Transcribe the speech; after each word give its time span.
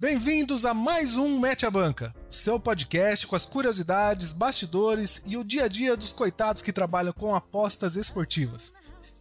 Bem-vindos 0.00 0.64
a 0.64 0.72
mais 0.72 1.18
um 1.18 1.38
Mete 1.38 1.66
a 1.66 1.70
Banca, 1.70 2.14
seu 2.30 2.58
podcast 2.58 3.26
com 3.26 3.36
as 3.36 3.44
curiosidades, 3.44 4.32
bastidores 4.32 5.22
e 5.26 5.36
o 5.36 5.44
dia 5.44 5.64
a 5.64 5.68
dia 5.68 5.94
dos 5.94 6.10
coitados 6.10 6.62
que 6.62 6.72
trabalham 6.72 7.12
com 7.12 7.34
apostas 7.34 7.96
esportivas. 7.96 8.72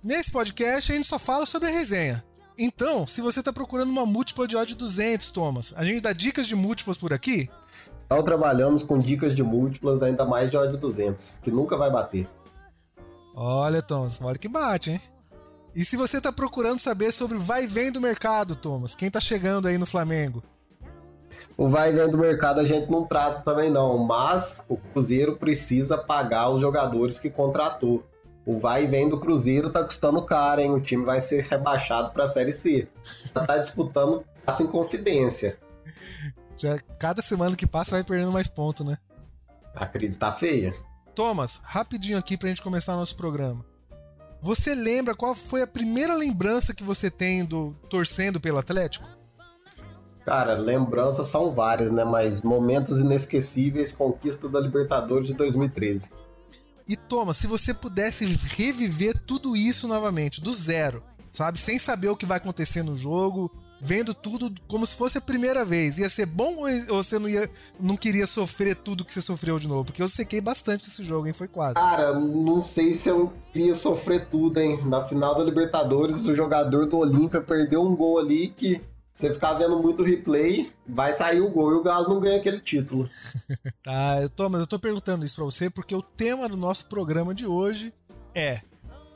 Nesse 0.02 0.31
podcast 0.31 0.89
a 0.89 0.96
gente 0.96 1.05
só 1.05 1.20
fala 1.20 1.46
sobre 1.46 1.68
a 1.68 1.71
resenha. 1.71 2.23
Então, 2.57 3.05
se 3.05 3.20
você 3.20 3.39
está 3.39 3.52
procurando 3.52 3.89
uma 3.89 4.05
múltipla 4.05 4.47
de 4.47 4.55
odd 4.55 4.73
200, 4.73 5.31
Thomas, 5.31 5.73
a 5.76 5.84
gente 5.84 6.00
dá 6.00 6.13
dicas 6.13 6.47
de 6.47 6.55
múltiplas 6.55 6.96
por 6.96 7.11
aqui? 7.11 7.49
Nós 8.09 8.23
trabalhamos 8.23 8.81
com 8.81 8.97
dicas 8.97 9.35
de 9.35 9.43
múltiplas 9.43 10.01
ainda 10.01 10.23
mais 10.23 10.49
de 10.49 10.55
odd 10.55 10.77
200, 10.77 11.41
que 11.43 11.51
nunca 11.51 11.75
vai 11.75 11.91
bater. 11.91 12.25
Olha, 13.35 13.81
Thomas, 13.81 14.21
olha 14.21 14.37
que 14.37 14.47
bate, 14.47 14.91
hein? 14.91 15.01
E 15.75 15.83
se 15.83 15.97
você 15.97 16.20
está 16.20 16.31
procurando 16.31 16.80
saber 16.80 17.11
sobre 17.11 17.35
o 17.35 17.41
vai 17.41 17.67
vem 17.67 17.91
do 17.91 17.99
mercado, 17.99 18.55
Thomas, 18.55 18.95
quem 18.95 19.09
está 19.09 19.20
chegando 19.20 19.67
aí 19.67 19.77
no 19.77 19.85
Flamengo? 19.85 20.41
O 21.59 21.67
vai 21.67 21.89
e 21.89 21.94
vem 21.94 22.09
do 22.09 22.17
mercado 22.17 22.61
a 22.61 22.63
gente 22.63 22.89
não 22.89 23.05
trata 23.05 23.41
também 23.41 23.70
não, 23.70 23.97
mas 23.97 24.65
o 24.70 24.77
Cruzeiro 24.77 25.35
precisa 25.35 25.97
pagar 25.97 26.49
os 26.51 26.61
jogadores 26.61 27.20
que 27.20 27.29
contratou. 27.29 28.01
O 28.45 28.57
vai 28.57 28.85
e 28.85 28.88
vem 28.88 29.09
do 29.09 29.20
Cruzeiro 29.20 29.70
tá 29.70 29.84
custando 29.84 30.21
caro, 30.21 30.61
hein? 30.61 30.71
O 30.71 30.79
time 30.79 31.03
vai 31.03 31.20
ser 31.20 31.43
rebaixado 31.51 32.11
para 32.11 32.23
a 32.23 32.27
Série 32.27 32.53
C. 32.53 32.87
Tá 33.34 33.57
disputando 33.57 34.23
assim 34.48 34.67
confidência. 34.67 35.59
Já 36.55 36.79
cada 36.98 37.21
semana 37.21 37.57
que 37.57 37.67
passa 37.67 37.91
vai 37.91 38.05
perdendo 38.05 38.31
mais 38.31 38.48
ponto, 38.48 38.85
né? 38.85 38.98
A 39.76 39.85
crise 39.85 40.17
tá 40.17 40.31
feia. 40.31 40.73
Thomas, 41.13 41.59
rapidinho 41.65 42.17
aqui 42.17 42.37
pra 42.37 42.48
gente 42.48 42.62
começar 42.62 42.95
nosso 42.95 43.17
programa. 43.17 43.65
Você 44.39 44.73
lembra 44.73 45.13
qual 45.13 45.35
foi 45.35 45.62
a 45.62 45.67
primeira 45.67 46.13
lembrança 46.13 46.73
que 46.73 46.84
você 46.84 47.12
tem 47.12 47.43
do 47.43 47.73
torcendo 47.89 48.39
pelo 48.39 48.57
Atlético? 48.57 49.18
Cara, 50.29 50.53
lembranças 50.53 51.25
são 51.25 51.55
várias, 51.55 51.91
né? 51.91 52.03
Mas 52.03 52.43
momentos 52.43 52.99
inesquecíveis, 52.99 53.93
conquista 53.93 54.48
da 54.48 54.59
Libertadores 54.59 55.29
de 55.29 55.34
2013. 55.34 56.12
E 56.87 56.95
Thomas, 56.95 57.35
se 57.37 57.48
você 57.48 57.73
pudesse 57.73 58.26
reviver 58.55 59.17
tudo 59.26 59.57
isso 59.57 59.87
novamente, 59.87 60.39
do 60.39 60.54
zero, 60.54 61.01
sabe? 61.31 61.57
Sem 61.57 61.79
saber 61.79 62.09
o 62.09 62.15
que 62.15 62.27
vai 62.27 62.37
acontecer 62.37 62.84
no 62.84 62.95
jogo, 62.95 63.51
vendo 63.81 64.14
tudo 64.14 64.54
como 64.67 64.86
se 64.86 64.94
fosse 64.94 65.17
a 65.17 65.22
primeira 65.22 65.66
vez. 65.66 65.98
Ia 65.98 66.09
ser 66.09 66.28
bom 66.28 66.58
ou 66.89 67.04
você 67.04 67.17
não, 67.17 67.28
ia, 67.28 67.50
não 67.80 67.98
queria 67.98 68.28
sofrer 68.28 68.76
tudo 68.76 69.04
que 69.04 69.11
você 69.11 69.23
sofreu 69.23 69.58
de 69.58 69.67
novo? 69.67 69.86
Porque 69.86 70.04
eu 70.04 70.08
sequei 70.08 70.42
bastante 70.42 70.88
esse 70.88 71.04
jogo, 71.04 71.26
hein? 71.26 71.34
Foi 71.34 71.48
quase. 71.48 71.73
Cara, 71.73 72.14
não 72.20 72.61
sei 72.61 72.94
se 72.94 73.09
eu 73.09 73.34
queria 73.52 73.73
sofrer 73.73 74.28
tudo, 74.30 74.59
hein? 74.59 74.80
Na 74.86 75.02
final 75.02 75.36
da 75.36 75.44
Libertadores, 75.44 76.23
o 76.28 76.36
jogador 76.36 76.86
do 76.86 77.00
Olímpia 77.00 77.42
perdeu 77.42 77.82
um 77.82 77.95
gol 77.95 78.20
ali 78.20 78.50
que 78.50 78.80
você 79.20 79.34
ficar 79.34 79.53
vendo 79.56 79.81
muito 79.81 80.02
replay, 80.02 80.72
vai 80.88 81.12
sair 81.12 81.42
o 81.42 81.50
gol 81.50 81.73
e 81.73 81.75
o 81.75 81.84
Galo 81.84 82.08
não 82.08 82.22
ganha 82.22 82.38
aquele 82.38 82.59
título. 82.62 83.08
tá, 83.84 84.17
eu 84.23 84.30
tô, 84.30 84.48
mas 84.48 84.61
eu 84.61 84.67
tô 84.67 84.80
perguntando 84.80 85.26
isso 85.26 85.36
pra 85.36 85.44
você 85.44 85.70
porque 85.70 85.94
o 85.94 86.02
tema 86.02 86.48
do 86.48 86.56
nosso 86.56 86.88
programa 86.88 87.36
de 87.36 87.45
hoje 87.45 87.94
é 88.34 88.61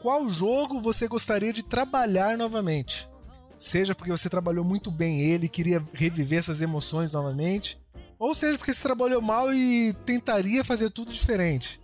qual 0.02 0.28
jogo 0.28 0.82
você 0.82 1.08
gostaria 1.08 1.54
de 1.54 1.64
trabalhar 1.64 2.38
novamente? 2.38 3.10
Seja 3.58 3.96
porque 3.96 4.12
você 4.12 4.30
trabalhou 4.30 4.66
muito 4.66 4.92
bem 4.92 5.22
ele 5.22 5.46
e 5.46 5.50
queria 5.50 5.82
reviver 5.94 6.40
essas 6.40 6.60
emoções 6.60 7.14
novamente, 7.14 7.80
ou 8.20 8.36
seja 8.36 8.58
porque 8.58 8.74
você 8.74 8.84
trabalhou 8.84 9.22
mal 9.22 9.54
e 9.54 9.94
tentaria 10.06 10.66
fazer 10.66 10.90
tudo 10.90 11.14
diferente. 11.14 11.80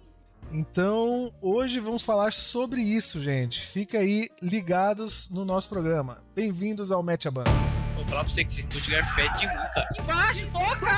Então, 0.52 1.32
hoje 1.42 1.80
vamos 1.80 2.04
falar 2.04 2.34
sobre 2.34 2.82
isso, 2.82 3.22
gente. 3.22 3.62
Fica 3.62 4.00
aí 4.00 4.30
ligados 4.42 5.30
no 5.30 5.46
nosso 5.46 5.70
programa. 5.70 6.24
Bem-vindos 6.36 6.92
ao 6.92 7.04
Match 7.04 7.28
a 7.28 7.32
Banda. 7.32 7.52
Vou 7.96 8.04
falar 8.06 8.24
pra 8.24 8.34
você 8.34 8.44
que 8.44 8.62
esse 8.62 8.64
Stuttgart 8.64 9.14
fede 9.14 9.46
muito, 9.46 9.74
cara. 9.74 9.88
Embaixo, 10.00 10.48
toca, 10.52 10.90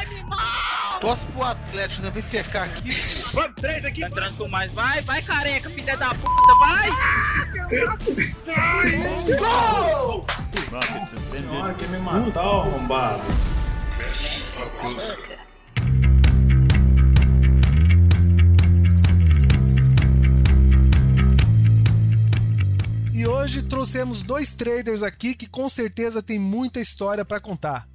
animal! 0.00 1.00
Torce 1.00 1.24
pro 1.26 1.42
Atlético, 1.42 2.02
não 2.02 2.12
vem 2.12 2.22
secar 2.22 2.64
aqui. 2.64 2.88
Vamos, 3.34 3.56
três 3.56 3.84
aqui. 3.84 4.00
Tá 4.00 4.06
entrando 4.06 4.38
com 4.38 4.48
mais. 4.48 4.72
Vai, 4.72 5.02
vai, 5.02 5.20
careca, 5.20 5.68
filha 5.68 5.96
da 5.98 6.14
puta, 6.14 6.54
vai! 6.60 6.88
Gol! 9.38 10.24
Senhora, 11.30 11.74
quer 11.74 11.88
me 11.88 11.98
matar, 11.98 12.40
arrombado. 12.40 13.22
E 14.82 15.43
hoje 23.54 23.62
trouxemos 23.62 24.22
dois 24.22 24.52
traders 24.54 25.04
aqui 25.04 25.32
que 25.32 25.46
com 25.46 25.68
certeza 25.68 26.20
tem 26.20 26.40
muita 26.40 26.80
história 26.80 27.24
para 27.24 27.38
contar. 27.38 27.88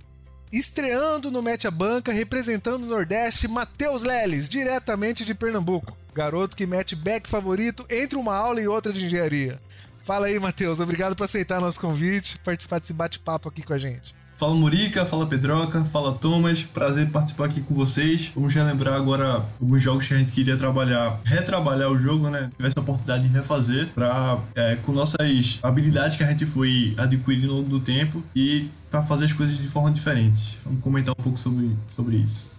Estreando 0.54 1.30
no 1.30 1.42
Mete 1.42 1.68
a 1.68 1.72
Banca, 1.72 2.14
representando 2.14 2.84
o 2.84 2.86
Nordeste, 2.86 3.46
Matheus 3.46 4.04
Leles, 4.04 4.48
diretamente 4.48 5.26
de 5.26 5.34
Pernambuco. 5.34 5.98
Garoto 6.14 6.56
que 6.56 6.66
mete 6.66 6.96
back 6.96 7.30
favorito 7.30 7.86
entre 7.90 8.18
uma 8.18 8.34
aula 8.34 8.62
e 8.62 8.70
outra 8.70 8.94
de 8.94 9.04
engenharia. 9.04 9.62
Fala 10.02 10.28
aí, 10.28 10.40
Matheus. 10.40 10.80
Obrigado 10.80 11.14
por 11.14 11.26
aceitar 11.26 11.60
nosso 11.60 11.82
convite, 11.82 12.40
participar 12.40 12.80
desse 12.80 12.94
bate-papo 12.94 13.50
aqui 13.50 13.62
com 13.62 13.74
a 13.74 13.78
gente. 13.78 14.16
Fala 14.40 14.56
Murica, 14.56 15.06
fala 15.06 15.28
Pedroca, 15.28 15.84
fala 15.84 16.14
Thomas, 16.14 16.64
prazer 16.64 17.12
participar 17.12 17.48
aqui 17.48 17.60
com 17.60 17.76
vocês. 17.76 18.32
Vamos 18.34 18.54
relembrar 18.54 18.94
agora 18.94 19.46
alguns 19.60 19.84
jogos 19.84 20.08
que 20.08 20.14
a 20.14 20.18
gente 20.18 20.32
queria 20.32 20.56
trabalhar, 20.56 21.20
retrabalhar 21.26 21.90
o 21.90 22.00
jogo, 22.00 22.30
né? 22.30 22.50
Tivesse 22.56 22.80
a 22.80 22.82
oportunidade 22.82 23.28
de 23.28 23.34
refazer 23.34 23.90
para 23.94 24.40
é, 24.56 24.78
com 24.78 24.94
nossas 24.94 25.60
habilidades 25.62 26.16
que 26.16 26.24
a 26.24 26.28
gente 26.28 26.46
foi 26.46 26.94
adquirindo 26.98 27.52
ao 27.52 27.58
longo 27.58 27.70
do 27.70 27.82
tempo 27.82 28.24
e 28.34 28.70
para 28.90 29.02
fazer 29.02 29.26
as 29.26 29.34
coisas 29.34 29.58
de 29.58 29.68
forma 29.68 29.92
diferente. 29.92 30.58
Vamos 30.64 30.82
comentar 30.82 31.14
um 31.20 31.22
pouco 31.22 31.38
sobre, 31.38 31.76
sobre 31.90 32.16
isso. 32.16 32.56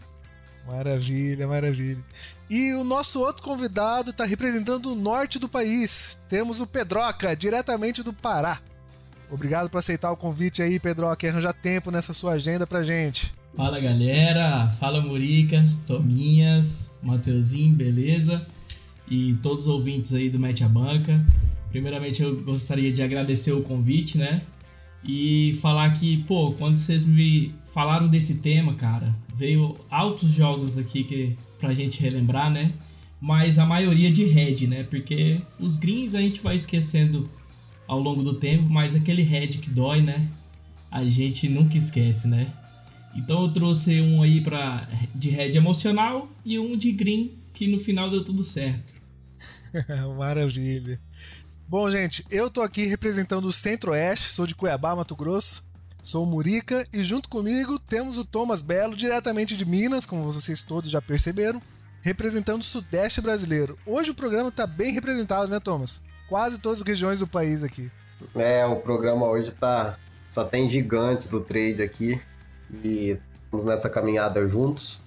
Maravilha, 0.66 1.48
maravilha. 1.48 2.04
E 2.50 2.74
o 2.74 2.84
nosso 2.84 3.18
outro 3.20 3.42
convidado 3.42 4.10
está 4.10 4.26
representando 4.26 4.92
o 4.92 4.94
norte 4.94 5.38
do 5.38 5.48
país. 5.48 6.20
Temos 6.28 6.60
o 6.60 6.66
Pedroca, 6.66 7.34
diretamente 7.34 8.02
do 8.02 8.12
Pará. 8.12 8.60
Obrigado 9.30 9.70
por 9.70 9.78
aceitar 9.78 10.10
o 10.10 10.16
convite 10.16 10.60
aí, 10.60 10.80
Pedroca, 10.80 11.24
e 11.24 11.28
arranjar 11.28 11.52
tempo 11.52 11.90
nessa 11.90 12.12
sua 12.12 12.32
agenda 12.32 12.66
pra 12.66 12.82
gente. 12.82 13.32
Fala 13.56 13.78
galera, 13.80 14.68
fala 14.68 15.00
Murica, 15.00 15.64
Tominhas, 15.86 16.90
Mateuzinho, 17.02 17.74
beleza? 17.74 18.44
E 19.08 19.34
todos 19.42 19.66
os 19.66 19.68
ouvintes 19.68 20.12
aí 20.14 20.30
do 20.30 20.38
Mete 20.38 20.64
a 20.64 20.68
Banca. 20.68 21.24
Primeiramente 21.70 22.22
eu 22.22 22.40
gostaria 22.42 22.92
de 22.92 23.02
agradecer 23.02 23.52
o 23.52 23.62
convite, 23.62 24.18
né? 24.18 24.42
E 25.04 25.58
falar 25.62 25.90
que, 25.90 26.22
pô, 26.24 26.52
quando 26.52 26.76
vocês 26.76 27.04
me 27.04 27.54
falaram 27.72 28.08
desse 28.08 28.38
tema, 28.38 28.74
cara, 28.74 29.14
veio 29.34 29.74
altos 29.90 30.30
jogos 30.30 30.76
aqui 30.76 31.04
que 31.04 31.36
pra 31.58 31.72
gente 31.72 32.00
relembrar, 32.00 32.50
né? 32.50 32.72
Mas 33.20 33.58
a 33.58 33.66
maioria 33.66 34.10
de 34.10 34.24
red, 34.24 34.66
né? 34.66 34.82
Porque 34.84 35.40
os 35.58 35.76
greens 35.76 36.14
a 36.14 36.20
gente 36.20 36.40
vai 36.40 36.56
esquecendo 36.56 37.30
ao 37.90 37.98
longo 37.98 38.22
do 38.22 38.34
tempo, 38.34 38.70
mas 38.70 38.94
aquele 38.94 39.22
head 39.22 39.58
que 39.58 39.68
dói, 39.68 40.00
né? 40.00 40.28
A 40.88 41.04
gente 41.04 41.48
nunca 41.48 41.76
esquece, 41.76 42.28
né? 42.28 42.54
Então 43.16 43.42
eu 43.42 43.52
trouxe 43.52 44.00
um 44.00 44.22
aí 44.22 44.40
para 44.40 44.88
de 45.12 45.28
head 45.30 45.58
emocional 45.58 46.30
e 46.44 46.56
um 46.56 46.76
de 46.76 46.92
green 46.92 47.32
que 47.52 47.66
no 47.66 47.80
final 47.80 48.08
deu 48.08 48.24
tudo 48.24 48.44
certo. 48.44 48.94
Maravilha. 50.16 51.00
Bom, 51.66 51.90
gente, 51.90 52.24
eu 52.30 52.48
tô 52.48 52.62
aqui 52.62 52.86
representando 52.86 53.46
o 53.46 53.52
Centro-Oeste, 53.52 54.34
sou 54.34 54.46
de 54.46 54.54
Cuiabá, 54.54 54.94
Mato 54.94 55.16
Grosso. 55.16 55.64
Sou 56.00 56.22
o 56.22 56.26
Murica 56.26 56.86
e 56.92 57.02
junto 57.02 57.28
comigo 57.28 57.76
temos 57.80 58.18
o 58.18 58.24
Thomas 58.24 58.62
Belo, 58.62 58.96
diretamente 58.96 59.56
de 59.56 59.64
Minas, 59.64 60.06
como 60.06 60.32
vocês 60.32 60.62
todos 60.62 60.88
já 60.88 61.02
perceberam, 61.02 61.60
representando 62.02 62.60
o 62.60 62.64
Sudeste 62.64 63.20
brasileiro. 63.20 63.76
Hoje 63.84 64.12
o 64.12 64.14
programa 64.14 64.52
tá 64.52 64.64
bem 64.64 64.92
representado, 64.92 65.50
né, 65.50 65.58
Thomas? 65.58 66.08
Quase 66.30 66.60
todas 66.60 66.80
as 66.80 66.86
regiões 66.86 67.18
do 67.18 67.26
país 67.26 67.64
aqui. 67.64 67.90
É, 68.36 68.64
o 68.64 68.76
programa 68.76 69.26
hoje 69.26 69.52
tá. 69.52 69.98
Só 70.28 70.44
tem 70.44 70.70
gigantes 70.70 71.26
do 71.26 71.40
trade 71.40 71.82
aqui. 71.82 72.20
E 72.84 73.18
estamos 73.44 73.64
nessa 73.64 73.90
caminhada 73.90 74.46
juntos. 74.46 75.02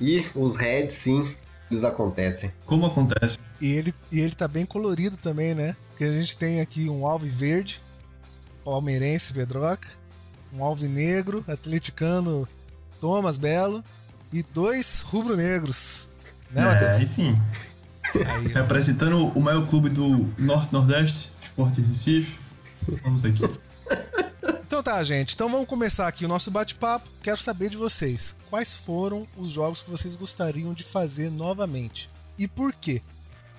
E 0.00 0.24
os 0.34 0.56
heads, 0.56 0.96
sim, 0.96 1.22
eles 1.70 1.84
acontecem. 1.84 2.50
Como 2.64 2.86
acontece? 2.86 3.38
E 3.60 3.72
ele, 3.74 3.94
e 4.10 4.20
ele 4.20 4.34
tá 4.34 4.48
bem 4.48 4.64
colorido 4.64 5.18
também, 5.18 5.54
né? 5.54 5.76
Porque 5.90 6.04
a 6.04 6.10
gente 6.10 6.36
tem 6.38 6.62
aqui 6.62 6.88
um 6.88 7.06
alve 7.06 7.28
verde, 7.28 7.82
palmeirense 8.64 9.34
Pedroca, 9.34 9.86
um 10.50 10.64
alve 10.64 10.88
negro, 10.88 11.44
atleticano 11.46 12.48
Thomas 13.00 13.36
Belo 13.36 13.84
e 14.32 14.42
dois 14.42 15.02
rubro-negros. 15.02 16.08
Né, 16.50 16.62
é, 16.62 16.64
Matheus? 16.64 16.94
Aí 16.94 17.06
sim. 17.06 17.42
Aí, 18.14 18.48
Representando 18.48 19.28
o 19.28 19.40
maior 19.40 19.66
clube 19.66 19.88
do 19.88 20.30
Norte-Nordeste, 20.38 21.30
Esporte 21.40 21.80
Recife. 21.80 22.38
Vamos 23.02 23.24
aqui. 23.24 23.42
Então 24.66 24.82
tá, 24.82 25.02
gente. 25.04 25.34
Então 25.34 25.48
vamos 25.48 25.66
começar 25.66 26.08
aqui 26.08 26.24
o 26.24 26.28
nosso 26.28 26.50
bate-papo. 26.50 27.08
Quero 27.22 27.36
saber 27.36 27.70
de 27.70 27.76
vocês. 27.76 28.36
Quais 28.50 28.74
foram 28.74 29.26
os 29.36 29.48
jogos 29.48 29.82
que 29.82 29.90
vocês 29.90 30.16
gostariam 30.16 30.74
de 30.74 30.82
fazer 30.82 31.30
novamente? 31.30 32.10
E 32.36 32.48
por 32.48 32.72
quê? 32.72 33.00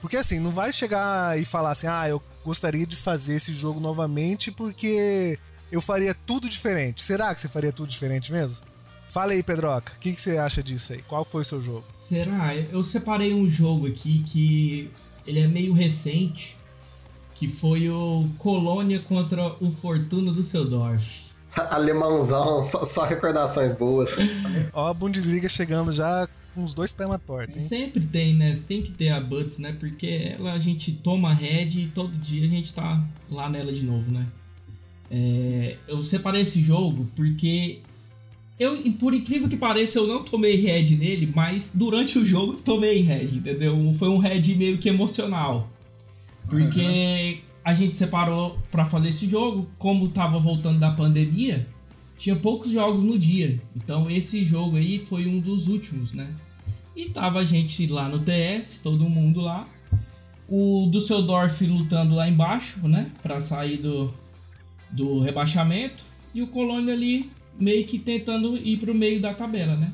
Porque 0.01 0.17
assim, 0.17 0.39
não 0.39 0.51
vai 0.51 0.71
chegar 0.71 1.39
e 1.39 1.45
falar 1.45 1.71
assim, 1.71 1.87
ah, 1.87 2.07
eu 2.07 2.21
gostaria 2.43 2.85
de 2.85 2.95
fazer 2.95 3.35
esse 3.35 3.53
jogo 3.53 3.79
novamente 3.79 4.51
porque 4.51 5.39
eu 5.71 5.81
faria 5.81 6.13
tudo 6.13 6.49
diferente. 6.49 7.01
Será 7.01 7.33
que 7.33 7.41
você 7.41 7.47
faria 7.47 7.71
tudo 7.71 7.89
diferente 7.89 8.31
mesmo? 8.31 8.65
Fala 9.07 9.33
aí, 9.33 9.43
Pedroca, 9.43 9.93
o 9.95 9.99
que, 9.99 10.13
que, 10.13 10.21
você 10.21 10.37
acha 10.37 10.61
disso 10.61 10.93
aí? 10.93 11.01
Qual 11.03 11.23
foi 11.23 11.41
o 11.41 11.45
seu 11.45 11.61
jogo? 11.61 11.83
Será? 11.83 12.55
Eu 12.55 12.83
separei 12.83 13.33
um 13.33 13.49
jogo 13.49 13.87
aqui 13.87 14.23
que 14.23 14.91
ele 15.25 15.39
é 15.39 15.47
meio 15.47 15.73
recente, 15.73 16.57
que 17.33 17.47
foi 17.47 17.89
o 17.89 18.27
Colônia 18.37 18.99
contra 18.99 19.55
o 19.61 19.71
Fortuna 19.71 20.31
do 20.31 20.41
Düsseldorf. 20.41 21.25
Alemãozão, 21.55 22.63
só, 22.63 22.83
só, 22.83 23.05
recordações 23.05 23.73
boas. 23.73 24.17
Ó, 24.73 24.89
a 24.89 24.93
Bundesliga 24.93 25.47
chegando 25.47 25.91
já 25.91 26.27
com 26.53 26.63
os 26.63 26.73
dois 26.73 26.93
pés 26.93 27.09
na 27.09 27.19
porta. 27.19 27.51
Hein? 27.51 27.59
Sempre 27.59 28.05
tem, 28.05 28.33
né? 28.33 28.53
Tem 28.67 28.81
que 28.81 28.91
ter 28.91 29.09
a 29.09 29.19
Butts, 29.19 29.59
né? 29.59 29.75
Porque 29.79 30.33
ela 30.37 30.53
a 30.53 30.59
gente 30.59 30.91
toma 30.93 31.31
a 31.31 31.33
head 31.33 31.81
e 31.81 31.87
todo 31.87 32.11
dia 32.17 32.45
a 32.45 32.49
gente 32.49 32.73
tá 32.73 33.03
lá 33.29 33.49
nela 33.49 33.71
de 33.71 33.83
novo, 33.83 34.11
né? 34.11 34.25
É, 35.11 35.77
eu 35.87 36.01
separei 36.01 36.41
esse 36.41 36.61
jogo 36.61 37.07
porque 37.15 37.81
eu, 38.57 38.81
por 38.93 39.13
incrível 39.13 39.49
que 39.49 39.57
pareça, 39.57 39.99
eu 39.99 40.07
não 40.07 40.23
tomei 40.23 40.55
head 40.55 40.95
nele, 40.95 41.31
mas 41.35 41.73
durante 41.75 42.17
o 42.17 42.25
jogo 42.25 42.53
tomei 42.53 43.01
head, 43.01 43.37
entendeu? 43.37 43.93
Foi 43.95 44.07
um 44.07 44.17
head 44.17 44.55
meio 44.55 44.77
que 44.77 44.87
emocional. 44.87 45.69
Porque 46.47 46.81
uhum. 46.81 47.37
a 47.63 47.73
gente 47.73 47.95
separou 47.95 48.57
para 48.71 48.85
fazer 48.85 49.09
esse 49.09 49.27
jogo, 49.27 49.67
como 49.77 50.07
tava 50.07 50.39
voltando 50.39 50.79
da 50.79 50.91
pandemia, 50.91 51.67
tinha 52.15 52.35
poucos 52.35 52.71
jogos 52.71 53.03
no 53.03 53.19
dia. 53.19 53.59
Então 53.75 54.09
esse 54.09 54.45
jogo 54.45 54.77
aí 54.77 54.99
foi 54.99 55.27
um 55.27 55.39
dos 55.39 55.67
últimos, 55.67 56.13
né? 56.13 56.33
E 56.95 57.09
tava 57.09 57.39
a 57.39 57.43
gente 57.43 57.85
lá 57.87 58.07
no 58.07 58.19
TS, 58.19 58.79
todo 58.81 59.09
mundo 59.09 59.41
lá. 59.41 59.67
O 60.47 60.87
Düsseldorf 60.89 61.61
lutando 61.65 62.15
lá 62.15 62.29
embaixo, 62.29 62.87
né? 62.87 63.11
Pra 63.21 63.39
sair 63.39 63.77
do, 63.77 64.13
do 64.91 65.19
rebaixamento. 65.19 66.05
E 66.33 66.41
o 66.41 66.47
Colônia 66.47 66.93
ali 66.93 67.29
meio 67.59 67.85
que 67.85 67.99
tentando 67.99 68.57
ir 68.57 68.79
para 68.79 68.91
o 68.91 68.95
meio 68.95 69.19
da 69.19 69.33
tabela, 69.33 69.75
né? 69.75 69.93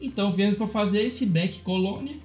Então 0.00 0.32
viemos 0.32 0.56
para 0.56 0.66
fazer 0.66 1.02
esse 1.02 1.26
back 1.26 1.60
colônia 1.60 2.16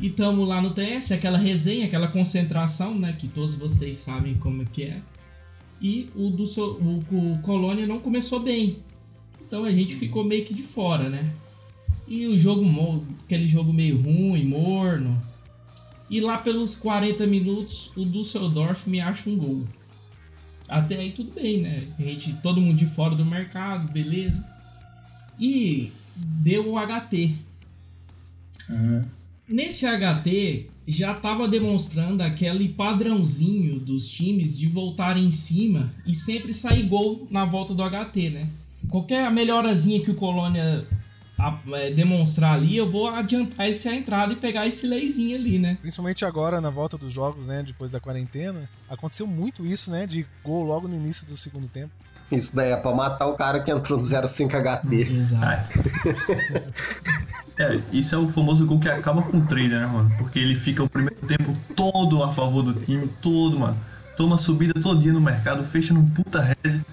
e 0.00 0.08
estamos 0.08 0.46
lá 0.46 0.60
no 0.60 0.70
TS, 0.70 1.12
aquela 1.12 1.38
resenha, 1.38 1.86
aquela 1.86 2.08
concentração, 2.08 2.94
né? 2.94 3.14
Que 3.18 3.28
todos 3.28 3.54
vocês 3.54 3.96
sabem 3.96 4.34
como 4.34 4.62
é 4.62 4.64
que 4.64 4.82
é. 4.84 5.00
E 5.80 6.08
o 6.14 6.30
do 6.30 6.44
o, 6.44 7.34
o 7.34 7.38
colônia 7.42 7.86
não 7.86 7.98
começou 7.98 8.40
bem, 8.40 8.78
então 9.46 9.64
a 9.64 9.70
gente 9.70 9.94
ficou 9.94 10.24
meio 10.24 10.44
que 10.44 10.54
de 10.54 10.62
fora, 10.62 11.08
né? 11.08 11.32
E 12.08 12.26
o 12.26 12.38
jogo, 12.38 12.64
aquele 13.24 13.46
jogo 13.46 13.72
meio 13.72 14.00
ruim, 14.00 14.44
morno. 14.44 15.20
E 16.08 16.20
lá 16.20 16.38
pelos 16.38 16.76
40 16.76 17.26
minutos, 17.26 17.90
o 17.96 18.04
Düsseldorf 18.04 18.88
me 18.88 19.00
acha 19.00 19.28
um 19.28 19.36
gol. 19.36 19.64
Até 20.68 20.96
aí 20.96 21.12
tudo 21.12 21.32
bem, 21.32 21.60
né? 21.60 21.84
A 21.98 22.02
gente, 22.02 22.34
todo 22.42 22.60
mundo 22.60 22.76
de 22.76 22.86
fora 22.86 23.14
do 23.14 23.24
mercado, 23.24 23.90
beleza. 23.92 24.44
E 25.38 25.92
deu 26.16 26.72
o 26.72 26.78
HT. 26.78 27.34
Uhum. 28.68 29.02
Nesse 29.48 29.86
HT 29.86 30.66
já 30.88 31.12
estava 31.12 31.48
demonstrando 31.48 32.22
aquele 32.22 32.68
padrãozinho 32.68 33.78
dos 33.78 34.08
times 34.08 34.56
de 34.56 34.66
voltar 34.66 35.16
em 35.16 35.32
cima 35.32 35.92
e 36.06 36.14
sempre 36.14 36.52
sair 36.54 36.84
gol 36.84 37.26
na 37.30 37.44
volta 37.44 37.74
do 37.74 37.82
HT, 37.82 38.30
né? 38.30 38.48
Qualquer 38.88 39.30
melhorazinha 39.32 40.00
que 40.00 40.10
o 40.10 40.14
Colônia 40.14 40.86
a, 41.38 41.58
é, 41.72 41.90
demonstrar 41.92 42.54
ali, 42.54 42.76
eu 42.76 42.90
vou 42.90 43.08
adiantar 43.08 43.68
essa 43.68 43.94
entrada 43.94 44.32
e 44.32 44.36
pegar 44.36 44.66
esse 44.66 44.86
leizinho 44.86 45.36
ali, 45.36 45.58
né? 45.58 45.76
Principalmente 45.80 46.24
agora, 46.24 46.60
na 46.60 46.70
volta 46.70 46.96
dos 46.96 47.12
jogos, 47.12 47.46
né? 47.46 47.62
Depois 47.62 47.90
da 47.90 48.00
quarentena, 48.00 48.68
aconteceu 48.88 49.26
muito 49.26 49.64
isso, 49.64 49.90
né? 49.90 50.06
De 50.06 50.26
gol 50.42 50.64
logo 50.64 50.88
no 50.88 50.94
início 50.94 51.26
do 51.26 51.36
segundo 51.36 51.68
tempo. 51.68 51.92
Isso 52.30 52.56
daí 52.56 52.72
é 52.72 52.76
pra 52.76 52.92
matar 52.92 53.28
o 53.28 53.36
cara 53.36 53.60
que 53.60 53.70
entrou 53.70 53.98
no 53.98 54.04
05 54.04 54.50
HT. 54.50 55.12
Exato. 55.12 55.68
é, 57.56 57.80
isso 57.92 58.14
é 58.14 58.18
o 58.18 58.28
famoso 58.28 58.66
gol 58.66 58.80
que 58.80 58.88
acaba 58.88 59.22
com 59.22 59.38
o 59.38 59.46
trader, 59.46 59.80
né, 59.80 59.86
mano? 59.86 60.12
Porque 60.18 60.38
ele 60.38 60.56
fica 60.56 60.82
o 60.82 60.88
primeiro 60.88 61.20
tempo 61.26 61.52
todo 61.76 62.22
a 62.24 62.32
favor 62.32 62.62
do 62.62 62.74
time, 62.74 63.06
todo, 63.22 63.60
mano. 63.60 63.78
Toma 64.16 64.38
subida 64.38 64.72
todo 64.80 64.98
dia 64.98 65.12
no 65.12 65.20
mercado, 65.20 65.64
fecha 65.64 65.94
num 65.94 66.08
puta 66.08 66.40
head 66.40 66.84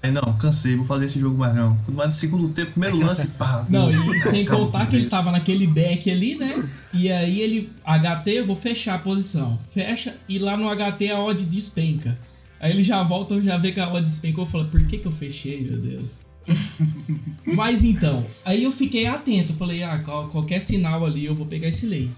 Aí, 0.00 0.12
não, 0.12 0.36
cansei, 0.38 0.76
vou 0.76 0.84
fazer 0.84 1.06
esse 1.06 1.18
jogo 1.18 1.36
mais 1.36 1.54
não. 1.54 1.76
Tudo 1.84 1.96
mais 1.96 2.14
no 2.14 2.20
segundo 2.20 2.48
tempo, 2.50 2.72
primeiro 2.72 2.98
lance, 3.04 3.28
pá. 3.28 3.66
Não, 3.68 3.90
e 3.90 4.20
sem 4.20 4.44
contar 4.44 4.86
que 4.86 4.96
ele 4.96 5.06
tava 5.06 5.30
naquele 5.32 5.66
back 5.66 6.10
ali, 6.10 6.36
né? 6.36 6.64
E 6.94 7.10
aí 7.10 7.40
ele, 7.40 7.72
HT, 7.84 8.30
eu 8.30 8.46
vou 8.46 8.56
fechar 8.56 8.94
a 8.94 8.98
posição. 8.98 9.58
Fecha, 9.72 10.16
e 10.28 10.38
lá 10.38 10.56
no 10.56 10.68
HT 10.68 11.10
a 11.10 11.20
odd 11.20 11.44
despenca. 11.44 12.18
Aí 12.60 12.72
ele 12.72 12.82
já 12.82 13.02
volta, 13.02 13.40
já 13.42 13.56
vê 13.56 13.72
que 13.72 13.80
a 13.80 13.92
odd 13.92 14.02
despencou 14.02 14.44
e 14.44 14.48
fala, 14.48 14.64
por 14.64 14.84
que 14.86 14.98
que 14.98 15.06
eu 15.06 15.12
fechei, 15.12 15.62
meu 15.62 15.78
Deus? 15.78 16.22
Mas 17.44 17.84
então, 17.84 18.24
aí 18.44 18.64
eu 18.64 18.72
fiquei 18.72 19.06
atento, 19.06 19.52
falei, 19.54 19.82
ah, 19.82 19.98
qualquer 19.98 20.60
sinal 20.60 21.04
ali 21.04 21.26
eu 21.26 21.34
vou 21.34 21.46
pegar 21.46 21.68
esse 21.68 21.86
lei. 21.86 22.10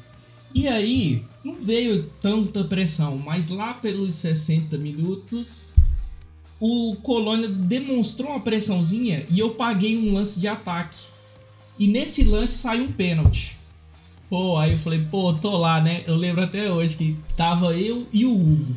E 0.54 0.66
aí, 0.66 1.24
não 1.44 1.60
veio 1.60 2.10
tanta 2.20 2.64
pressão, 2.64 3.16
mas 3.16 3.48
lá 3.48 3.72
pelos 3.72 4.14
60 4.14 4.76
minutos, 4.78 5.74
o 6.60 6.94
Colônia 6.96 7.48
demonstrou 7.48 8.30
uma 8.30 8.40
pressãozinha 8.40 9.24
e 9.30 9.38
eu 9.38 9.50
paguei 9.50 9.96
um 9.96 10.14
lance 10.14 10.38
de 10.38 10.46
ataque. 10.46 11.06
E 11.78 11.88
nesse 11.88 12.22
lance 12.22 12.58
saiu 12.58 12.84
um 12.84 12.92
pênalti. 12.92 13.58
Pô, 14.28 14.58
aí 14.58 14.72
eu 14.72 14.78
falei, 14.78 15.00
pô, 15.10 15.32
tô 15.32 15.56
lá, 15.56 15.80
né? 15.80 16.04
Eu 16.06 16.14
lembro 16.14 16.44
até 16.44 16.70
hoje 16.70 16.96
que 16.96 17.16
tava 17.36 17.74
eu 17.74 18.06
e 18.12 18.26
o 18.26 18.32
Hugo. 18.32 18.76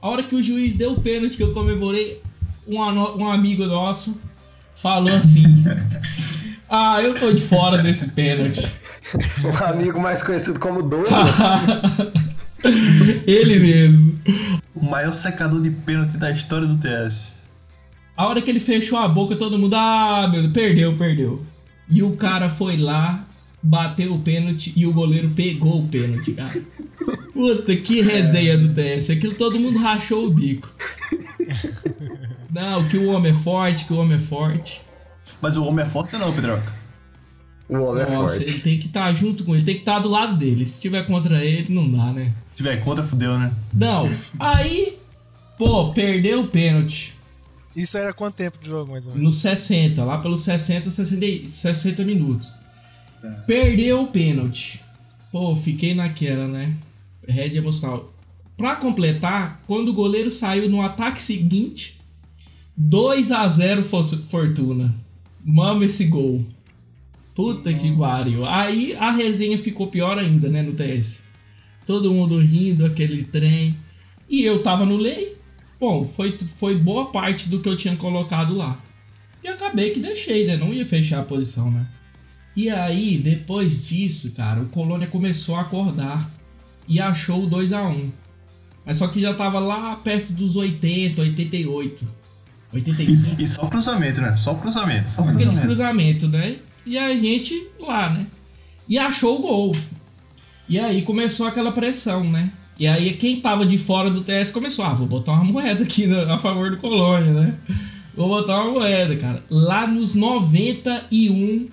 A 0.00 0.08
hora 0.08 0.22
que 0.22 0.36
o 0.36 0.42
juiz 0.42 0.76
deu 0.76 0.92
o 0.92 1.00
pênalti 1.00 1.36
que 1.36 1.42
eu 1.42 1.52
comemorei, 1.52 2.22
um, 2.66 2.78
um 2.78 3.28
amigo 3.28 3.66
nosso 3.66 4.20
falou 4.76 5.14
assim: 5.14 5.42
Ah, 6.70 7.02
eu 7.02 7.14
tô 7.14 7.32
de 7.32 7.42
fora 7.42 7.82
desse 7.82 8.12
pênalti. 8.12 8.60
Um 9.42 9.64
amigo 9.64 9.98
mais 9.98 10.22
conhecido 10.22 10.60
como 10.60 10.82
Douglas. 10.82 11.38
Ele 13.26 13.58
mesmo. 13.58 14.18
O 14.74 14.84
maior 14.84 15.12
secador 15.12 15.60
de 15.60 15.70
pênalti 15.70 16.16
da 16.16 16.30
história 16.30 16.66
do 16.66 16.76
TS. 16.76 17.38
A 18.16 18.26
hora 18.26 18.42
que 18.42 18.50
ele 18.50 18.58
fechou 18.58 18.98
a 18.98 19.06
boca, 19.06 19.36
todo 19.36 19.58
mundo, 19.58 19.74
ah, 19.76 20.26
meu 20.28 20.42
Deus, 20.42 20.52
perdeu, 20.52 20.96
perdeu. 20.96 21.46
E 21.88 22.02
o 22.02 22.16
cara 22.16 22.48
foi 22.48 22.76
lá, 22.76 23.24
bateu 23.62 24.12
o 24.12 24.18
pênalti 24.18 24.72
e 24.76 24.86
o 24.86 24.92
goleiro 24.92 25.30
pegou 25.30 25.80
o 25.80 25.86
pênalti, 25.86 26.32
cara. 26.32 26.60
Puta, 27.32 27.76
que 27.76 28.02
resenha 28.02 28.58
do 28.58 28.74
TS. 28.74 29.10
Aquilo 29.10 29.34
todo 29.34 29.58
mundo 29.58 29.78
rachou 29.78 30.26
o 30.26 30.30
bico. 30.30 30.68
Não, 32.50 32.88
que 32.88 32.96
o 32.96 33.10
homem 33.10 33.30
é 33.30 33.34
forte, 33.34 33.84
que 33.84 33.92
o 33.92 33.98
homem 33.98 34.16
é 34.16 34.20
forte. 34.20 34.82
Mas 35.40 35.56
o 35.56 35.64
homem 35.64 35.84
é 35.84 35.88
forte 35.88 36.16
não, 36.16 36.32
Pedroca? 36.32 36.77
O 37.68 37.74
homem 37.74 38.02
é 38.02 38.10
Nossa, 38.10 38.36
é 38.36 38.38
forte. 38.38 38.50
ele 38.50 38.60
tem 38.60 38.78
que 38.78 38.86
estar 38.86 39.06
tá 39.06 39.12
junto 39.12 39.44
com 39.44 39.54
ele, 39.54 39.64
tem 39.64 39.74
que 39.74 39.80
estar 39.80 39.96
tá 39.96 40.00
do 40.00 40.08
lado 40.08 40.36
dele. 40.36 40.64
Se 40.64 40.80
tiver 40.80 41.04
contra 41.06 41.44
ele, 41.44 41.72
não 41.72 41.90
dá, 41.90 42.12
né? 42.12 42.32
Se 42.52 42.62
tiver 42.62 42.78
contra, 42.78 43.04
fudeu, 43.04 43.38
né? 43.38 43.52
Não. 43.74 44.10
Aí, 44.38 44.98
pô, 45.58 45.92
perdeu 45.92 46.42
o 46.42 46.48
pênalti. 46.48 47.14
Isso 47.76 47.96
era 47.98 48.12
quanto 48.12 48.36
tempo 48.36 48.58
de 48.58 48.68
jogo, 48.68 48.90
mais 48.92 49.06
ou 49.06 49.12
menos? 49.12 49.24
No 49.24 49.32
60, 49.32 50.02
lá 50.02 50.18
pelos 50.18 50.42
60, 50.42 50.90
60, 50.90 51.50
60 51.50 52.04
minutos. 52.04 52.54
É. 53.22 53.28
Perdeu 53.46 54.02
o 54.02 54.06
pênalti. 54.06 54.82
Pô, 55.30 55.54
fiquei 55.54 55.94
naquela, 55.94 56.48
né? 56.48 56.74
Red 57.26 57.56
emocional. 57.56 58.12
Pra 58.56 58.76
completar, 58.76 59.60
quando 59.66 59.90
o 59.90 59.94
goleiro 59.94 60.30
saiu 60.30 60.68
no 60.68 60.82
ataque 60.82 61.22
seguinte, 61.22 62.00
2 62.76 63.30
a 63.30 63.46
0 63.46 63.84
Fortuna. 63.84 64.94
Mama 65.44 65.84
esse 65.84 66.06
gol. 66.06 66.44
Puta 67.38 67.72
que 67.72 67.96
pariu. 67.96 68.44
Aí 68.44 68.96
a 68.98 69.12
resenha 69.12 69.56
ficou 69.56 69.86
pior 69.86 70.18
ainda, 70.18 70.48
né, 70.48 70.60
no 70.60 70.72
TS. 70.72 71.24
Todo 71.86 72.12
mundo 72.12 72.36
rindo, 72.40 72.84
aquele 72.84 73.22
trem. 73.22 73.76
E 74.28 74.42
eu 74.42 74.60
tava 74.60 74.84
no 74.84 74.96
lei. 74.96 75.36
Bom, 75.78 76.04
foi, 76.04 76.36
foi 76.56 76.76
boa 76.76 77.12
parte 77.12 77.48
do 77.48 77.60
que 77.60 77.68
eu 77.68 77.76
tinha 77.76 77.94
colocado 77.94 78.56
lá. 78.56 78.82
E 79.40 79.46
acabei 79.46 79.90
que 79.90 80.00
deixei, 80.00 80.48
né? 80.48 80.56
Não 80.56 80.74
ia 80.74 80.84
fechar 80.84 81.20
a 81.20 81.22
posição, 81.22 81.70
né? 81.70 81.86
E 82.56 82.68
aí, 82.68 83.16
depois 83.18 83.86
disso, 83.86 84.32
cara, 84.32 84.60
o 84.60 84.66
Colônia 84.66 85.06
começou 85.06 85.54
a 85.54 85.60
acordar 85.60 86.28
e 86.88 87.00
achou 87.00 87.44
o 87.44 87.46
2 87.46 87.72
a 87.72 87.86
1 87.86 88.10
Mas 88.84 88.98
só 88.98 89.06
que 89.06 89.20
já 89.20 89.32
tava 89.32 89.60
lá 89.60 89.94
perto 89.94 90.32
dos 90.32 90.56
80, 90.56 91.22
88, 91.22 92.04
85. 92.72 93.40
E, 93.40 93.44
e 93.44 93.46
só 93.46 93.64
cruzamento, 93.68 94.20
né? 94.20 94.34
Só 94.34 94.54
cruzamento. 94.54 95.08
Só 95.08 95.22
cruzamento. 95.22 95.36
Aqueles 95.36 95.60
cruzamentos, 95.60 96.28
né? 96.28 96.58
E 96.88 96.96
a 96.96 97.12
gente 97.12 97.68
lá, 97.78 98.08
né? 98.08 98.26
E 98.88 98.98
achou 98.98 99.38
o 99.38 99.42
gol. 99.42 99.76
E 100.66 100.78
aí 100.78 101.02
começou 101.02 101.46
aquela 101.46 101.70
pressão, 101.70 102.24
né? 102.24 102.50
E 102.78 102.86
aí 102.86 103.12
quem 103.18 103.42
tava 103.42 103.66
de 103.66 103.76
fora 103.76 104.10
do 104.10 104.22
TS 104.22 104.50
começou, 104.50 104.86
ah, 104.86 104.94
vou 104.94 105.06
botar 105.06 105.32
uma 105.32 105.44
moeda 105.44 105.84
aqui 105.84 106.08
a 106.14 106.38
favor 106.38 106.70
do 106.70 106.78
Colônia, 106.78 107.30
né? 107.34 107.58
Vou 108.16 108.28
botar 108.28 108.62
uma 108.62 108.80
moeda, 108.80 109.14
cara. 109.16 109.44
Lá 109.50 109.86
nos 109.86 110.14
91, 110.14 111.68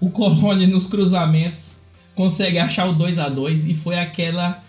o 0.00 0.08
Colônia 0.08 0.66
nos 0.66 0.86
cruzamentos 0.86 1.84
consegue 2.14 2.58
achar 2.58 2.88
o 2.88 2.94
2 2.94 3.18
a 3.18 3.28
2 3.28 3.66
e 3.68 3.74
foi 3.74 3.98
aquela 3.98 4.64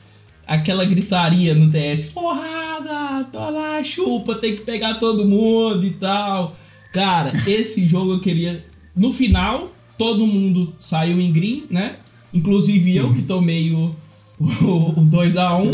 aquela 0.46 0.84
gritaria 0.84 1.56
no 1.56 1.72
TS. 1.72 2.12
Porra, 2.12 2.42
nada, 2.42 3.24
tô 3.32 3.50
lá, 3.50 3.82
chupa, 3.82 4.36
tem 4.36 4.58
que 4.58 4.64
pegar 4.64 4.96
todo 4.96 5.26
mundo 5.26 5.86
e 5.86 5.92
tal. 5.92 6.58
Cara, 6.92 7.32
esse 7.48 7.88
jogo 7.88 8.16
eu 8.16 8.20
queria. 8.20 8.66
No 8.94 9.14
final, 9.14 9.72
todo 9.98 10.26
mundo 10.26 10.74
saiu 10.78 11.20
em 11.20 11.32
green, 11.32 11.66
né? 11.70 11.96
Inclusive 12.34 12.96
eu 12.96 13.14
que 13.14 13.22
tomei 13.22 13.72
o, 13.74 13.96
o, 14.40 14.46
o 14.46 15.06
2x1. 15.06 15.72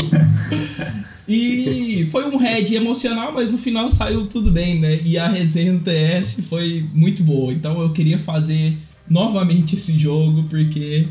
E 1.26 2.06
foi 2.10 2.26
um 2.28 2.36
head 2.36 2.74
emocional, 2.74 3.32
mas 3.32 3.50
no 3.50 3.56
final 3.56 3.88
saiu 3.88 4.26
tudo 4.26 4.50
bem, 4.50 4.78
né? 4.78 5.00
E 5.02 5.18
a 5.18 5.26
resenha 5.26 5.72
no 5.72 5.80
TS 5.80 6.40
foi 6.48 6.86
muito 6.92 7.22
boa. 7.22 7.52
Então 7.52 7.80
eu 7.80 7.92
queria 7.92 8.18
fazer 8.18 8.76
novamente 9.08 9.76
esse 9.76 9.98
jogo, 9.98 10.44
porque 10.44 11.08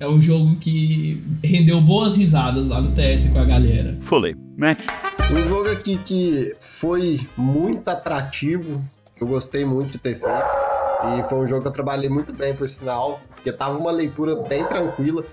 é 0.00 0.08
um 0.08 0.20
jogo 0.20 0.56
que 0.56 1.22
rendeu 1.42 1.80
boas 1.80 2.16
risadas 2.16 2.68
lá 2.68 2.80
no 2.80 2.92
TS 2.92 3.28
com 3.28 3.38
a 3.38 3.44
galera. 3.44 3.96
Fully. 4.00 4.36
Match. 4.56 4.84
Um 5.32 5.48
jogo 5.48 5.70
aqui 5.70 5.98
que 5.98 6.52
foi 6.60 7.20
muito 7.36 7.88
atrativo, 7.88 8.82
que 9.16 9.22
eu 9.22 9.28
gostei 9.28 9.64
muito 9.64 9.92
de 9.92 9.98
ter 9.98 10.14
feito. 10.14 10.75
E 11.04 11.22
foi 11.28 11.38
um 11.38 11.46
jogo 11.46 11.62
que 11.62 11.68
eu 11.68 11.72
trabalhei 11.72 12.08
muito 12.08 12.32
bem, 12.32 12.54
por 12.54 12.68
sinal, 12.68 13.20
porque 13.34 13.52
tava 13.52 13.78
uma 13.78 13.90
leitura 13.90 14.36
bem 14.48 14.64
tranquila. 14.64 15.24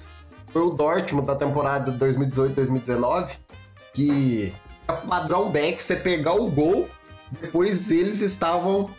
Foi 0.51 0.62
o 0.62 0.70
Dortmund 0.70 1.25
da 1.25 1.36
temporada 1.36 1.91
2018-2019, 1.93 3.38
que 3.93 4.53
era 4.88 5.00
padrão 5.00 5.50
back, 5.50 5.82
você 5.82 5.96
pegar 5.96 6.34
o 6.34 6.50
gol, 6.50 6.88
depois 7.41 7.89
eles 7.91 8.22
estavam. 8.22 8.89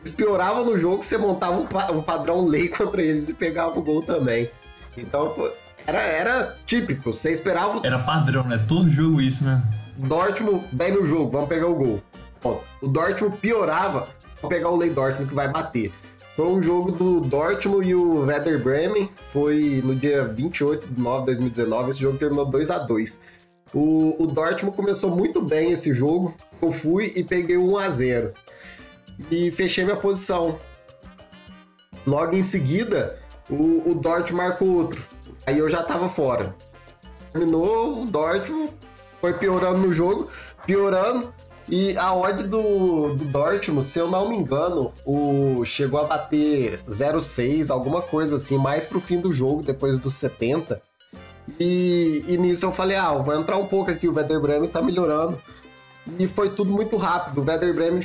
Eles 0.00 0.12
pioravam 0.12 0.64
no 0.64 0.78
jogo, 0.78 1.02
você 1.02 1.18
montava 1.18 1.58
um, 1.92 2.02
padrão 2.02 2.46
lei 2.46 2.68
contra 2.70 3.02
eles 3.02 3.28
e 3.28 3.34
pegava 3.34 3.78
o 3.78 3.82
gol 3.82 4.00
também. 4.00 4.48
Então 4.96 5.32
foi, 5.32 5.52
era, 5.86 6.00
era 6.00 6.56
típico, 6.64 7.12
você 7.12 7.32
esperava. 7.32 7.80
Era 7.84 7.98
padrão, 7.98 8.44
né? 8.44 8.64
Todo 8.66 8.90
jogo 8.90 9.20
isso, 9.20 9.44
né? 9.44 9.62
Dortmund 9.96 10.66
bem 10.72 10.92
no 10.92 11.04
jogo, 11.04 11.30
vamos 11.30 11.48
pegar 11.48 11.66
o 11.66 11.74
gol. 11.74 12.02
Bom, 12.42 12.62
o 12.80 12.88
Dortmund 12.88 13.38
piorava, 13.38 14.08
pegar 14.48 14.70
o 14.70 14.76
Lei 14.76 14.90
Dortmund 14.90 15.28
que 15.28 15.34
vai 15.34 15.48
bater. 15.48 15.92
Foi 16.36 16.46
um 16.46 16.62
jogo 16.62 16.92
do 16.92 17.20
Dortmund 17.20 17.88
e 17.88 17.94
o 17.94 18.20
Werder 18.20 18.62
Bremen. 18.62 19.10
Foi 19.32 19.80
no 19.84 19.94
dia 19.94 20.24
28 20.24 20.94
de 20.94 21.00
nove 21.00 21.20
de 21.20 21.26
2019. 21.26 21.90
Esse 21.90 22.00
jogo 22.00 22.18
terminou 22.18 22.46
2 22.46 22.70
a 22.70 22.78
2 22.78 23.20
o, 23.72 24.22
o 24.22 24.26
Dortmund 24.26 24.76
começou 24.76 25.14
muito 25.14 25.42
bem 25.42 25.72
esse 25.72 25.92
jogo. 25.92 26.34
Eu 26.60 26.72
fui 26.72 27.12
e 27.14 27.22
peguei 27.22 27.56
1 27.56 27.76
a 27.76 27.88
0 27.88 28.32
E 29.30 29.50
fechei 29.50 29.84
minha 29.84 29.96
posição. 29.96 30.58
Logo 32.06 32.34
em 32.34 32.42
seguida, 32.42 33.16
o, 33.50 33.90
o 33.90 33.94
Dortmund 33.94 34.34
marcou 34.34 34.68
outro. 34.68 35.04
Aí 35.46 35.58
eu 35.58 35.68
já 35.68 35.82
tava 35.82 36.08
fora. 36.08 36.54
Terminou, 37.30 38.02
o 38.02 38.06
Dortmund 38.06 38.72
foi 39.20 39.34
piorando 39.34 39.80
no 39.80 39.92
jogo, 39.92 40.30
piorando. 40.64 41.32
E 41.70 41.96
a 41.98 42.14
odd 42.14 42.44
do, 42.44 43.14
do 43.14 43.24
Dortmund, 43.26 43.84
se 43.84 43.98
eu 43.98 44.08
não 44.10 44.28
me 44.28 44.36
engano, 44.36 44.92
o, 45.04 45.64
chegou 45.66 46.00
a 46.00 46.04
bater 46.04 46.80
0,6, 46.88 47.70
alguma 47.70 48.00
coisa 48.00 48.36
assim, 48.36 48.56
mais 48.56 48.86
pro 48.86 49.00
fim 49.00 49.20
do 49.20 49.32
jogo, 49.32 49.62
depois 49.62 49.98
dos 49.98 50.14
70. 50.14 50.80
E, 51.60 52.24
e 52.26 52.38
nisso 52.38 52.64
eu 52.64 52.72
falei, 52.72 52.96
ah, 52.96 53.12
vou 53.14 53.34
entrar 53.34 53.58
um 53.58 53.66
pouco 53.66 53.90
aqui, 53.90 54.08
o 54.08 54.14
Werder 54.14 54.40
Bremen 54.40 54.68
tá 54.68 54.80
melhorando. 54.80 55.40
E 56.18 56.26
foi 56.26 56.50
tudo 56.50 56.72
muito 56.72 56.96
rápido. 56.96 57.42
O 57.42 57.44
Werder 57.44 57.74
Bremen 57.74 58.02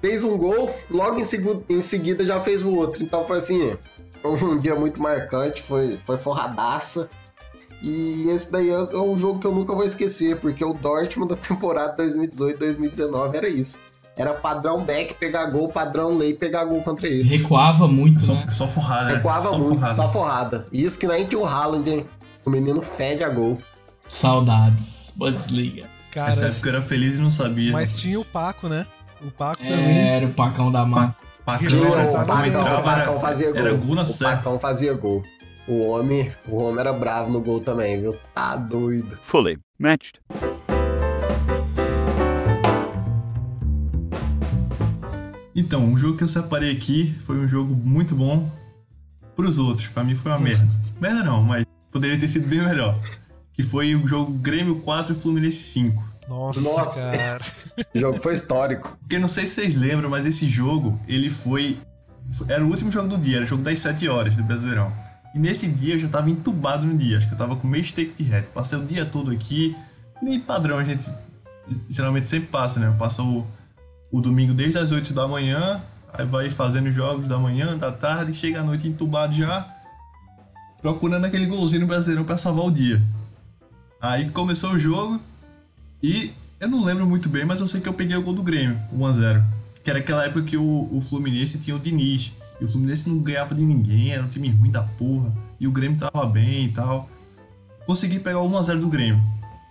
fez 0.00 0.24
um 0.24 0.38
gol, 0.38 0.74
logo 0.90 1.18
em, 1.18 1.24
segu 1.24 1.64
em 1.68 1.82
seguida 1.82 2.24
já 2.24 2.40
fez 2.40 2.64
o 2.64 2.74
outro. 2.74 3.02
Então 3.02 3.26
foi 3.26 3.36
assim, 3.36 3.76
foi 4.22 4.30
um 4.42 4.58
dia 4.58 4.74
muito 4.74 5.02
marcante, 5.02 5.62
foi, 5.62 5.98
foi 6.06 6.16
forradaça. 6.16 7.10
E 7.82 8.28
esse 8.28 8.50
daí 8.50 8.70
é 8.70 8.96
um 8.96 9.16
jogo 9.16 9.38
que 9.38 9.46
eu 9.46 9.52
nunca 9.52 9.74
vou 9.74 9.84
esquecer, 9.84 10.40
porque 10.40 10.64
o 10.64 10.72
Dortmund 10.72 11.34
da 11.34 11.36
temporada 11.36 11.96
2018-2019 12.02 13.34
era 13.34 13.48
isso. 13.48 13.80
Era 14.16 14.32
padrão 14.32 14.82
back 14.82 15.14
pegar 15.14 15.44
gol, 15.46 15.68
padrão 15.68 16.16
lei 16.16 16.32
pegar 16.32 16.64
gol 16.64 16.80
contra 16.80 17.06
eles. 17.06 17.42
Recuava 17.42 17.86
muito, 17.86 18.22
só, 18.22 18.32
né? 18.32 18.46
Só 18.50 18.66
forrada. 18.66 19.04
Né? 19.10 19.14
Recuava 19.16 19.48
só 19.48 19.58
muito, 19.58 19.74
forrada. 19.74 19.94
só 19.94 20.10
forrada. 20.10 20.66
E 20.72 20.82
isso 20.82 20.98
que 20.98 21.06
nem 21.06 21.26
tinha 21.26 21.38
o 21.38 21.44
Haaland, 21.44 21.90
hein? 21.90 22.04
O 22.44 22.48
menino 22.48 22.80
fede 22.80 23.22
a 23.22 23.28
gol. 23.28 23.58
Saudades. 24.08 25.12
Bundesliga. 25.16 25.84
Cara, 26.10 26.30
Essa 26.30 26.46
época 26.46 26.68
eu 26.68 26.72
era 26.72 26.82
feliz 26.82 27.18
e 27.18 27.20
não 27.20 27.30
sabia. 27.30 27.72
Mas 27.72 27.96
tinha 27.98 28.18
o 28.18 28.24
Paco, 28.24 28.68
né? 28.68 28.86
O 29.22 29.30
Paco 29.30 29.62
é, 29.62 29.68
também. 29.68 30.08
Era 30.08 30.26
o 30.26 30.32
Pacão 30.32 30.72
da 30.72 30.86
massa. 30.86 31.22
Pacão, 31.44 31.68
o 31.68 32.26
Pacão, 32.26 32.82
Pacão 32.82 33.20
fazia 33.20 33.52
gol. 33.52 33.60
Era 33.60 33.72
gol 33.74 33.94
na 33.94 34.02
o 34.02 34.18
Pacão 34.18 34.58
fazia 34.58 34.94
gol. 34.94 35.22
O 35.68 35.80
homem, 35.88 36.30
o 36.48 36.62
homem 36.62 36.78
era 36.78 36.92
bravo 36.92 37.32
no 37.32 37.40
gol 37.40 37.60
também, 37.60 38.00
viu? 38.00 38.16
Tá 38.32 38.54
doido. 38.56 39.18
Fully 39.20 39.58
matched. 39.78 40.20
Então, 45.56 45.84
um 45.84 45.98
jogo 45.98 46.18
que 46.18 46.22
eu 46.22 46.28
separei 46.28 46.70
aqui 46.70 47.16
foi 47.24 47.36
um 47.36 47.48
jogo 47.48 47.74
muito 47.74 48.14
bom 48.14 48.48
pros 49.34 49.58
outros. 49.58 49.88
Pra 49.88 50.04
mim 50.04 50.14
foi 50.14 50.30
uma 50.30 50.38
merda. 50.38 50.66
merda 51.00 51.24
não, 51.24 51.42
mas 51.42 51.64
poderia 51.90 52.16
ter 52.16 52.28
sido 52.28 52.46
bem 52.46 52.62
melhor. 52.62 53.00
Que 53.52 53.62
foi 53.62 53.96
o 53.96 54.06
jogo 54.06 54.32
Grêmio 54.34 54.80
4 54.80 55.14
e 55.14 55.16
Fluminense 55.16 55.58
5. 55.58 56.04
Nossa, 56.28 56.60
Nossa. 56.60 57.00
cara. 57.00 57.44
o 57.92 57.98
jogo 57.98 58.18
foi 58.20 58.34
histórico. 58.34 58.96
Porque 59.00 59.18
não 59.18 59.28
sei 59.28 59.46
se 59.46 59.54
vocês 59.54 59.76
lembram, 59.76 60.08
mas 60.08 60.26
esse 60.26 60.48
jogo, 60.48 61.00
ele 61.08 61.28
foi... 61.28 61.78
Era 62.48 62.64
o 62.64 62.68
último 62.68 62.90
jogo 62.90 63.08
do 63.08 63.18
dia, 63.18 63.36
era 63.36 63.44
o 63.44 63.48
jogo 63.48 63.62
das 63.62 63.80
7 63.80 64.08
horas 64.08 64.36
do 64.36 64.44
Brasileirão. 64.44 64.92
E 65.36 65.38
nesse 65.38 65.68
dia 65.70 65.96
eu 65.96 65.98
já 65.98 66.08
tava 66.08 66.30
entubado 66.30 66.86
no 66.86 66.96
dia, 66.96 67.18
acho 67.18 67.28
que 67.28 67.34
eu 67.34 67.38
tava 67.38 67.56
com 67.56 67.68
meio 67.68 67.84
steak 67.84 68.14
de 68.14 68.22
reto. 68.22 68.48
Passei 68.52 68.78
o 68.78 68.86
dia 68.86 69.04
todo 69.04 69.30
aqui, 69.30 69.76
meio 70.22 70.40
padrão, 70.40 70.78
a 70.78 70.84
gente 70.84 71.12
geralmente 71.90 72.30
sempre 72.30 72.48
passa, 72.48 72.80
né? 72.80 72.96
Passa 72.98 73.22
o, 73.22 73.46
o 74.10 74.22
domingo 74.22 74.54
desde 74.54 74.78
as 74.78 74.92
8 74.92 75.12
da 75.12 75.28
manhã, 75.28 75.82
aí 76.10 76.24
vai 76.24 76.48
fazendo 76.48 76.90
jogos 76.90 77.28
da 77.28 77.36
manhã, 77.36 77.76
da 77.76 77.92
tarde, 77.92 78.32
chega 78.32 78.60
à 78.60 78.64
noite 78.64 78.88
entubado 78.88 79.34
já, 79.34 79.76
procurando 80.80 81.26
aquele 81.26 81.44
golzinho 81.44 81.82
no 81.82 81.86
Brasileirão 81.86 82.24
para 82.24 82.38
salvar 82.38 82.64
o 82.64 82.70
dia. 82.70 83.02
Aí 84.00 84.30
começou 84.30 84.70
o 84.70 84.78
jogo 84.78 85.20
e 86.02 86.32
eu 86.58 86.68
não 86.68 86.82
lembro 86.82 87.06
muito 87.06 87.28
bem, 87.28 87.44
mas 87.44 87.60
eu 87.60 87.66
sei 87.66 87.82
que 87.82 87.88
eu 87.90 87.92
peguei 87.92 88.16
o 88.16 88.22
gol 88.22 88.32
do 88.32 88.42
Grêmio, 88.42 88.80
1x0. 88.90 89.44
Que 89.84 89.90
era 89.90 89.98
aquela 89.98 90.24
época 90.24 90.44
que 90.44 90.56
o, 90.56 90.88
o 90.90 90.98
Fluminense 91.02 91.60
tinha 91.60 91.76
o 91.76 91.78
Diniz. 91.78 92.32
E 92.60 92.64
o 92.64 92.68
Fluminense 92.68 93.08
não 93.08 93.18
ganhava 93.18 93.54
de 93.54 93.64
ninguém, 93.64 94.12
era 94.12 94.22
um 94.22 94.28
time 94.28 94.48
ruim 94.50 94.70
da 94.70 94.82
porra. 94.82 95.32
E 95.60 95.66
o 95.66 95.70
Grêmio 95.70 95.98
tava 95.98 96.26
bem 96.26 96.66
e 96.66 96.72
tal. 96.72 97.08
Consegui 97.86 98.18
pegar 98.18 98.40
o 98.40 98.50
1x0 98.50 98.80
do 98.80 98.88
Grêmio. 98.88 99.22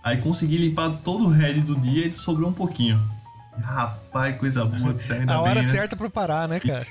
Aí 0.02 0.18
consegui 0.18 0.56
limpar 0.56 0.90
todo 1.02 1.26
o 1.26 1.30
head 1.30 1.60
do 1.62 1.74
dia 1.76 2.06
e 2.06 2.12
sobrou 2.12 2.48
um 2.48 2.52
pouquinho. 2.52 3.00
Rapaz, 3.60 4.36
coisa 4.36 4.64
boa 4.64 4.92
de 4.94 5.00
sair 5.00 5.26
A 5.30 5.40
hora 5.40 5.54
bem, 5.54 5.64
né? 5.64 5.68
certa 5.68 5.96
pra 5.96 6.08
parar, 6.08 6.48
né, 6.48 6.60
cara? 6.60 6.86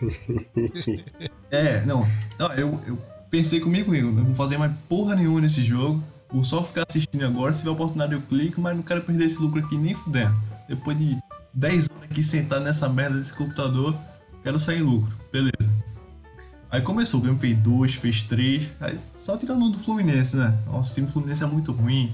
é, 1.51 1.85
não. 1.85 1.99
não 2.39 2.53
eu, 2.53 2.81
eu 2.87 2.97
pensei 3.29 3.59
comigo, 3.59 3.93
eu 3.95 4.11
não 4.11 4.25
vou 4.25 4.35
fazer 4.35 4.57
mais 4.57 4.71
porra 4.89 5.15
nenhuma 5.15 5.41
nesse 5.41 5.61
jogo. 5.61 6.03
Vou 6.31 6.43
só 6.43 6.61
ficar 6.61 6.85
assistindo 6.87 7.25
agora. 7.25 7.53
Se 7.53 7.59
tiver 7.59 7.71
oportunidade, 7.71 8.13
eu 8.13 8.21
clico, 8.21 8.59
mas 8.59 8.75
não 8.75 8.83
quero 8.83 9.01
perder 9.01 9.25
esse 9.25 9.39
lucro 9.39 9.63
aqui 9.63 9.77
nem 9.77 9.93
fudendo. 9.93 10.35
Depois 10.67 10.97
de 10.97 11.17
10 11.53 11.89
horas 11.89 12.03
aqui 12.11 12.23
sentado 12.23 12.63
nessa 12.63 12.89
merda 12.89 13.17
desse 13.17 13.33
computador, 13.33 13.95
quero 14.43 14.59
sair 14.59 14.79
em 14.79 14.83
lucro. 14.83 15.15
Beleza. 15.31 15.75
Aí 16.69 16.81
começou, 16.81 17.19
o 17.19 17.24
Grêmio 17.24 17.39
fez 17.39 17.57
dois, 17.57 17.95
fez 17.95 18.24
três. 18.24 18.75
Aí, 18.79 19.00
só 19.15 19.38
tirando 19.38 19.63
um 19.63 19.72
do 19.72 19.79
Fluminense, 19.79 20.36
né? 20.36 20.57
Nossa, 20.65 20.91
o 20.91 20.95
time 20.95 21.07
do 21.07 21.13
Fluminense 21.13 21.43
é 21.43 21.48
muito 21.48 21.72
ruim. 21.72 22.13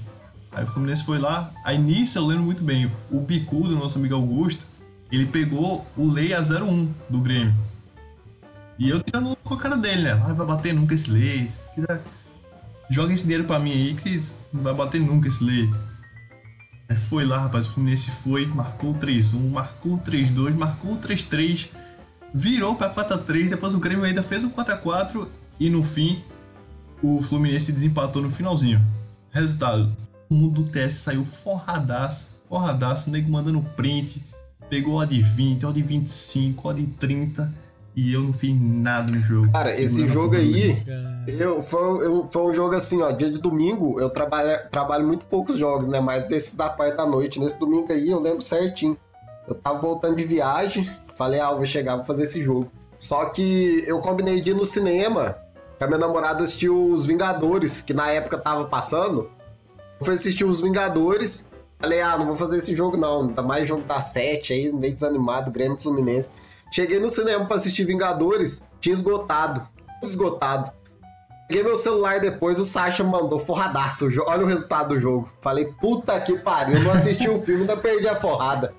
Aí 0.52 0.64
o 0.64 0.66
Fluminense 0.66 1.04
foi 1.04 1.18
lá. 1.18 1.52
Aí 1.64 1.78
nisso 1.78 2.18
eu 2.18 2.26
lembro 2.26 2.44
muito 2.44 2.62
bem. 2.62 2.90
O 3.10 3.20
Bicudo, 3.20 3.74
nosso 3.74 3.98
amigo 3.98 4.14
Augusto, 4.14 4.66
ele 5.10 5.26
pegou 5.26 5.86
o 5.96 6.06
Lei 6.06 6.32
a 6.34 6.40
01 6.40 6.88
do 7.08 7.18
Grêmio. 7.20 7.54
E 8.78 8.88
eu 8.88 9.02
tirando 9.02 9.36
com 9.36 9.54
a 9.54 9.58
cara 9.58 9.76
dele, 9.76 10.02
né? 10.02 10.12
Ah, 10.12 10.32
vai 10.32 10.46
bater 10.46 10.74
nunca 10.74 10.94
esse 10.94 11.10
Lei. 11.10 11.48
Joga 12.90 13.12
esse 13.12 13.24
dinheiro 13.24 13.44
pra 13.44 13.58
mim 13.58 13.72
aí 13.72 13.94
que 13.94 14.20
não 14.52 14.62
vai 14.62 14.74
bater 14.74 15.00
nunca 15.00 15.28
esse 15.28 15.42
Lei. 15.42 15.70
Aí 16.88 16.96
foi 16.96 17.24
lá, 17.24 17.38
rapaz. 17.38 17.66
O 17.68 17.72
Fluminense 17.72 18.10
foi, 18.10 18.46
marcou 18.46 18.94
3-1, 18.94 19.50
marcou 19.50 19.98
3-2, 19.98 20.54
marcou 20.54 20.96
3-3 20.98 21.70
virou 22.32 22.74
para 22.74 22.92
4x3, 22.92 23.50
depois 23.50 23.74
o 23.74 23.80
Grêmio 23.80 24.04
ainda 24.04 24.22
fez 24.22 24.44
o 24.44 24.50
4x4 24.50 25.28
e 25.58 25.68
no 25.68 25.82
fim 25.82 26.22
o 27.02 27.20
Fluminense 27.20 27.72
desempatou 27.72 28.22
no 28.22 28.30
finalzinho. 28.30 28.80
Resultado: 29.30 29.90
o 30.30 30.34
mundo 30.34 30.62
do 30.62 30.70
TS 30.70 30.94
saiu 30.94 31.24
forradaço, 31.24 32.36
forradaço, 32.48 33.10
o 33.10 33.12
nego 33.12 33.30
mandando 33.30 33.60
print, 33.76 34.24
pegou 34.68 35.00
a 35.00 35.04
de 35.04 35.20
20, 35.20 35.66
a 35.66 35.70
de 35.70 35.82
25, 35.82 36.68
a 36.68 36.72
de 36.72 36.86
30 36.86 37.62
e 37.94 38.12
eu 38.12 38.22
não 38.22 38.32
fiz 38.32 38.54
nada 38.58 39.12
no 39.12 39.18
jogo. 39.18 39.52
Cara, 39.52 39.70
esse 39.70 40.08
jogo 40.08 40.34
aí, 40.34 40.82
eu, 41.26 41.62
foi, 41.62 42.06
eu, 42.06 42.26
foi 42.28 42.42
um 42.42 42.54
jogo 42.54 42.74
assim, 42.74 43.02
ó, 43.02 43.10
dia 43.10 43.30
de 43.30 43.40
domingo 43.40 44.00
eu 44.00 44.08
trabalho, 44.08 44.58
trabalho 44.70 45.06
muito 45.06 45.26
poucos 45.26 45.58
jogos, 45.58 45.88
né, 45.88 46.00
mas 46.00 46.30
esses 46.30 46.54
da 46.54 46.70
parte 46.70 46.96
da 46.96 47.04
noite, 47.04 47.38
nesse 47.38 47.58
domingo 47.58 47.92
aí 47.92 48.08
eu 48.08 48.18
lembro 48.18 48.40
certinho. 48.40 48.96
Eu 49.46 49.56
tava 49.56 49.78
voltando 49.80 50.16
de 50.16 50.24
viagem, 50.24 50.88
Falei, 51.22 51.38
ah, 51.38 51.52
vou 51.52 51.64
chegar, 51.64 51.96
vou 51.96 52.04
fazer 52.04 52.24
esse 52.24 52.42
jogo. 52.42 52.70
Só 52.98 53.26
que 53.26 53.84
eu 53.86 54.00
combinei 54.00 54.40
de 54.40 54.50
ir 54.50 54.54
no 54.54 54.64
cinema, 54.64 55.38
que 55.78 55.84
a 55.84 55.86
minha 55.86 55.98
namorada 55.98 56.42
assistiu 56.42 56.90
Os 56.90 57.06
Vingadores, 57.06 57.80
que 57.80 57.94
na 57.94 58.10
época 58.10 58.38
tava 58.38 58.64
passando. 58.64 59.30
Eu 60.00 60.04
fui 60.04 60.14
assistir 60.14 60.44
Os 60.44 60.60
Vingadores, 60.60 61.46
Falei, 61.82 62.00
ah, 62.00 62.16
não 62.16 62.26
vou 62.26 62.36
fazer 62.36 62.58
esse 62.58 62.76
jogo 62.76 62.96
não. 62.96 63.28
Tá 63.28 63.42
mais 63.42 63.68
jogo 63.68 63.82
da 63.82 64.00
7 64.00 64.52
aí, 64.52 64.72
meio 64.72 64.94
desanimado, 64.94 65.50
Grêmio 65.50 65.76
Fluminense. 65.76 66.30
Cheguei 66.72 67.00
no 67.00 67.08
cinema 67.08 67.44
pra 67.44 67.56
assistir 67.56 67.84
Vingadores, 67.84 68.64
tinha 68.80 68.94
esgotado. 68.94 69.66
Esgotado. 70.00 70.72
Peguei 71.48 71.64
meu 71.64 71.76
celular 71.76 72.20
depois, 72.20 72.58
o 72.58 72.64
Sasha 72.64 73.04
mandou 73.04 73.38
forradaço. 73.38 74.08
Olha 74.26 74.44
o 74.44 74.48
resultado 74.48 74.94
do 74.94 75.00
jogo. 75.00 75.28
Falei, 75.40 75.66
puta 75.80 76.20
que 76.20 76.38
pariu, 76.38 76.80
não 76.80 76.92
assisti 76.92 77.28
o 77.28 77.42
filme, 77.42 77.62
ainda 77.62 77.76
perdi 77.76 78.08
a 78.08 78.16
forrada. 78.16 78.74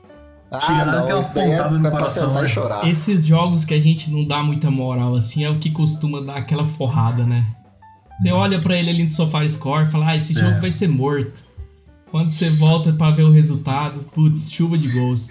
Ah, 0.55 0.61
Chega 0.61 0.85
não, 0.85 1.03
aquela 1.03 1.19
isso 1.19 1.33
daí 1.33 1.51
é, 1.51 1.57
pontada 1.57 1.69
no 1.71 1.77
é 1.87 1.89
pra 1.89 1.91
coração, 1.99 2.33
né? 2.35 2.47
chorar. 2.47 2.87
Esses 2.87 3.25
jogos 3.25 3.65
que 3.65 3.73
a 3.73 3.79
gente 3.81 4.11
não 4.11 4.23
dá 4.23 4.43
muita 4.43 4.69
moral 4.69 5.15
assim 5.15 5.43
é 5.43 5.49
o 5.49 5.57
que 5.57 5.71
costuma 5.71 6.21
dar 6.21 6.37
aquela 6.37 6.63
forrada, 6.63 7.25
né? 7.25 7.45
Você 8.19 8.31
olha 8.31 8.61
pra 8.61 8.77
ele 8.77 8.91
ali 8.91 9.03
no 9.03 9.11
Sofá 9.11 9.47
Score 9.47 9.87
e 9.87 9.91
fala, 9.91 10.09
ah, 10.09 10.15
esse 10.15 10.37
É. 10.37 10.41
jogo 10.41 10.61
vai 10.61 10.71
ser 10.71 10.87
morto. 10.87 11.43
Quando 12.11 12.29
você 12.29 12.49
volta 12.51 12.93
pra 12.93 13.09
ver 13.09 13.23
o 13.23 13.31
resultado, 13.31 14.01
putz, 14.13 14.51
chuva 14.51 14.77
de 14.77 14.87
gols. 14.89 15.29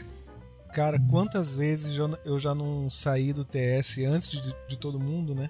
Cara, 0.75 0.99
quantas 1.09 1.57
vezes 1.57 1.97
eu- 1.97 2.19
eu 2.25 2.39
já 2.41 2.55
não 2.55 2.91
saí 2.91 3.33
do 3.33 3.45
TS 3.45 4.05
antes 4.05 4.31
de, 4.31 4.53
de 4.69 4.77
todo 4.77 4.99
mundo, 4.99 5.35
né? 5.35 5.49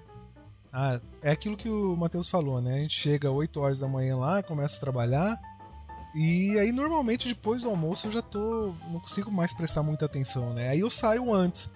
Ah, 0.71 0.99
é 1.23 1.31
aquilo 1.31 1.57
que 1.57 1.69
o 1.69 1.95
Matheus 1.95 2.29
falou, 2.29 2.61
né? 2.61 2.75
A 2.75 2.79
gente 2.79 2.99
chega 2.99 3.31
8 3.31 3.59
horas 3.59 3.79
da 3.79 3.87
manhã 3.87 4.17
lá, 4.17 4.43
começa 4.43 4.77
a 4.77 4.79
trabalhar. 4.79 5.35
E 6.15 6.57
aí, 6.59 6.71
normalmente, 6.71 7.27
depois 7.27 7.61
do 7.61 7.69
almoço, 7.69 8.07
eu 8.07 8.11
já 8.11 8.21
tô. 8.21 8.73
Não 8.91 8.99
consigo 8.99 9.31
mais 9.31 9.53
prestar 9.53 9.81
muita 9.83 10.05
atenção, 10.05 10.53
né? 10.53 10.69
Aí 10.69 10.79
eu 10.79 10.89
saio 10.89 11.33
antes. 11.33 11.71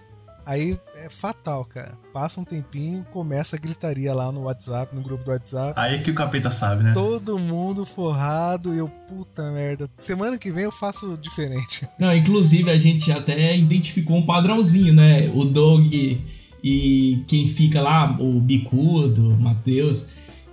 Aí 0.48 0.78
é 1.04 1.10
fatal, 1.10 1.62
cara. 1.66 1.92
Passa 2.10 2.40
um 2.40 2.44
tempinho, 2.44 3.04
começa 3.10 3.54
a 3.56 3.58
gritaria 3.58 4.14
lá 4.14 4.32
no 4.32 4.44
WhatsApp, 4.44 4.96
no 4.96 5.02
grupo 5.02 5.22
do 5.22 5.30
WhatsApp. 5.30 5.74
Aí 5.76 6.00
que 6.02 6.10
o 6.10 6.14
capeta 6.14 6.50
sabe, 6.50 6.82
né? 6.82 6.92
Todo 6.94 7.38
mundo 7.38 7.84
forrado 7.84 8.74
e 8.74 8.78
eu, 8.78 8.88
puta 8.88 9.50
merda. 9.52 9.90
Semana 9.98 10.38
que 10.38 10.50
vem 10.50 10.64
eu 10.64 10.72
faço 10.72 11.18
diferente. 11.18 11.86
Não, 12.00 12.16
inclusive 12.16 12.70
a 12.70 12.78
gente 12.78 13.12
até 13.12 13.54
identificou 13.54 14.16
um 14.16 14.24
padrãozinho, 14.24 14.94
né? 14.94 15.28
O 15.34 15.44
Doug 15.44 15.92
e 15.92 17.24
quem 17.26 17.46
fica 17.46 17.82
lá, 17.82 18.16
o 18.18 18.40
Bicudo, 18.40 19.34
o 19.34 19.38
Matheus. 19.38 20.06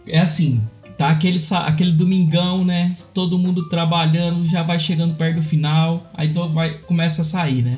É 0.06 0.20
assim, 0.20 0.62
tá 0.98 1.10
aquele, 1.10 1.38
aquele 1.66 1.92
domingão, 1.92 2.64
né? 2.66 2.96
Todo 3.14 3.38
mundo 3.38 3.68
trabalhando, 3.70 4.46
já 4.46 4.64
vai 4.64 4.80
chegando 4.80 5.14
perto 5.16 5.38
do 5.38 5.42
final, 5.44 6.10
aí 6.14 6.30
to- 6.32 6.50
vai, 6.50 6.76
começa 6.80 7.22
a 7.22 7.26
sair, 7.26 7.62
né? 7.62 7.78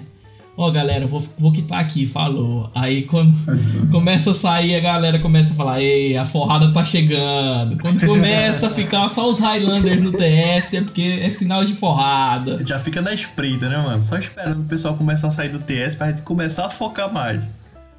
Ó, 0.59 0.71
galera, 0.71 1.05
vou, 1.05 1.24
vou 1.38 1.51
quitar 1.51 1.79
aqui, 1.79 2.07
falou. 2.07 2.71
Aí 2.74 3.03
quando 3.03 3.31
começa 3.91 4.31
a 4.31 4.33
sair, 4.33 4.74
a 4.75 4.79
galera 4.79 5.19
começa 5.19 5.53
a 5.53 5.55
falar: 5.55 5.79
Ei, 5.83 6.17
a 6.17 6.25
forrada 6.25 6.74
tá 6.74 6.83
chegando. 6.83 7.77
Quando 7.77 8.03
começa 8.07 8.65
a 8.65 8.69
ficar 8.71 9.07
só 9.07 9.29
os 9.29 9.38
Highlanders 9.38 10.01
no 10.01 10.12
TS, 10.12 10.74
é 10.74 10.81
porque 10.81 11.19
é 11.21 11.29
sinal 11.29 11.63
de 11.63 11.75
forrada. 11.75 12.59
Já 12.65 12.79
fica 12.79 13.03
na 13.03 13.13
espreita, 13.13 13.69
né, 13.69 13.77
mano? 13.77 14.01
Só 14.01 14.17
esperando 14.17 14.62
o 14.62 14.65
pessoal 14.65 14.95
começar 14.95 15.27
a 15.27 15.31
sair 15.31 15.50
do 15.50 15.59
TS 15.59 15.93
pra 15.95 16.07
gente 16.09 16.24
começar 16.24 16.65
a 16.65 16.69
focar 16.71 17.13
mais. 17.13 17.43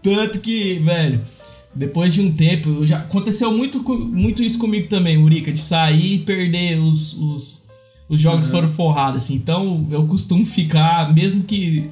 Tanto 0.03 0.41
que, 0.41 0.81
velho, 0.81 1.21
depois 1.75 2.13
de 2.15 2.21
um 2.21 2.33
tempo, 2.33 2.85
já 2.87 2.99
aconteceu 2.99 3.53
muito, 3.53 3.83
muito 3.99 4.43
isso 4.43 4.59
comigo 4.59 4.89
também, 4.89 5.17
Murica, 5.19 5.53
de 5.53 5.61
sair 5.61 6.15
e 6.15 6.19
perder 6.21 6.79
os, 6.79 7.15
os, 7.15 7.67
os 8.09 8.21
jogos 8.21 8.47
Uhum. 8.47 8.53
foram 8.53 8.69
forrados, 8.69 9.25
assim. 9.25 9.35
Então 9.35 9.87
eu 9.91 10.07
costumo 10.07 10.45
ficar, 10.45 11.13
mesmo 11.15 11.45
que 11.45 11.91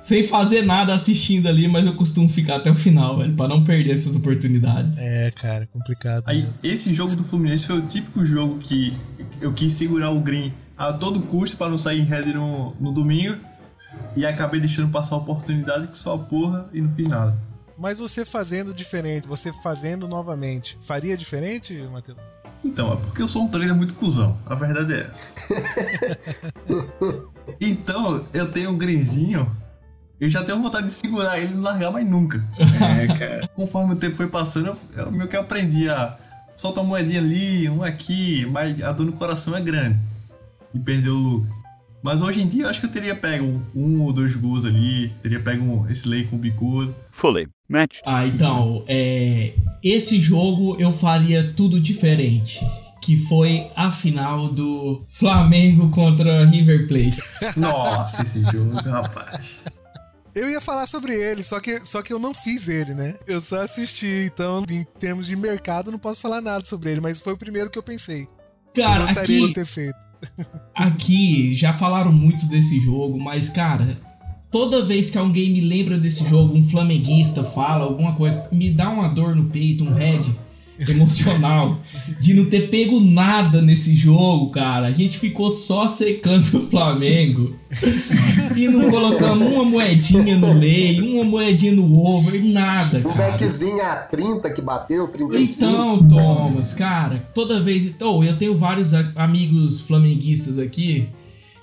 sem 0.00 0.22
fazer 0.24 0.62
nada 0.62 0.94
assistindo 0.94 1.48
ali, 1.48 1.68
mas 1.68 1.84
eu 1.84 1.94
costumo 1.94 2.28
ficar 2.28 2.56
até 2.56 2.70
o 2.70 2.74
final, 2.74 3.18
velho, 3.18 3.34
pra 3.34 3.46
não 3.48 3.62
perder 3.62 3.92
essas 3.92 4.16
oportunidades. 4.16 4.98
É, 4.98 5.30
cara, 5.32 5.66
complicado. 5.72 6.24
Aí, 6.26 6.42
né? 6.42 6.52
esse 6.62 6.94
jogo 6.94 7.14
do 7.16 7.24
Fluminense 7.24 7.66
foi 7.66 7.78
o 7.78 7.82
típico 7.82 8.24
jogo 8.24 8.58
que 8.58 8.92
eu 9.40 9.52
quis 9.52 9.72
segurar 9.72 10.10
o 10.10 10.20
Green 10.20 10.52
a 10.76 10.92
todo 10.92 11.20
custo 11.20 11.56
pra 11.56 11.68
não 11.68 11.76
sair 11.76 12.00
em 12.00 12.10
header 12.10 12.36
no, 12.36 12.74
no 12.80 12.92
domingo. 12.92 13.36
E 14.16 14.24
acabei 14.24 14.60
deixando 14.60 14.90
passar 14.90 15.16
a 15.16 15.18
oportunidade 15.18 15.88
que 15.88 15.98
só 15.98 16.14
a 16.14 16.18
porra 16.18 16.68
e 16.72 16.80
não 16.80 16.90
fiz 16.90 17.08
nada. 17.08 17.36
Mas 17.78 18.00
você 18.00 18.24
fazendo 18.24 18.74
diferente, 18.74 19.28
você 19.28 19.52
fazendo 19.52 20.08
novamente, 20.08 20.76
faria 20.80 21.16
diferente, 21.16 21.74
Matheus? 21.92 22.18
Então, 22.64 22.92
é 22.92 22.96
porque 22.96 23.22
eu 23.22 23.28
sou 23.28 23.44
um 23.44 23.48
trader 23.48 23.74
muito 23.74 23.94
cuzão. 23.94 24.36
A 24.44 24.54
verdade 24.56 24.94
é 24.94 25.00
essa. 25.00 25.40
então, 27.60 28.26
eu 28.32 28.50
tenho 28.50 28.70
um 28.70 28.76
Greenzinho. 28.76 29.56
Eu 30.20 30.28
já 30.28 30.42
tenho 30.42 30.60
vontade 30.60 30.88
de 30.88 30.92
segurar 30.92 31.38
ele 31.38 31.52
e 31.52 31.54
não 31.54 31.62
largar 31.62 31.92
mais 31.92 32.04
nunca. 32.04 32.44
É, 32.58 33.06
cara. 33.16 33.48
Conforme 33.54 33.94
o 33.94 33.96
tempo 33.96 34.16
foi 34.16 34.26
passando, 34.26 34.66
eu, 34.66 34.76
eu 34.96 35.12
meio 35.12 35.28
que 35.28 35.36
aprendi 35.36 35.88
a 35.88 36.18
soltar 36.56 36.82
uma 36.82 36.90
moedinha 36.90 37.20
ali, 37.20 37.70
um 37.70 37.84
aqui, 37.84 38.44
mas 38.46 38.82
a 38.82 38.90
dor 38.90 39.06
no 39.06 39.12
coração 39.12 39.56
é 39.56 39.60
grande. 39.60 40.00
E 40.74 40.80
perder 40.80 41.10
o 41.10 41.16
lucro. 41.16 41.57
Mas 42.08 42.22
hoje 42.22 42.40
em 42.40 42.48
dia 42.48 42.64
eu 42.64 42.70
acho 42.70 42.80
que 42.80 42.86
eu 42.86 42.90
teria 42.90 43.14
pego 43.14 43.44
um, 43.44 43.62
um 43.74 44.02
ou 44.02 44.14
dois 44.14 44.34
gols 44.34 44.64
ali, 44.64 45.12
teria 45.22 45.38
pego 45.38 45.62
um, 45.62 45.86
esse 45.90 46.08
lei 46.08 46.24
com 46.24 46.36
o 46.36 46.38
bicudo. 46.38 46.96
Fully 47.12 47.46
matched. 47.68 48.00
Ah, 48.06 48.26
então, 48.26 48.82
é, 48.88 49.52
esse 49.84 50.18
jogo 50.18 50.74
eu 50.80 50.90
faria 50.90 51.52
tudo 51.52 51.78
diferente. 51.78 52.64
Que 53.02 53.14
foi 53.14 53.70
a 53.76 53.90
final 53.90 54.48
do 54.48 55.04
Flamengo 55.10 55.90
contra 55.90 56.46
River 56.46 56.88
Plate. 56.88 57.20
Nossa, 57.60 58.22
esse 58.22 58.42
jogo, 58.42 58.74
rapaz. 58.76 59.58
Eu 60.34 60.48
ia 60.48 60.62
falar 60.62 60.86
sobre 60.86 61.12
ele, 61.12 61.42
só 61.42 61.60
que, 61.60 61.84
só 61.84 62.00
que 62.00 62.14
eu 62.14 62.18
não 62.18 62.32
fiz 62.32 62.68
ele, 62.68 62.94
né? 62.94 63.16
Eu 63.26 63.38
só 63.42 63.60
assisti, 63.60 64.30
então, 64.32 64.64
em 64.70 64.82
termos 64.98 65.26
de 65.26 65.36
mercado, 65.36 65.92
não 65.92 65.98
posso 65.98 66.22
falar 66.22 66.40
nada 66.40 66.64
sobre 66.64 66.90
ele, 66.90 67.02
mas 67.02 67.20
foi 67.20 67.34
o 67.34 67.38
primeiro 67.38 67.68
que 67.68 67.78
eu 67.78 67.82
pensei. 67.82 68.26
Cara, 68.74 69.00
gostaria 69.00 69.38
aqui, 69.38 69.46
de 69.46 69.52
ter 69.54 69.66
feito. 69.66 69.98
aqui 70.74 71.54
já 71.54 71.72
falaram 71.72 72.12
muito 72.12 72.46
desse 72.46 72.80
jogo, 72.80 73.18
mas 73.18 73.48
cara, 73.48 73.98
toda 74.50 74.84
vez 74.84 75.10
que 75.10 75.18
alguém 75.18 75.50
me 75.50 75.60
lembra 75.60 75.98
desse 75.98 76.26
jogo, 76.28 76.56
um 76.56 76.64
flamenguista 76.64 77.44
fala 77.44 77.84
alguma 77.84 78.14
coisa, 78.14 78.48
me 78.52 78.70
dá 78.70 78.88
uma 78.90 79.08
dor 79.08 79.34
no 79.34 79.44
peito, 79.50 79.84
um 79.84 79.92
head 79.92 80.34
emocional 80.86 81.80
de 82.20 82.34
não 82.34 82.46
ter 82.46 82.68
pego 82.70 83.00
nada 83.00 83.60
nesse 83.60 83.96
jogo, 83.96 84.50
cara. 84.50 84.86
A 84.86 84.92
gente 84.92 85.18
ficou 85.18 85.50
só 85.50 85.88
secando 85.88 86.46
o 86.58 86.68
Flamengo 86.70 87.56
e 88.56 88.68
não 88.68 88.90
colocamos 88.90 89.48
uma 89.48 89.64
moedinha 89.64 90.36
no 90.36 90.52
lei, 90.52 91.00
uma 91.00 91.24
moedinha 91.24 91.72
no 91.72 92.04
over, 92.04 92.44
nada, 92.44 92.98
Um 92.98 93.02
cara. 93.02 93.30
backzinho 93.32 93.82
a 93.82 93.96
30 93.96 94.50
que 94.50 94.62
bateu, 94.62 95.08
35. 95.08 95.70
Então, 95.70 96.08
Thomas, 96.08 96.74
cara, 96.74 97.28
toda 97.34 97.60
vez. 97.60 97.86
Então, 97.86 98.22
eu 98.22 98.36
tenho 98.36 98.56
vários 98.56 98.92
amigos 99.16 99.80
flamenguistas 99.80 100.58
aqui. 100.58 101.08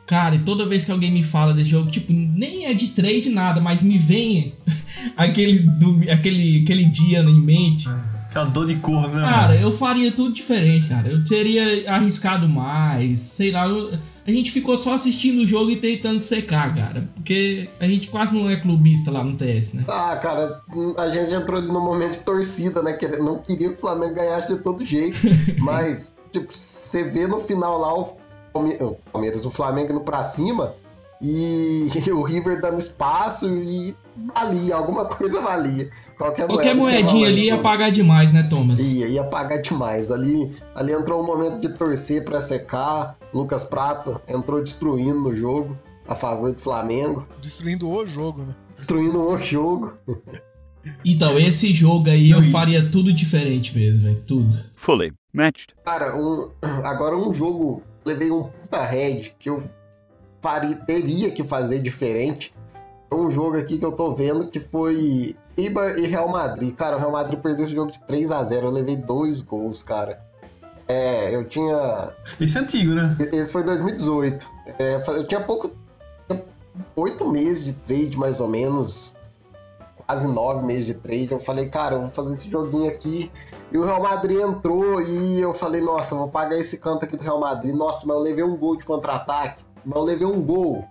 Cara, 0.06 0.36
e 0.36 0.39
toda 0.39 0.67
vez 0.67 0.86
que 0.86 0.91
alguém 0.91 1.12
me 1.12 1.23
fala 1.23 1.51
desse 1.51 1.71
jogo, 1.71 1.89
tipo, 1.89 2.13
nem 2.13 2.67
é 2.67 2.73
de 2.75 2.89
trade 2.89 3.30
nada, 3.30 3.60
mas 3.60 3.82
me 3.82 3.97
vem 3.97 4.54
aquele, 5.17 5.60
do, 5.60 5.99
aquele, 6.12 6.62
aquele 6.62 6.86
dia 6.86 7.21
em 7.21 7.41
mente. 7.41 7.89
Aquela 8.35 8.49
dor 8.49 8.65
de 8.65 8.75
corno, 8.75 9.07
né, 9.15 9.21
Cara, 9.21 9.53
mano? 9.53 9.61
eu 9.61 9.71
faria 9.71 10.11
tudo 10.11 10.33
diferente, 10.33 10.89
cara. 10.89 11.07
Eu 11.09 11.23
teria 11.23 11.89
arriscado 11.89 12.49
mais, 12.49 13.19
sei 13.19 13.49
lá. 13.49 13.65
eu- 13.65 13.97
a 14.27 14.31
gente 14.31 14.51
ficou 14.51 14.77
só 14.77 14.93
assistindo 14.93 15.41
o 15.43 15.47
jogo 15.47 15.71
e 15.71 15.77
tentando 15.77 16.19
secar, 16.19 16.75
cara. 16.75 17.07
Porque 17.15 17.69
a 17.79 17.87
gente 17.87 18.09
quase 18.09 18.35
não 18.35 18.49
é 18.49 18.57
clubista 18.57 19.09
lá 19.09 19.23
no 19.23 19.37
TS, 19.37 19.75
né? 19.75 19.85
Ah, 19.87 20.17
cara, 20.17 20.61
a 20.97 21.09
gente 21.09 21.31
entrou 21.33 21.59
ali 21.61 21.67
no 21.71 21.79
momento 21.79 22.11
de 22.13 22.25
torcida, 22.25 22.81
né? 22.83 22.91
Que 22.93 23.07
não 23.19 23.37
queria 23.39 23.69
que 23.69 23.75
o 23.75 23.79
Flamengo 23.79 24.15
ganhasse 24.15 24.53
de 24.53 24.61
todo 24.61 24.85
jeito. 24.85 25.17
mas, 25.59 26.17
tipo, 26.33 26.49
você 26.53 27.09
vê 27.09 27.27
no 27.27 27.39
final 27.39 27.79
lá 27.79 27.97
o 27.97 28.17
Palmeiras, 29.13 29.45
o 29.45 29.51
Flamengo 29.51 29.93
indo 29.93 30.01
pra 30.01 30.23
cima 30.25 30.73
e 31.21 31.87
o 32.11 32.21
River 32.23 32.59
dando 32.59 32.79
espaço 32.79 33.47
e 33.63 33.95
valia, 34.34 34.75
alguma 34.75 35.06
coisa 35.06 35.41
valia. 35.41 35.89
Qualquer, 36.17 36.47
Qualquer 36.47 36.75
moeda 36.75 36.97
moedinha 36.97 37.28
ali 37.28 37.45
ia 37.45 37.58
pagar 37.58 37.89
demais, 37.89 38.32
né, 38.32 38.43
Thomas? 38.43 38.80
Ia, 38.80 39.08
ia 39.08 39.23
pagar 39.23 39.58
demais. 39.58 40.12
Ali, 40.12 40.51
ali 40.73 40.93
entrou 40.93 41.21
um 41.21 41.25
momento 41.25 41.60
de 41.60 41.69
torcer 41.73 42.23
pra 42.23 42.39
secar. 42.39 43.17
Lucas 43.34 43.63
Prato 43.63 44.21
entrou 44.28 44.62
destruindo 44.63 45.19
no 45.19 45.36
jogo 45.36 45.78
a 46.08 46.15
favor 46.15 46.51
do 46.54 46.62
Flamengo, 46.62 47.28
Destruindo 47.41 47.89
o 47.89 48.06
jogo, 48.06 48.43
né? 48.43 48.56
destruindo 48.75 49.19
o 49.19 49.38
jogo. 49.38 49.93
Então, 51.04 51.39
esse 51.39 51.73
jogo 51.73 52.12
aí 52.12 52.30
eu 52.30 52.43
faria 52.51 52.89
tudo 52.91 53.12
diferente 53.12 53.75
mesmo, 53.75 54.04
velho. 54.04 54.21
Tudo. 54.21 54.60
Fully 54.75 55.12
matched. 55.34 55.73
Cara, 55.84 56.15
um, 56.15 56.51
agora 56.62 57.17
um 57.17 57.34
jogo, 57.34 57.82
levei 58.06 58.30
um 58.30 58.43
puta 58.43 58.86
head 58.86 59.36
que 59.39 59.49
eu 59.49 59.63
faria, 60.41 60.75
teria 60.75 61.32
que 61.32 61.43
fazer 61.43 61.80
diferente. 61.80 62.54
Um 63.11 63.29
jogo 63.29 63.57
aqui 63.57 63.77
que 63.77 63.85
eu 63.85 63.91
tô 63.91 64.11
vendo 64.13 64.47
que 64.47 64.59
foi 64.59 65.35
Ibar 65.57 65.97
e 65.97 66.07
Real 66.07 66.27
Madrid. 66.27 66.75
Cara, 66.75 66.97
o 66.97 66.99
Real 66.99 67.11
Madrid 67.11 67.39
perdeu 67.39 67.63
esse 67.63 67.73
jogo 67.73 67.91
de 67.91 68.01
3 68.03 68.31
a 68.31 68.43
0 68.43 68.67
Eu 68.67 68.71
levei 68.71 68.95
dois 68.95 69.41
gols, 69.41 69.81
cara. 69.81 70.19
É, 70.87 71.33
eu 71.35 71.43
tinha. 71.45 72.13
Esse 72.39 72.57
é 72.57 72.61
antigo, 72.61 72.93
né? 72.93 73.17
Esse 73.33 73.51
foi 73.51 73.63
2018. 73.63 74.49
É, 74.77 75.01
eu 75.07 75.27
tinha 75.27 75.41
pouco. 75.41 75.71
Oito 76.95 77.27
meses 77.29 77.65
de 77.65 77.73
trade, 77.73 78.17
mais 78.17 78.39
ou 78.39 78.47
menos. 78.47 79.15
Quase 80.05 80.27
nove 80.27 80.65
meses 80.65 80.85
de 80.85 80.93
trade. 80.93 81.31
Eu 81.31 81.39
falei, 81.39 81.67
cara, 81.67 81.95
eu 81.95 82.01
vou 82.01 82.11
fazer 82.11 82.33
esse 82.33 82.49
joguinho 82.49 82.87
aqui. 82.87 83.31
E 83.71 83.77
o 83.77 83.83
Real 83.83 84.01
Madrid 84.01 84.39
entrou 84.39 85.01
e 85.01 85.41
eu 85.41 85.53
falei, 85.53 85.81
nossa, 85.81 86.13
eu 86.13 86.19
vou 86.19 86.27
pagar 86.29 86.57
esse 86.57 86.77
canto 86.77 87.05
aqui 87.05 87.17
do 87.17 87.23
Real 87.23 87.39
Madrid. 87.39 87.73
Nossa, 87.73 88.05
mas 88.05 88.15
eu 88.15 88.21
levei 88.21 88.43
um 88.43 88.55
gol 88.55 88.75
de 88.75 88.85
contra-ataque. 88.85 89.63
mas 89.83 89.97
eu 89.97 90.03
levei 90.03 90.27
um 90.27 90.41
gol. 90.41 90.85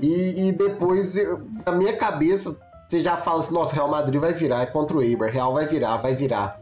E, 0.00 0.48
e 0.48 0.52
depois, 0.52 1.16
eu, 1.16 1.46
na 1.64 1.72
minha 1.72 1.96
cabeça, 1.96 2.60
você 2.88 3.02
já 3.02 3.16
fala 3.16 3.40
assim, 3.40 3.54
nossa, 3.54 3.74
Real 3.74 3.88
Madrid 3.88 4.20
vai 4.20 4.32
virar, 4.32 4.62
é 4.62 4.66
contra 4.66 4.96
o 4.96 5.02
Eibar, 5.02 5.30
Real 5.30 5.52
vai 5.52 5.66
virar, 5.66 5.96
vai 5.98 6.14
virar. 6.14 6.60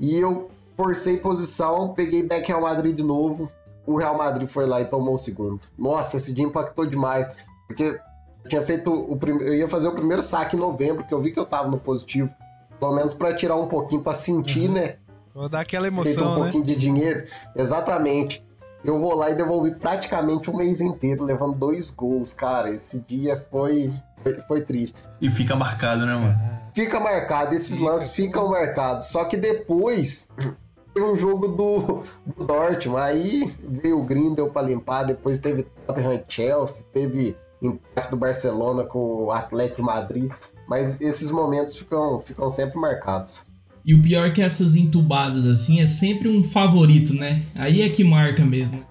E 0.00 0.18
eu 0.18 0.50
forcei 0.76 1.18
posição, 1.18 1.94
peguei 1.94 2.22
back 2.22 2.48
Real 2.48 2.62
Madrid 2.62 2.96
de 2.96 3.04
novo, 3.04 3.50
o 3.86 3.96
Real 3.96 4.16
Madrid 4.16 4.48
foi 4.48 4.66
lá 4.66 4.80
e 4.80 4.84
tomou 4.84 5.14
o 5.14 5.18
segundo. 5.18 5.60
Nossa, 5.78 6.16
esse 6.16 6.32
dia 6.32 6.44
impactou 6.44 6.86
demais, 6.86 7.36
porque 7.66 7.84
eu 7.84 8.48
tinha 8.48 8.62
feito 8.62 8.92
o 8.92 9.16
primeiro, 9.16 9.52
eu 9.52 9.54
ia 9.54 9.68
fazer 9.68 9.88
o 9.88 9.92
primeiro 9.92 10.22
saque 10.22 10.56
em 10.56 10.58
novembro, 10.58 11.04
que 11.04 11.14
eu 11.14 11.20
vi 11.20 11.32
que 11.32 11.38
eu 11.38 11.46
tava 11.46 11.68
no 11.68 11.78
positivo, 11.78 12.34
pelo 12.80 12.94
menos 12.94 13.14
para 13.14 13.34
tirar 13.34 13.56
um 13.56 13.68
pouquinho, 13.68 14.02
para 14.02 14.14
sentir, 14.14 14.68
uhum. 14.68 14.74
né? 14.74 14.96
Vou 15.34 15.48
dar 15.48 15.60
aquela 15.60 15.90
Feito 15.90 16.08
emoção, 16.08 16.26
um 16.26 16.34
né? 16.34 16.42
pouquinho 16.42 16.64
de 16.64 16.76
dinheiro, 16.76 17.24
exatamente. 17.56 18.44
Eu 18.84 18.98
vou 18.98 19.14
lá 19.14 19.30
e 19.30 19.34
devolvi 19.34 19.74
praticamente 19.74 20.50
um 20.50 20.56
mês 20.56 20.80
inteiro, 20.80 21.22
levando 21.22 21.54
dois 21.54 21.90
gols, 21.90 22.32
cara. 22.32 22.70
Esse 22.70 23.00
dia 23.00 23.36
foi, 23.36 23.92
foi, 24.22 24.34
foi 24.42 24.60
triste. 24.62 24.96
E 25.20 25.30
fica 25.30 25.54
marcado, 25.54 26.04
né, 26.04 26.14
mano? 26.14 26.36
Fica 26.74 26.98
marcado, 26.98 27.54
esses 27.54 27.76
Fica, 27.76 27.90
lances 27.90 28.10
ficam 28.10 28.48
marcados. 28.48 29.08
Só 29.08 29.24
que 29.24 29.36
depois 29.36 30.28
teve 30.92 31.06
um 31.06 31.14
jogo 31.14 31.48
do, 31.48 32.02
do 32.26 32.44
Dortmund, 32.44 33.02
aí 33.02 33.54
veio 33.62 34.00
o 34.00 34.04
Grindel 34.04 34.50
pra 34.50 34.62
limpar, 34.62 35.04
depois 35.04 35.38
teve 35.38 35.62
Tottenham 35.86 36.22
Chelsea, 36.26 36.86
teve 36.92 37.36
empate 37.62 38.10
do 38.10 38.16
Barcelona 38.16 38.84
com 38.84 39.26
o 39.26 39.30
Atlético 39.30 39.76
de 39.76 39.82
Madrid. 39.82 40.32
Mas 40.66 41.00
esses 41.00 41.30
momentos 41.30 41.76
ficam, 41.76 42.18
ficam 42.20 42.48
sempre 42.50 42.78
marcados. 42.78 43.46
E 43.84 43.94
o 43.94 44.02
pior 44.02 44.28
é 44.28 44.30
que 44.30 44.40
essas 44.42 44.76
entubadas 44.76 45.44
assim 45.46 45.80
é 45.80 45.86
sempre 45.86 46.28
um 46.28 46.44
favorito, 46.44 47.12
né? 47.14 47.42
Aí 47.54 47.82
é 47.82 47.88
que 47.88 48.04
marca 48.04 48.44
mesmo. 48.44 48.82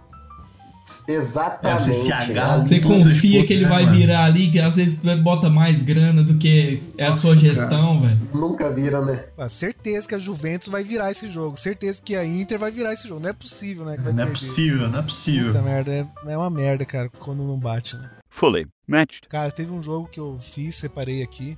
Exatamente. 1.07 1.67
É, 1.67 1.77
você 1.77 1.93
se 1.93 2.11
agarra 2.11 2.57
né? 2.59 2.65
Você 2.65 2.79
Todo 2.79 2.95
seu 2.95 3.03
confia 3.03 3.29
esforço, 3.29 3.47
que 3.47 3.53
ele 3.53 3.63
né, 3.63 3.69
vai 3.69 3.85
mano? 3.85 3.97
virar 3.97 4.25
ali, 4.25 4.51
que 4.51 4.59
às 4.59 4.75
vezes 4.75 4.99
bota 5.21 5.49
mais 5.49 5.83
grana 5.83 6.23
do 6.23 6.37
que 6.37 6.81
é 6.97 7.07
a 7.07 7.13
sua 7.13 7.35
gestão, 7.35 8.01
velho. 8.01 8.17
Nunca 8.33 8.71
vira, 8.73 9.03
né? 9.03 9.25
Ah, 9.37 9.49
certeza 9.49 10.07
que 10.07 10.15
a 10.15 10.17
Juventus 10.17 10.69
vai 10.69 10.83
virar 10.83 11.11
esse 11.11 11.29
jogo. 11.29 11.57
Certeza 11.57 12.01
que 12.03 12.15
a 12.15 12.25
Inter 12.25 12.59
vai 12.59 12.71
virar 12.71 12.93
esse 12.93 13.07
jogo. 13.07 13.21
Não 13.21 13.29
é 13.29 13.33
possível, 13.33 13.85
né? 13.85 13.95
que 13.95 14.03
vai 14.03 14.13
Não 14.13 14.23
é 14.23 14.27
possível, 14.27 14.89
não 14.89 14.99
é 14.99 15.03
possível. 15.03 15.47
Puta 15.47 15.61
merda, 15.61 15.91
é, 15.91 16.07
é 16.27 16.37
uma 16.37 16.49
merda, 16.49 16.85
cara, 16.85 17.09
quando 17.19 17.43
não 17.43 17.59
bate, 17.59 17.95
né? 17.95 18.09
Fully 18.29 18.65
matched. 18.87 19.27
Cara, 19.29 19.51
teve 19.51 19.71
um 19.71 19.81
jogo 19.81 20.07
que 20.07 20.19
eu 20.19 20.37
fiz, 20.39 20.75
separei 20.75 21.21
aqui. 21.21 21.57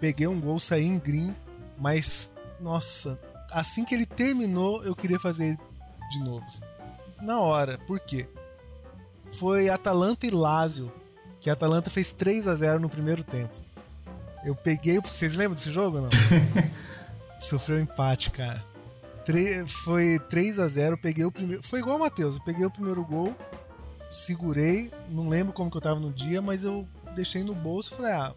Peguei 0.00 0.26
um 0.26 0.40
gol, 0.40 0.58
saí 0.58 0.86
em 0.86 0.98
green, 0.98 1.34
mas, 1.78 2.32
nossa, 2.60 3.20
assim 3.52 3.84
que 3.84 3.94
ele 3.94 4.06
terminou, 4.06 4.82
eu 4.84 4.94
queria 4.94 5.18
fazer 5.18 5.46
ele 5.48 5.58
de 6.10 6.18
novo. 6.20 6.44
Na 7.22 7.40
hora, 7.40 7.78
por 7.86 8.00
quê? 8.00 8.28
Foi 9.32 9.68
Atalanta 9.68 10.26
e 10.26 10.30
Lazio, 10.30 10.92
que 11.40 11.50
a 11.50 11.52
Atalanta 11.52 11.90
fez 11.90 12.12
3 12.12 12.48
a 12.48 12.54
0 12.54 12.80
no 12.80 12.88
primeiro 12.88 13.22
tempo. 13.22 13.56
Eu 14.44 14.54
peguei. 14.54 14.98
Vocês 15.00 15.34
lembram 15.34 15.54
desse 15.54 15.70
jogo 15.70 15.96
ou 15.98 16.02
não? 16.04 16.10
Sofreu 17.38 17.78
empate, 17.80 18.30
cara. 18.30 18.64
Tre- 19.24 19.66
foi 19.66 20.18
3 20.30 20.58
a 20.58 20.68
0 20.68 20.96
peguei 20.96 21.24
o 21.24 21.30
primeiro. 21.32 21.62
Foi 21.62 21.80
igual 21.80 21.96
o 21.96 22.00
Matheus, 22.00 22.36
eu 22.36 22.42
peguei 22.42 22.64
o 22.64 22.70
primeiro 22.70 23.04
gol, 23.04 23.36
segurei, 24.10 24.90
não 25.10 25.28
lembro 25.28 25.52
como 25.52 25.70
que 25.70 25.76
eu 25.76 25.80
tava 25.80 26.00
no 26.00 26.12
dia, 26.12 26.40
mas 26.40 26.64
eu 26.64 26.88
deixei 27.14 27.42
no 27.44 27.54
bolso 27.54 27.92
e 27.92 27.96
falei, 27.96 28.12
ah, 28.12 28.34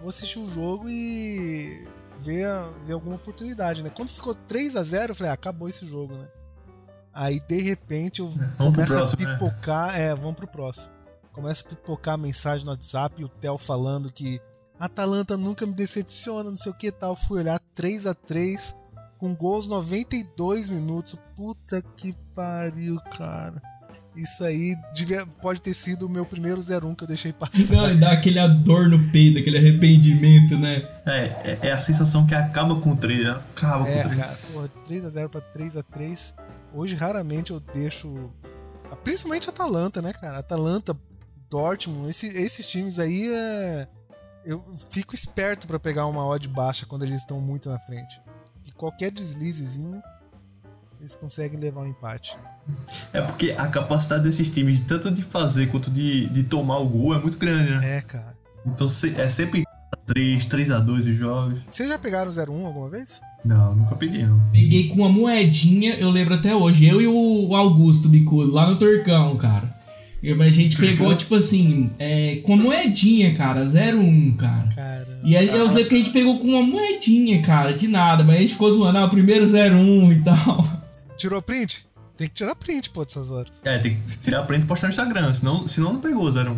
vou 0.00 0.08
assistir 0.08 0.38
o 0.38 0.46
jogo 0.48 0.88
e 0.88 1.86
ver, 2.18 2.48
ver 2.84 2.92
alguma 2.94 3.16
oportunidade, 3.16 3.82
né? 3.82 3.90
Quando 3.90 4.08
ficou 4.08 4.34
3 4.34 4.76
a 4.76 4.82
0 4.82 5.12
eu 5.12 5.14
falei, 5.14 5.30
ah, 5.30 5.34
acabou 5.34 5.68
esse 5.68 5.86
jogo, 5.86 6.14
né? 6.14 6.28
Aí 7.12 7.40
de 7.40 7.60
repente 7.60 8.20
eu 8.20 8.28
pro 8.28 8.72
começo 8.72 8.92
próximo, 8.92 9.22
a 9.22 9.26
né? 9.26 9.38
pipocar, 9.38 9.98
é, 9.98 10.14
vamos 10.14 10.36
pro 10.36 10.46
próximo. 10.46 10.94
Começa 11.32 11.64
a 11.64 11.68
pipocar 11.68 12.14
a 12.14 12.18
mensagem 12.18 12.64
no 12.64 12.72
WhatsApp 12.72 13.20
e 13.20 13.24
o 13.24 13.28
Theo 13.28 13.56
falando 13.58 14.12
que 14.12 14.40
Atalanta 14.78 15.36
nunca 15.36 15.66
me 15.66 15.72
decepciona, 15.72 16.50
não 16.50 16.56
sei 16.56 16.70
o 16.70 16.74
que 16.74 16.92
tal. 16.92 17.16
Fui 17.16 17.40
olhar 17.40 17.60
3 17.74 18.06
a 18.06 18.14
3 18.14 18.76
com 19.18 19.34
gols 19.34 19.66
92 19.66 20.68
minutos. 20.68 21.20
Puta 21.34 21.82
que 21.82 22.12
pariu, 22.34 23.00
cara. 23.16 23.60
Isso 24.20 24.42
aí 24.44 24.76
devia, 24.94 25.24
pode 25.40 25.60
ter 25.60 25.72
sido 25.74 26.06
o 26.06 26.08
meu 26.08 26.26
primeiro 26.26 26.60
0-1 26.60 26.94
que 26.96 27.04
eu 27.04 27.08
deixei 27.08 27.32
passar. 27.32 27.72
Não, 27.72 27.90
e 27.92 27.96
dá 27.98 28.10
aquele 28.12 28.46
dor 28.48 28.88
no 28.88 28.98
peito, 29.10 29.38
aquele 29.38 29.58
arrependimento, 29.58 30.58
né? 30.58 30.76
É, 31.06 31.18
é, 31.52 31.58
é 31.68 31.72
a 31.72 31.78
sensação 31.78 32.26
que 32.26 32.34
acaba 32.34 32.80
com 32.80 32.92
o 32.92 32.96
três, 32.96 33.24
né? 33.24 33.40
Acaba 33.56 33.84
com 33.84 33.90
É, 33.90 34.00
o 34.04 34.08
três. 34.08 34.20
cara, 34.20 34.38
porra, 34.52 34.68
3x0 34.88 35.28
pra 35.28 35.40
3x3. 35.40 36.34
Hoje 36.74 36.94
raramente 36.94 37.50
eu 37.52 37.60
deixo. 37.60 38.30
Principalmente 39.04 39.48
Atalanta, 39.48 40.02
né, 40.02 40.12
cara? 40.12 40.38
Atalanta, 40.38 40.96
Dortmund, 41.50 42.10
esse- 42.10 42.28
esses 42.36 42.66
times 42.66 42.98
aí 42.98 43.30
é. 43.32 43.88
Eu 44.44 44.64
fico 44.90 45.14
esperto 45.14 45.66
pra 45.66 45.78
pegar 45.78 46.06
uma 46.06 46.24
odd 46.26 46.48
baixa 46.48 46.86
quando 46.86 47.02
eles 47.04 47.16
estão 47.20 47.40
muito 47.40 47.68
na 47.68 47.78
frente. 47.80 48.20
E 48.66 48.72
qualquer 48.72 49.10
deslizezinho, 49.10 50.00
eles 51.00 51.16
conseguem 51.16 51.58
levar 51.58 51.82
um 51.82 51.86
empate. 51.86 52.36
É 53.12 53.20
porque 53.20 53.54
a 53.56 53.66
capacidade 53.66 54.22
desses 54.24 54.50
times, 54.50 54.80
tanto 54.80 55.10
de 55.10 55.22
fazer 55.22 55.68
quanto 55.68 55.90
de, 55.90 56.26
de 56.28 56.42
tomar 56.42 56.78
o 56.78 56.88
gol, 56.88 57.14
é 57.14 57.18
muito 57.18 57.38
grande, 57.38 57.70
né? 57.70 57.98
É, 57.98 58.00
cara. 58.02 58.36
Então 58.66 58.88
se- 58.88 59.14
é 59.18 59.28
sempre 59.28 59.64
3, 60.06 60.46
3x2 60.48 60.98
os 60.98 61.04
jogos. 61.06 61.60
Vocês 61.68 61.88
já 61.88 61.98
pegaram 61.98 62.30
0-1 62.30 62.64
alguma 62.66 62.90
vez? 62.90 63.20
Não, 63.44 63.74
nunca 63.74 63.94
peguei, 63.94 64.24
não. 64.24 64.40
Peguei 64.52 64.88
com 64.88 64.96
uma 64.96 65.08
moedinha, 65.08 65.94
eu 65.94 66.10
lembro 66.10 66.34
até 66.34 66.54
hoje, 66.54 66.86
eu 66.86 67.00
e 67.00 67.06
o 67.06 67.54
Augusto 67.54 68.08
Bicudo, 68.08 68.50
lá 68.52 68.68
no 68.68 68.76
Turcão, 68.76 69.36
cara. 69.36 69.76
Eu- 70.22 70.40
A 70.42 70.50
gente 70.50 70.76
pegou, 70.76 71.14
tipo 71.14 71.36
assim, 71.36 71.90
é, 71.98 72.36
com 72.44 72.56
moedinha, 72.56 73.34
cara, 73.34 73.62
01, 73.64 74.36
cara. 74.36 74.68
Cara. 74.74 75.20
E 75.22 75.36
aí 75.36 75.46
eu 75.48 75.66
lembro 75.68 75.88
que 75.88 75.94
a 75.94 75.98
gente 75.98 76.10
pegou 76.10 76.38
com 76.38 76.48
uma 76.48 76.62
moedinha, 76.62 77.40
cara, 77.42 77.72
de 77.72 77.86
nada, 77.86 78.24
mas 78.24 78.36
a 78.36 78.40
gente 78.42 78.52
ficou 78.54 78.70
zoando, 78.72 78.98
ah, 78.98 79.04
o 79.06 79.10
primeiro 79.10 79.46
01 79.46 80.12
e 80.12 80.22
tal. 80.22 80.77
Tirou 81.18 81.42
print? 81.42 81.86
Tem 82.16 82.26
que 82.26 82.34
tirar 82.34 82.54
print, 82.54 82.90
pô, 82.90 83.04
dessas 83.04 83.30
horas. 83.30 83.60
É, 83.64 83.78
tem 83.78 84.00
que 84.00 84.18
tirar 84.18 84.44
print 84.44 84.64
e 84.64 84.66
postar 84.66 84.86
no 84.86 84.92
Instagram, 84.92 85.34
senão, 85.34 85.66
senão 85.66 85.92
não 85.94 86.00
pegou 86.00 86.24
0-1. 86.28 86.56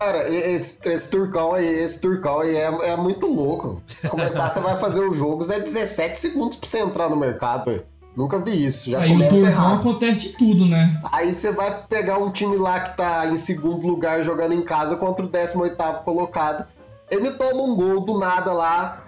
Cara, 0.00 0.28
esse, 0.28 0.80
esse 0.88 1.10
turcão 1.10 1.54
aí, 1.54 1.66
esse 1.66 2.00
turcão 2.00 2.40
aí 2.40 2.54
é, 2.56 2.90
é 2.90 2.96
muito 2.96 3.26
louco. 3.26 3.82
Começar, 4.08 4.46
você 4.46 4.60
vai 4.60 4.76
fazer 4.78 5.00
os 5.00 5.16
jogos, 5.16 5.50
é 5.50 5.60
17 5.60 6.18
segundos 6.18 6.58
pra 6.58 6.68
você 6.68 6.78
entrar 6.78 7.08
no 7.08 7.16
mercado, 7.16 7.66
velho. 7.66 7.84
Nunca 8.16 8.38
vi 8.38 8.64
isso, 8.64 8.90
já 8.90 9.00
aí 9.00 9.10
começa 9.10 9.30
Turcão 9.30 9.50
errado. 9.50 9.80
acontece 9.80 10.20
de 10.20 10.28
tudo, 10.32 10.66
né? 10.66 11.00
Aí 11.12 11.32
você 11.32 11.52
vai 11.52 11.82
pegar 11.88 12.18
um 12.18 12.30
time 12.30 12.56
lá 12.56 12.80
que 12.80 12.96
tá 12.96 13.26
em 13.26 13.36
segundo 13.36 13.86
lugar 13.86 14.24
jogando 14.24 14.54
em 14.54 14.62
casa 14.62 14.96
contra 14.96 15.24
o 15.24 15.28
18 15.28 15.76
colocado. 16.04 16.66
Ele 17.10 17.30
toma 17.32 17.62
um 17.62 17.76
gol 17.76 18.00
do 18.00 18.18
nada 18.18 18.52
lá. 18.52 19.04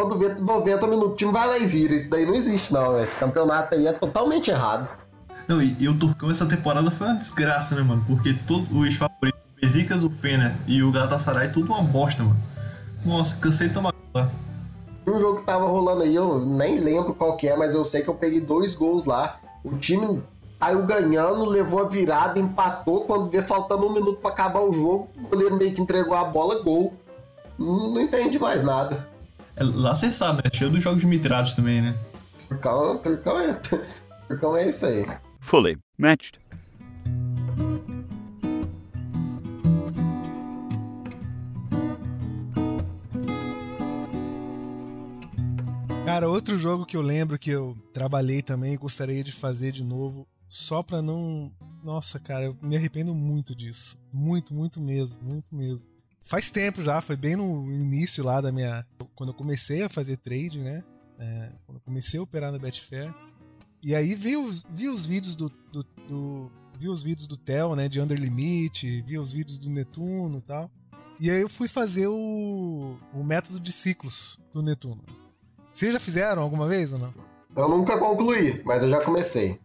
Quando 0.00 0.16
vê 0.16 0.30
90 0.30 0.86
minutos, 0.86 1.12
o 1.12 1.16
time 1.16 1.30
vai 1.30 1.46
lá 1.46 1.58
e 1.58 1.66
vira. 1.66 1.94
Isso 1.94 2.08
daí 2.08 2.24
não 2.24 2.34
existe, 2.34 2.72
não. 2.72 2.98
Esse 2.98 3.18
campeonato 3.18 3.74
aí 3.74 3.86
é 3.86 3.92
totalmente 3.92 4.50
errado. 4.50 4.90
Não, 5.46 5.60
e, 5.60 5.76
e 5.78 5.88
o 5.90 5.98
Turcão 5.98 6.30
essa 6.30 6.46
temporada 6.46 6.90
foi 6.90 7.08
uma 7.08 7.16
desgraça, 7.16 7.74
né, 7.74 7.82
mano? 7.82 8.02
Porque 8.06 8.32
todos 8.32 8.66
os 8.70 8.94
favoritos, 8.94 9.38
o 9.58 9.60
Besiktas, 9.60 10.02
o 10.02 10.08
Fener 10.08 10.54
e 10.66 10.82
o 10.82 10.90
Galatasaray, 10.90 11.52
tudo 11.52 11.70
uma 11.74 11.82
bosta, 11.82 12.22
mano. 12.22 12.40
Nossa, 13.04 13.36
cansei 13.36 13.68
de 13.68 13.74
tomar 13.74 13.92
lá. 14.14 14.30
Um 15.06 15.20
jogo 15.20 15.40
que 15.40 15.44
tava 15.44 15.66
rolando 15.66 16.02
aí, 16.02 16.14
eu 16.14 16.46
nem 16.46 16.78
lembro 16.78 17.12
qual 17.12 17.36
que 17.36 17.46
é, 17.46 17.54
mas 17.54 17.74
eu 17.74 17.84
sei 17.84 18.00
que 18.00 18.08
eu 18.08 18.14
peguei 18.14 18.40
dois 18.40 18.74
gols 18.74 19.04
lá. 19.04 19.38
O 19.62 19.76
time 19.76 20.22
saiu 20.58 20.86
ganhando, 20.86 21.44
levou 21.44 21.84
a 21.84 21.88
virada, 21.90 22.40
empatou. 22.40 23.02
Quando 23.02 23.28
vê 23.28 23.42
faltando 23.42 23.86
um 23.86 23.92
minuto 23.92 24.18
pra 24.18 24.30
acabar 24.30 24.60
o 24.60 24.72
jogo, 24.72 25.08
o 25.14 25.28
goleiro 25.28 25.58
meio 25.58 25.74
que 25.74 25.82
entregou 25.82 26.16
a 26.16 26.24
bola, 26.24 26.62
gol. 26.62 26.94
Não, 27.58 27.90
não 27.90 28.00
entendi 28.00 28.38
mais 28.38 28.62
nada. 28.62 29.09
É, 29.60 29.62
lá 29.62 29.94
você 29.94 30.10
sabe, 30.10 30.42
né? 30.42 30.50
Cheio 30.50 30.70
dos 30.70 30.82
jogos 30.82 31.04
mitrados 31.04 31.52
também, 31.52 31.82
né? 31.82 31.94
Turcão, 32.48 32.96
Turcão 32.98 33.38
é, 33.38 33.52
Turcão 34.26 34.56
é 34.56 34.68
isso 34.70 34.86
aí. 34.86 35.06
Fully 35.38 35.78
matched. 35.98 36.40
Cara, 46.06 46.28
outro 46.28 46.56
jogo 46.56 46.86
que 46.86 46.96
eu 46.96 47.02
lembro 47.02 47.38
que 47.38 47.50
eu 47.50 47.76
trabalhei 47.92 48.42
também 48.42 48.72
e 48.72 48.78
gostaria 48.78 49.22
de 49.22 49.30
fazer 49.30 49.72
de 49.72 49.84
novo, 49.84 50.26
só 50.48 50.82
pra 50.82 51.02
não. 51.02 51.52
Nossa, 51.84 52.18
cara, 52.18 52.46
eu 52.46 52.56
me 52.62 52.76
arrependo 52.76 53.14
muito 53.14 53.54
disso. 53.54 54.00
Muito, 54.12 54.54
muito 54.54 54.80
mesmo, 54.80 55.22
muito 55.22 55.54
mesmo. 55.54 55.82
Faz 56.22 56.50
tempo 56.50 56.82
já, 56.82 57.00
foi 57.00 57.16
bem 57.16 57.36
no 57.36 57.70
início 57.72 58.24
lá 58.24 58.40
da 58.40 58.50
minha. 58.50 58.84
Quando 59.20 59.30
eu 59.32 59.34
comecei 59.34 59.82
a 59.82 59.88
fazer 59.90 60.16
trade, 60.16 60.58
né? 60.58 60.82
É, 61.18 61.52
quando 61.66 61.76
eu 61.76 61.82
comecei 61.82 62.18
a 62.18 62.22
operar 62.22 62.50
na 62.50 62.58
Betfair. 62.58 63.14
E 63.82 63.94
aí 63.94 64.14
vi 64.14 64.34
os, 64.34 64.64
vi 64.70 64.88
os 64.88 65.04
vídeos 65.04 65.36
do, 65.36 65.50
do, 65.70 65.82
do- 66.08 66.50
Vi 66.78 66.88
os 66.88 67.02
vídeos 67.02 67.26
do 67.26 67.36
Theo, 67.36 67.76
né? 67.76 67.86
De 67.86 68.00
Under 68.00 68.18
Limit, 68.18 69.02
vi 69.02 69.18
os 69.18 69.34
vídeos 69.34 69.58
do 69.58 69.68
Netuno 69.68 70.38
e 70.38 70.40
tal. 70.40 70.70
E 71.20 71.30
aí 71.30 71.42
eu 71.42 71.50
fui 71.50 71.68
fazer 71.68 72.06
o, 72.06 72.96
o 73.12 73.22
método 73.22 73.60
de 73.60 73.70
ciclos 73.70 74.40
do 74.54 74.62
Netuno. 74.62 75.04
Vocês 75.70 75.92
já 75.92 76.00
fizeram 76.00 76.40
alguma 76.40 76.66
vez 76.66 76.94
ou 76.94 76.98
não? 77.00 77.12
Eu 77.54 77.68
nunca 77.68 77.98
concluí, 77.98 78.62
mas 78.64 78.82
eu 78.82 78.88
já 78.88 79.04
comecei. 79.04 79.60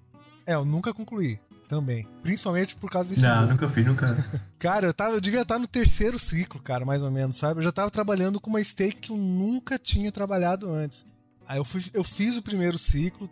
É, 0.46 0.56
eu 0.56 0.66
nunca 0.66 0.94
concluí. 0.94 1.40
Também. 1.68 2.08
Principalmente 2.22 2.76
por 2.76 2.92
causa 2.92 3.10
desse 3.10 3.22
Não, 3.22 3.36
jogo. 3.42 3.52
nunca 3.54 3.70
fiz, 3.70 3.86
nunca. 3.86 4.06
Cara, 4.60 4.88
eu, 4.88 4.94
tava, 4.94 5.16
eu 5.16 5.22
devia 5.22 5.42
estar 5.42 5.58
no 5.60 5.68
terceiro 5.68 6.18
ciclo, 6.20 6.62
cara, 6.62 6.86
mais 6.86 7.04
ou 7.04 7.12
menos, 7.12 7.38
sabe? 7.38 7.60
Eu 7.60 7.64
já 7.64 7.72
tava 7.72 7.90
trabalhando 7.92 8.40
com 8.40 8.50
uma 8.50 8.64
stake 8.64 8.96
que 8.96 9.12
eu 9.12 9.18
nunca 9.18 9.78
tinha 9.78 10.12
trabalhado 10.12 10.70
antes. 10.70 11.06
Aí 11.48 11.58
eu, 11.58 11.66
fui, 11.66 11.84
eu 11.94 12.04
fiz 12.04 12.38
o 12.38 12.42
primeiro 12.42 12.78
ciclo 12.78 13.30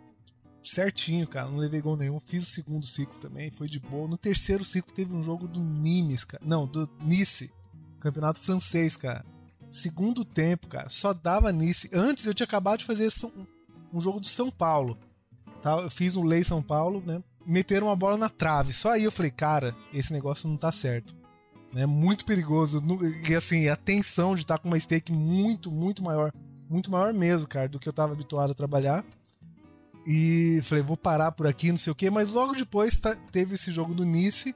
certinho, 0.62 1.26
cara, 1.28 1.48
não 1.48 1.58
levei 1.58 1.80
gol 1.80 1.96
nenhum. 1.96 2.18
Fiz 2.20 2.42
o 2.42 2.50
segundo 2.50 2.86
ciclo 2.86 3.18
também, 3.18 3.50
foi 3.50 3.68
de 3.68 3.78
boa. 3.78 4.08
No 4.08 4.16
terceiro 4.16 4.64
ciclo 4.64 4.92
teve 4.94 5.14
um 5.14 5.22
jogo 5.22 5.46
do 5.46 5.60
Nimes, 5.60 6.24
cara. 6.24 6.42
Não, 6.44 6.66
do 6.66 6.88
Nice. 7.02 7.52
Campeonato 8.00 8.40
francês, 8.40 8.96
cara. 8.96 9.24
Segundo 9.70 10.24
tempo, 10.24 10.68
cara, 10.68 10.88
só 10.88 11.12
dava 11.12 11.52
Nice. 11.52 11.90
Antes 11.92 12.26
eu 12.26 12.34
tinha 12.34 12.44
acabado 12.46 12.78
de 12.80 12.84
fazer 12.84 13.08
um 13.92 14.00
jogo 14.00 14.20
do 14.20 14.26
São 14.26 14.50
Paulo. 14.50 14.96
Tá? 15.60 15.72
Eu 15.72 15.90
fiz 15.90 16.16
um 16.16 16.24
Lei 16.24 16.44
São 16.44 16.62
Paulo, 16.62 17.02
né? 17.04 17.22
Meteram 17.46 17.88
uma 17.88 17.96
bola 17.96 18.16
na 18.16 18.28
trave. 18.28 18.72
Só 18.72 18.92
aí 18.92 19.04
eu 19.04 19.12
falei, 19.12 19.30
cara, 19.30 19.74
esse 19.92 20.12
negócio 20.12 20.48
não 20.48 20.56
tá 20.56 20.72
certo. 20.72 21.14
É 21.76 21.86
muito 21.86 22.24
perigoso. 22.24 22.82
E 23.28 23.34
assim, 23.34 23.68
a 23.68 23.76
tensão 23.76 24.34
de 24.34 24.42
estar 24.42 24.58
com 24.58 24.68
uma 24.68 24.78
stake 24.78 25.12
muito, 25.12 25.70
muito 25.70 26.02
maior. 26.02 26.32
Muito 26.70 26.90
maior 26.90 27.12
mesmo, 27.12 27.48
cara, 27.48 27.68
do 27.68 27.78
que 27.78 27.88
eu 27.88 27.92
tava 27.92 28.12
habituado 28.12 28.52
a 28.52 28.54
trabalhar. 28.54 29.04
E 30.06 30.60
falei, 30.62 30.82
vou 30.84 30.96
parar 30.96 31.32
por 31.32 31.46
aqui, 31.46 31.70
não 31.70 31.78
sei 31.78 31.90
o 31.92 31.96
quê. 31.96 32.10
Mas 32.10 32.30
logo 32.30 32.54
depois 32.54 32.98
tá- 33.00 33.16
teve 33.32 33.54
esse 33.54 33.70
jogo 33.72 33.94
do 33.94 34.04
Nice. 34.04 34.54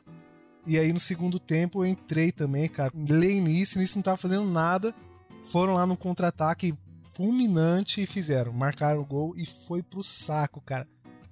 E 0.67 0.79
aí 0.79 0.93
no 0.93 1.01
segundo 1.01 1.39
tempo 1.39 1.83
eu 1.83 1.89
entrei 1.89 2.31
também, 2.31 2.69
cara. 2.69 2.93
Lei 2.95 3.41
Nice, 3.41 3.79
Nice 3.79 3.97
não 3.97 4.03
tava 4.03 4.17
fazendo 4.17 4.45
nada. 4.51 4.95
Foram 5.43 5.75
lá 5.75 5.87
no 5.87 5.97
contra-ataque 5.97 6.75
fulminante 7.15 8.03
e 8.03 8.07
fizeram. 8.07 8.53
Marcaram 8.53 9.01
o 9.01 9.07
gol 9.07 9.35
e 9.37 9.45
foi 9.47 9.83
pro 9.83 10.05
saco, 10.05 10.61
cara. 10.61 10.87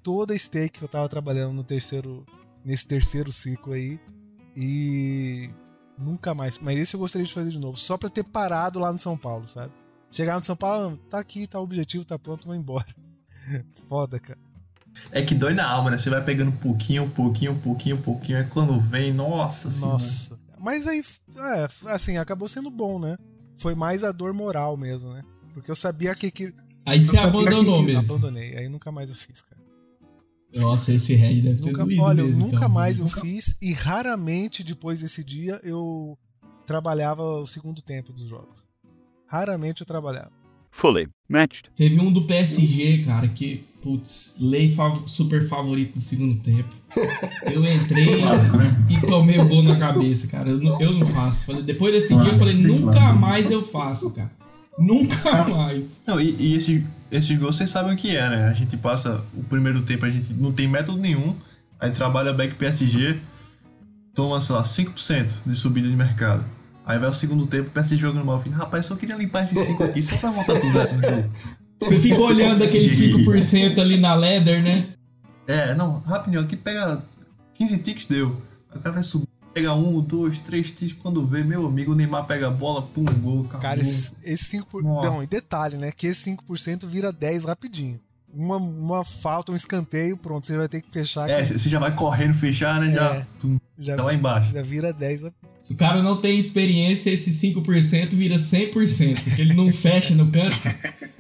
Toda 0.07 0.35
a 0.35 0.39
stake 0.39 0.79
que 0.79 0.85
eu 0.85 0.89
tava 0.89 1.09
trabalhando 1.09 1.53
no 1.53 1.65
terceiro. 1.65 2.25
Nesse 2.65 2.87
terceiro 2.87 3.33
ciclo 3.33 3.73
aí. 3.73 3.99
E. 4.55 5.51
Nunca 5.99 6.33
mais. 6.33 6.61
Mas 6.61 6.79
esse 6.79 6.95
eu 6.95 7.01
gostaria 7.01 7.27
de 7.27 7.35
fazer 7.35 7.51
de 7.51 7.59
novo. 7.59 7.77
Só 7.77 7.99
pra 7.99 8.09
ter 8.09 8.23
parado 8.23 8.79
lá 8.79 8.93
no 8.93 9.01
São 9.01 9.17
Paulo, 9.17 9.49
sabe? 9.49 9.73
Chegar 10.09 10.39
no 10.39 10.45
São 10.45 10.55
Paulo, 10.55 10.97
tá 11.11 11.19
aqui, 11.19 11.49
tá 11.49 11.59
o 11.59 11.65
objetivo, 11.65 12.05
tá 12.05 12.17
pronto, 12.17 12.47
vou 12.47 12.55
embora. 12.55 12.87
Foda, 13.89 14.21
cara. 14.21 14.39
É 15.11 15.23
que 15.23 15.35
dói 15.35 15.55
na 15.55 15.67
alma, 15.69 15.91
né? 15.91 15.99
Você 15.99 16.09
vai 16.09 16.25
pegando 16.25 16.53
um 16.53 16.57
pouquinho, 16.57 17.03
um 17.03 17.11
pouquinho, 17.11 17.51
um 17.51 17.59
pouquinho, 17.61 17.97
um 17.97 18.03
pouquinho. 18.03 18.39
Aí 18.39 18.47
quando 18.47 18.79
vem, 18.79 19.13
nossa 19.13 19.73
senhora. 19.73 19.95
Nossa. 19.95 20.39
Mas 20.61 20.87
aí, 20.87 21.03
é, 21.37 21.69
assim, 21.93 22.17
acabou 22.17 22.47
sendo 22.47 22.71
bom, 22.71 23.01
né? 23.01 23.19
Foi 23.57 23.75
mais 23.75 24.05
a 24.05 24.13
dor 24.13 24.33
moral 24.33 24.77
mesmo, 24.77 25.13
né? 25.13 25.23
Porque 25.53 25.69
eu 25.69 25.75
sabia 25.75 26.15
que. 26.15 26.31
que 26.31 26.55
Aí 26.85 27.03
você 27.03 27.19
abandonou 27.19 27.81
que- 27.81 27.87
mesmo. 27.87 28.15
Abandonei. 28.15 28.57
Aí 28.57 28.69
nunca 28.69 28.93
mais 28.93 29.11
eu 29.11 29.17
fiz, 29.17 29.43
cara. 29.43 29.66
Nossa, 30.55 30.95
esse 30.95 31.15
Red 31.15 31.41
deve 31.43 31.61
ter 31.61 31.71
Nunca, 31.71 31.85
doído 31.85 32.03
olha, 32.03 32.21
eu 32.21 32.27
mesmo, 32.27 32.41
nunca 32.45 32.57
então. 32.57 32.69
mais 32.69 32.99
eu 33.01 33.09
fiz 33.09 33.57
e 33.61 33.73
raramente 33.73 34.63
depois 34.65 35.01
desse 35.01 35.23
dia 35.25 35.61
eu 35.63 36.17
trabalhava 36.65 37.23
o 37.23 37.47
segundo 37.47 37.83
tempo 37.83 38.13
dos 38.13 38.27
jogos. 38.27 38.67
Raramente 39.29 39.83
eu 39.83 39.87
trabalhava. 39.87 40.31
Fully 40.71 41.09
matched. 41.29 41.71
Teve 41.75 41.99
um 42.01 42.13
do 42.13 42.27
PSG, 42.27 43.03
cara, 43.05 43.29
que, 43.29 43.65
putz, 43.83 44.37
lei 44.39 44.69
fav- 44.69 45.07
super 45.09 45.47
favorito 45.49 45.95
do 45.95 46.01
segundo 46.01 46.39
tempo. 46.43 46.69
Eu 47.51 47.63
entrei 47.63 48.21
e 48.91 49.01
tomei 49.07 49.39
o 49.39 49.49
gol 49.49 49.63
na 49.63 49.77
cabeça, 49.79 50.27
cara. 50.29 50.51
Eu 50.51 50.59
não, 50.59 50.81
eu 50.81 50.93
não 50.93 51.07
faço. 51.07 51.47
Falei- 51.47 51.63
Depois 51.63 51.93
desse 51.93 52.15
dia 52.21 52.33
eu 52.33 52.39
falei, 52.39 52.57
nunca 52.57 53.13
mais 53.15 53.51
eu 53.51 53.63
faço, 53.63 54.11
cara. 54.11 54.31
Nunca 54.79 55.49
mais. 55.49 56.03
Não, 56.07 56.21
e, 56.21 56.37
e 56.39 56.55
esse, 56.57 56.87
esse 57.11 57.35
gols 57.37 57.57
vocês 57.57 57.71
sabem 57.71 57.95
o 57.95 57.97
que 57.97 58.17
é, 58.17 58.29
né? 58.29 58.49
A 58.49 58.53
gente 58.53 58.77
passa 58.77 59.25
o 59.35 59.43
primeiro 59.45 59.83
tempo, 59.83 60.05
a 60.05 60.11
gente 60.11 60.33
não 60.33 60.51
tem 60.53 60.67
método 60.67 60.99
nenhum, 60.99 61.37
aí 61.79 61.91
trabalha 61.91 62.33
back 62.33 62.55
PSG, 62.55 63.19
toma, 64.15 64.41
sei 64.41 64.55
lá, 64.55 64.63
5% 64.63 65.43
de 65.47 65.55
subida 65.55 65.89
de 65.89 65.97
mercado. 65.97 66.45
Aí 66.85 66.99
vai 66.99 67.09
o 67.09 67.13
segundo 67.13 67.47
tempo, 67.47 67.69
o 67.69 67.73
PSG 67.73 67.97
jogando 67.97 68.25
mal. 68.25 68.37
Eu 68.37 68.43
falei, 68.43 68.57
rapaz, 68.57 68.87
só 68.87 68.95
queria 68.95 69.17
limpar 69.17 69.43
esses 69.43 69.59
5 69.59 69.83
aqui 69.83 70.01
só 70.01 70.17
pra 70.19 70.31
voltar 70.31 70.55
zero 70.55 70.97
no 70.97 71.03
jogo. 71.03 71.31
Você 71.83 71.99
fica 71.99 72.21
olhando 72.21 72.65
aquele 72.65 72.87
5% 72.87 73.79
ali 73.79 73.99
na 73.99 74.15
leather, 74.15 74.63
né? 74.63 74.95
É, 75.47 75.75
não, 75.75 76.01
rapidinho, 76.01 76.41
aqui 76.43 76.57
pega 76.57 77.03
15 77.55 77.79
ticks, 77.79 78.07
deu. 78.07 78.41
Aí 78.71 78.79
o 78.79 78.81
cara 78.81 78.95
vai 78.95 79.03
subir, 79.03 79.29
pega 79.57 79.73
um, 79.75 80.03
dois, 80.03 80.39
três 80.39 80.71
ticks, 80.71 80.93
quando 81.03 81.27
vê, 81.27 81.43
meu 81.43 81.67
amigo, 81.67 81.93
o 81.93 81.95
Neymar 81.95 82.27
pega 82.27 82.49
a 82.49 82.51
bola, 82.51 82.83
pum, 82.83 83.07
gol, 83.23 83.41
acabou. 83.47 83.61
Cara, 83.61 83.81
esse, 83.81 84.13
esse 84.23 84.59
5%. 84.59 84.83
Nossa. 84.83 85.09
Não, 85.09 85.23
e 85.23 85.27
detalhe, 85.27 85.79
né? 85.79 85.91
Que 85.97 86.09
esse 86.09 86.31
5% 86.31 86.85
vira 86.85 87.11
10 87.11 87.47
rapidinho. 87.47 87.99
Uma, 88.35 88.59
uma 88.59 89.03
falta, 89.03 89.51
um 89.51 89.57
escanteio, 89.57 90.15
pronto, 90.19 90.47
você 90.47 90.59
vai 90.59 90.69
ter 90.69 90.83
que 90.83 90.93
fechar. 90.93 91.31
É, 91.31 91.43
você 91.43 91.71
já 91.71 91.79
vai 91.79 91.95
correndo, 91.95 92.35
fechar, 92.35 92.79
né? 92.79 92.93
Já, 92.93 93.15
É. 93.15 93.27
tum, 93.41 93.59
já, 93.79 93.97
tá 93.97 94.05
lá 94.05 94.13
embaixo. 94.13 94.53
já 94.53 94.61
vira 94.61 94.93
10 94.93 95.23
rapidinho. 95.23 95.53
Se 95.59 95.73
o 95.73 95.77
cara 95.77 96.03
não 96.03 96.21
tem 96.21 96.39
experiência, 96.39 97.09
esse 97.11 97.31
5% 97.31 98.15
vira 98.15 98.37
100%. 98.37 99.25
Porque 99.25 99.41
ele 99.41 99.55
não 99.55 99.71
fecha 99.73 100.15
no 100.15 100.31
canto 100.31 100.55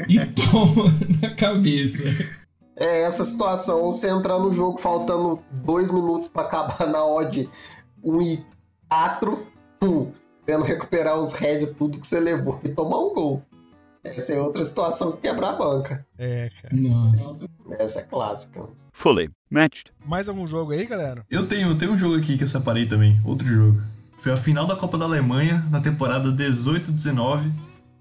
e 0.07 0.19
toma 0.27 0.93
na 1.23 1.31
cabeça. 1.35 2.05
É 2.79 3.05
essa 3.05 3.25
situação, 3.25 3.87
você 3.87 4.11
entrar 4.11 4.39
no 4.39 4.53
jogo 4.53 4.77
faltando 4.79 5.43
dois 5.51 5.91
minutos 5.91 6.29
pra 6.29 6.43
acabar 6.43 6.87
na 6.87 7.03
odd 7.03 7.49
1 8.07 8.23
e 8.23 8.47
4, 8.89 9.47
pum, 9.81 10.13
tendo 10.47 10.65
recuperar 10.65 11.19
os 11.19 11.35
red 11.35 11.67
tudo 11.75 11.99
que 11.99 12.07
você 12.07 12.21
levou 12.21 12.61
e 12.65 12.69
tomar 12.69 12.99
um 13.01 13.13
gol. 13.13 13.43
Essa 14.05 14.35
é 14.35 14.41
outra 14.41 14.65
situação 14.65 15.13
que 15.13 15.23
quebra 15.23 15.49
a 15.49 15.53
banca. 15.55 16.07
É, 16.17 16.49
cara. 16.63 16.77
Nossa. 16.77 17.39
Essa 17.79 18.01
é 18.01 18.03
clássica. 18.05 18.63
Fully 18.93 19.29
matched. 19.51 19.93
Mais 20.07 20.29
algum 20.29 20.47
jogo 20.47 20.71
aí, 20.71 20.87
galera? 20.87 21.25
Eu 21.29 21.47
tenho, 21.47 21.71
eu 21.71 21.77
tenho 21.77 21.93
um 21.93 21.97
jogo 21.99 22.17
aqui 22.17 22.39
que 22.39 22.45
eu 22.45 22.49
separei 22.49 22.87
também, 22.87 23.21
outro 23.25 23.47
jogo. 23.47 23.83
Foi 24.17 24.33
a 24.33 24.37
final 24.37 24.65
da 24.65 24.77
Copa 24.77 24.97
da 24.97 25.05
Alemanha 25.05 25.67
na 25.71 25.81
temporada 25.81 26.31
18-19 26.31 27.51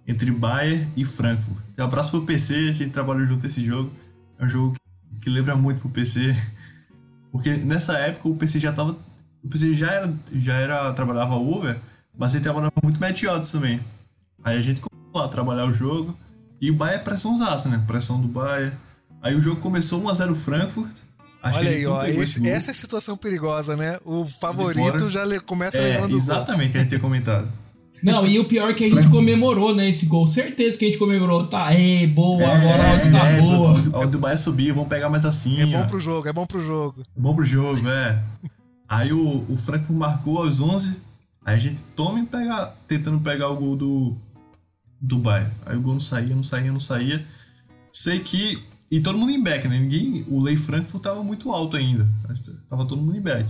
entre 0.08 0.30
Bayern 0.32 0.88
e 0.96 1.04
Frankfurt. 1.04 1.58
Um 1.78 1.84
abraço 1.84 2.12
pro 2.12 2.22
PC, 2.22 2.70
a 2.70 2.72
gente 2.72 2.92
trabalhou 2.92 3.26
junto 3.26 3.48
esse 3.48 3.66
jogo. 3.66 3.92
É 4.40 4.46
um 4.46 4.48
jogo 4.48 4.76
que, 4.76 5.22
que 5.22 5.30
lembra 5.30 5.56
muito 5.56 5.82
pro 5.82 5.90
PC. 5.90 6.36
Porque 7.32 7.58
nessa 7.58 7.98
época 7.98 8.30
o 8.30 8.36
PC 8.36 8.60
já 8.60 8.72
tava. 8.72 8.96
O 9.46 9.50
PC 9.50 9.76
já 9.76 9.92
era, 9.92 10.14
já 10.34 10.54
era 10.56 10.92
trabalhava 10.94 11.36
over, 11.36 11.78
mas 12.18 12.34
ele 12.34 12.44
trabalhava 12.44 12.74
muito 12.82 12.98
odds 13.30 13.52
também. 13.52 13.80
Aí 14.44 14.58
a 14.58 14.62
gente 14.62 14.82
começou 14.82 15.24
a 15.24 15.28
trabalhar 15.28 15.66
o 15.66 15.74
jogo. 15.74 16.18
E 16.60 16.72
o 16.72 16.76
Bayern 16.76 17.02
é 17.02 17.04
pressãozaça, 17.04 17.70
né? 17.70 17.84
Pressão 17.86 18.20
do 18.20 18.28
Bayern. 18.28 18.74
Aí 19.22 19.36
o 19.36 19.42
jogo 19.42 19.62
começou 19.62 20.02
1x0 20.02 20.34
Frankfurt. 20.34 20.96
Acho 21.44 21.60
Olha 21.60 21.70
aí, 21.70 21.86
ó. 21.86 22.04
esse- 22.06 22.48
essa 22.48 22.72
é 22.72 22.74
a 22.74 22.76
situação 22.76 23.16
perigosa, 23.16 23.76
né? 23.76 24.00
O 24.04 24.26
favorito 24.26 25.10
já 25.10 25.24
le- 25.24 25.40
começa 25.40 25.78
É, 25.78 25.90
levando 25.94 26.06
o 26.06 26.10
gol. 26.12 26.20
exatamente, 26.20 26.72
que 26.72 26.78
a 26.78 26.82
gente 26.82 26.90
tinha 26.90 27.00
comentado. 27.02 27.48
Não, 28.02 28.26
e 28.26 28.40
o 28.40 28.46
pior 28.48 28.70
é 28.70 28.74
que 28.74 28.84
a 28.84 28.90
gente 28.90 29.08
comemorou, 29.10 29.74
né, 29.76 29.88
esse 29.90 30.06
gol. 30.08 30.28
Certeza 30.28 30.78
que 30.78 30.86
a 30.86 30.88
gente 30.88 30.98
comemorou. 30.98 31.48
Tá, 31.48 31.74
ei, 31.74 32.06
boa, 32.08 32.48
agora 32.48 32.92
a 32.92 32.94
odd 32.96 33.12
tá 33.12 33.28
é, 33.28 33.40
boa. 33.42 34.08
Do 34.08 34.20
Bahia 34.20 34.38
subir, 34.38 34.72
vamos 34.74 34.90
pegar 34.90 35.10
mais 35.10 35.26
assim. 35.26 35.62
É 35.62 35.66
bom 35.66 35.82
ó. 35.82 35.86
pro 35.86 36.00
jogo, 36.00 36.28
é 36.28 36.34
bom 36.34 36.46
pro 36.46 36.60
jogo. 36.62 37.04
Bom 37.16 37.36
pro 37.36 37.44
jogo, 37.46 37.88
é. 37.90 38.20
Aí 38.88 39.12
o, 39.12 39.46
o 39.50 39.58
Frankfurt 39.58 39.98
marcou 39.98 40.40
aos 40.40 40.62
11. 40.62 41.02
Aí 41.44 41.56
a 41.56 41.60
gente 41.60 41.84
toma 41.96 42.20
e 42.20 42.26
pega, 42.26 42.74
tentando 42.88 43.20
pegar 43.20 43.50
o 43.50 43.56
gol 43.56 43.76
do, 43.76 44.18
do 45.00 45.18
Bayern. 45.18 45.52
Aí 45.66 45.76
o 45.76 45.82
gol 45.82 45.94
não 45.94 46.00
saía, 46.00 46.36
não 46.36 46.44
saía, 46.44 46.72
não 46.72 46.80
saía. 46.80 47.26
Sei 47.92 48.20
que. 48.20 48.64
E 48.90 49.00
todo 49.00 49.18
mundo 49.18 49.32
em 49.32 49.42
back, 49.42 49.68
né? 49.68 49.80
Ninguém. 49.80 50.26
O 50.28 50.40
Lei 50.40 50.56
Frankfurt 50.56 51.04
tava 51.04 51.24
muito 51.24 51.52
alto 51.52 51.78
ainda. 51.78 52.08
Tava 52.70 52.86
todo 52.86 53.02
mundo 53.02 53.18
em 53.18 53.22
back. 53.22 53.50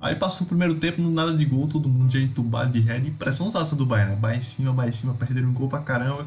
Aí 0.00 0.16
passou 0.16 0.44
o 0.44 0.48
primeiro 0.48 0.74
tempo, 0.74 1.00
não 1.00 1.12
nada 1.12 1.36
de 1.36 1.44
gol, 1.44 1.68
todo 1.68 1.88
mundo 1.88 2.12
já 2.12 2.18
entubado 2.18 2.72
de 2.72 2.80
head. 2.80 3.06
E 3.06 3.10
pressãozaça 3.12 3.76
do 3.76 3.86
Bayern, 3.86 4.14
né? 4.14 4.20
Bayern 4.20 4.38
em 4.38 4.42
cima, 4.42 4.72
Bayern 4.72 4.90
em 4.90 4.98
cima, 4.98 5.14
perderam 5.14 5.48
um 5.48 5.52
gol 5.52 5.68
pra 5.68 5.78
caramba. 5.78 6.26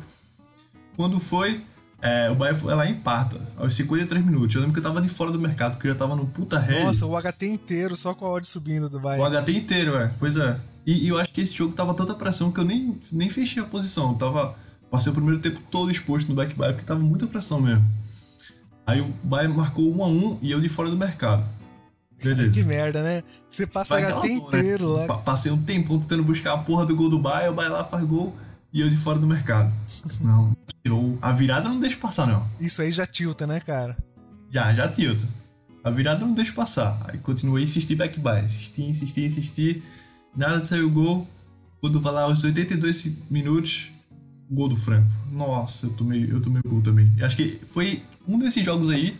Quando 0.95 1.19
foi, 1.19 1.61
é, 2.05 2.29
o 2.29 2.35
Bayern 2.35 2.59
foi 2.59 2.75
lá 2.75 2.85
e 2.85 2.91
empata, 2.91 3.39
aos 3.57 3.73
53 3.73 4.23
minutos. 4.25 4.53
Eu 4.55 4.61
lembro 4.61 4.73
que 4.73 4.79
eu 4.79 4.83
tava 4.83 5.01
de 5.01 5.09
fora 5.09 5.31
do 5.31 5.39
mercado, 5.39 5.73
porque 5.73 5.87
eu 5.87 5.93
já 5.93 5.97
tava 5.97 6.15
no 6.15 6.25
puta 6.27 6.59
head. 6.59 6.85
Nossa, 6.85 7.05
o 7.05 7.15
HT 7.19 7.45
inteiro 7.47 7.95
só 7.95 8.13
com 8.13 8.25
a 8.25 8.29
odd 8.31 8.47
subindo 8.47 8.89
do 8.89 8.97
O 8.97 9.01
Bayern. 9.01 9.35
HT 9.43 9.51
inteiro, 9.57 9.97
é. 9.97 10.11
Pois 10.19 10.37
é. 10.37 10.59
E, 10.85 11.05
e 11.05 11.07
eu 11.07 11.17
acho 11.17 11.33
que 11.33 11.41
esse 11.41 11.53
jogo 11.53 11.73
tava 11.73 11.93
tanta 11.93 12.13
pressão 12.13 12.51
que 12.51 12.59
eu 12.59 12.63
nem, 12.63 12.99
nem 13.11 13.29
fechei 13.29 13.61
a 13.61 13.65
posição. 13.65 14.11
Eu 14.11 14.17
tava. 14.17 14.55
Passei 14.91 15.11
o 15.11 15.15
primeiro 15.15 15.39
tempo 15.41 15.59
todo 15.71 15.89
exposto 15.91 16.29
no 16.29 16.35
back-by, 16.35 16.73
porque 16.73 16.83
tava 16.85 16.99
muita 16.99 17.25
pressão 17.27 17.59
mesmo. 17.59 17.83
Aí 18.85 19.01
o 19.01 19.11
Bayern 19.23 19.55
marcou 19.57 19.91
1 19.95 20.03
a 20.03 20.07
1 20.07 20.39
e 20.43 20.51
eu 20.51 20.61
de 20.61 20.69
fora 20.69 20.89
do 20.91 20.95
mercado. 20.97 21.43
Beleza. 22.23 22.51
Que 22.51 22.63
merda, 22.63 23.01
né? 23.03 23.23
Você 23.49 23.65
passa 23.67 23.95
Vai 23.99 24.03
HT 24.11 24.27
né? 24.27 24.33
inteiro 24.35 24.91
lá. 24.93 25.07
Pa- 25.07 25.17
Passei 25.17 25.51
um 25.51 25.61
tempão 25.61 25.99
tentando 25.99 26.23
buscar 26.23 26.53
a 26.53 26.57
porra 26.59 26.85
do 26.85 26.95
gol 26.95 27.09
do 27.09 27.19
Bayern, 27.19 27.49
o 27.51 27.53
Bayern 27.55 27.75
lá 27.75 27.83
faz 27.83 28.03
gol 28.05 28.33
e 28.71 28.79
eu 28.81 28.89
de 28.89 28.95
fora 28.95 29.17
do 29.19 29.25
mercado. 29.27 29.73
Não, 30.21 30.54
tirou. 30.85 31.17
A 31.21 31.31
virada 31.31 31.67
não 31.67 31.79
deixa 31.79 31.97
passar, 31.97 32.27
não. 32.27 32.47
Isso 32.59 32.81
aí 32.81 32.91
já 32.91 33.05
tilta, 33.05 33.47
né, 33.47 33.59
cara? 33.59 33.97
Já, 34.51 34.73
já 34.73 34.87
tilta. 34.87 35.27
A 35.83 35.89
virada 35.89 36.25
não 36.25 36.33
deixa 36.33 36.53
passar. 36.53 37.03
Aí 37.07 37.17
continuei 37.17 37.63
a 37.63 37.65
insistir 37.65 37.95
back 37.95 38.19
by. 38.19 38.45
Insisti, 38.45 38.83
insisti, 38.83 39.25
insisti. 39.25 39.83
Nada 40.35 40.61
de 40.61 40.67
sair 40.67 40.81
o 40.81 40.89
gol. 40.89 41.27
Quando 41.81 41.99
vai 41.99 42.13
lá 42.13 42.21
aos 42.23 42.43
82 42.43 43.17
minutos, 43.29 43.91
gol 44.49 44.69
do 44.69 44.77
Franco. 44.77 45.11
Nossa, 45.31 45.87
eu 45.87 45.93
tomei, 45.93 46.31
eu 46.31 46.41
tomei 46.41 46.61
gol 46.61 46.81
também. 46.81 47.11
Eu 47.17 47.25
acho 47.25 47.35
que 47.35 47.59
foi 47.65 48.01
um 48.27 48.39
desses 48.39 48.63
jogos 48.63 48.89
aí 48.89 49.17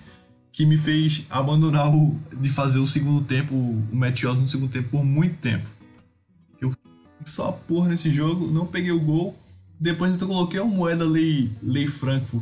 que 0.52 0.66
me 0.66 0.78
fez 0.78 1.26
abandonar 1.30 1.94
o 1.94 2.18
de 2.40 2.50
fazer 2.50 2.80
o 2.80 2.88
segundo 2.88 3.24
tempo, 3.26 3.54
o 3.54 3.96
match 3.96 4.24
odds 4.24 4.42
no 4.42 4.48
segundo 4.48 4.72
tempo 4.72 4.90
por 4.90 5.04
muito 5.04 5.36
tempo. 5.38 5.70
Eu 6.60 6.72
só 7.26 7.52
porra 7.52 7.90
nesse 7.90 8.10
jogo, 8.10 8.48
não 8.48 8.66
peguei 8.66 8.92
o 8.92 9.00
gol. 9.00 9.38
Depois 9.86 10.20
eu 10.20 10.28
coloquei 10.28 10.60
uma 10.60 10.76
moeda 10.76 11.06
lei, 11.06 11.52
lei 11.62 11.86
Frankfurt 11.86 12.42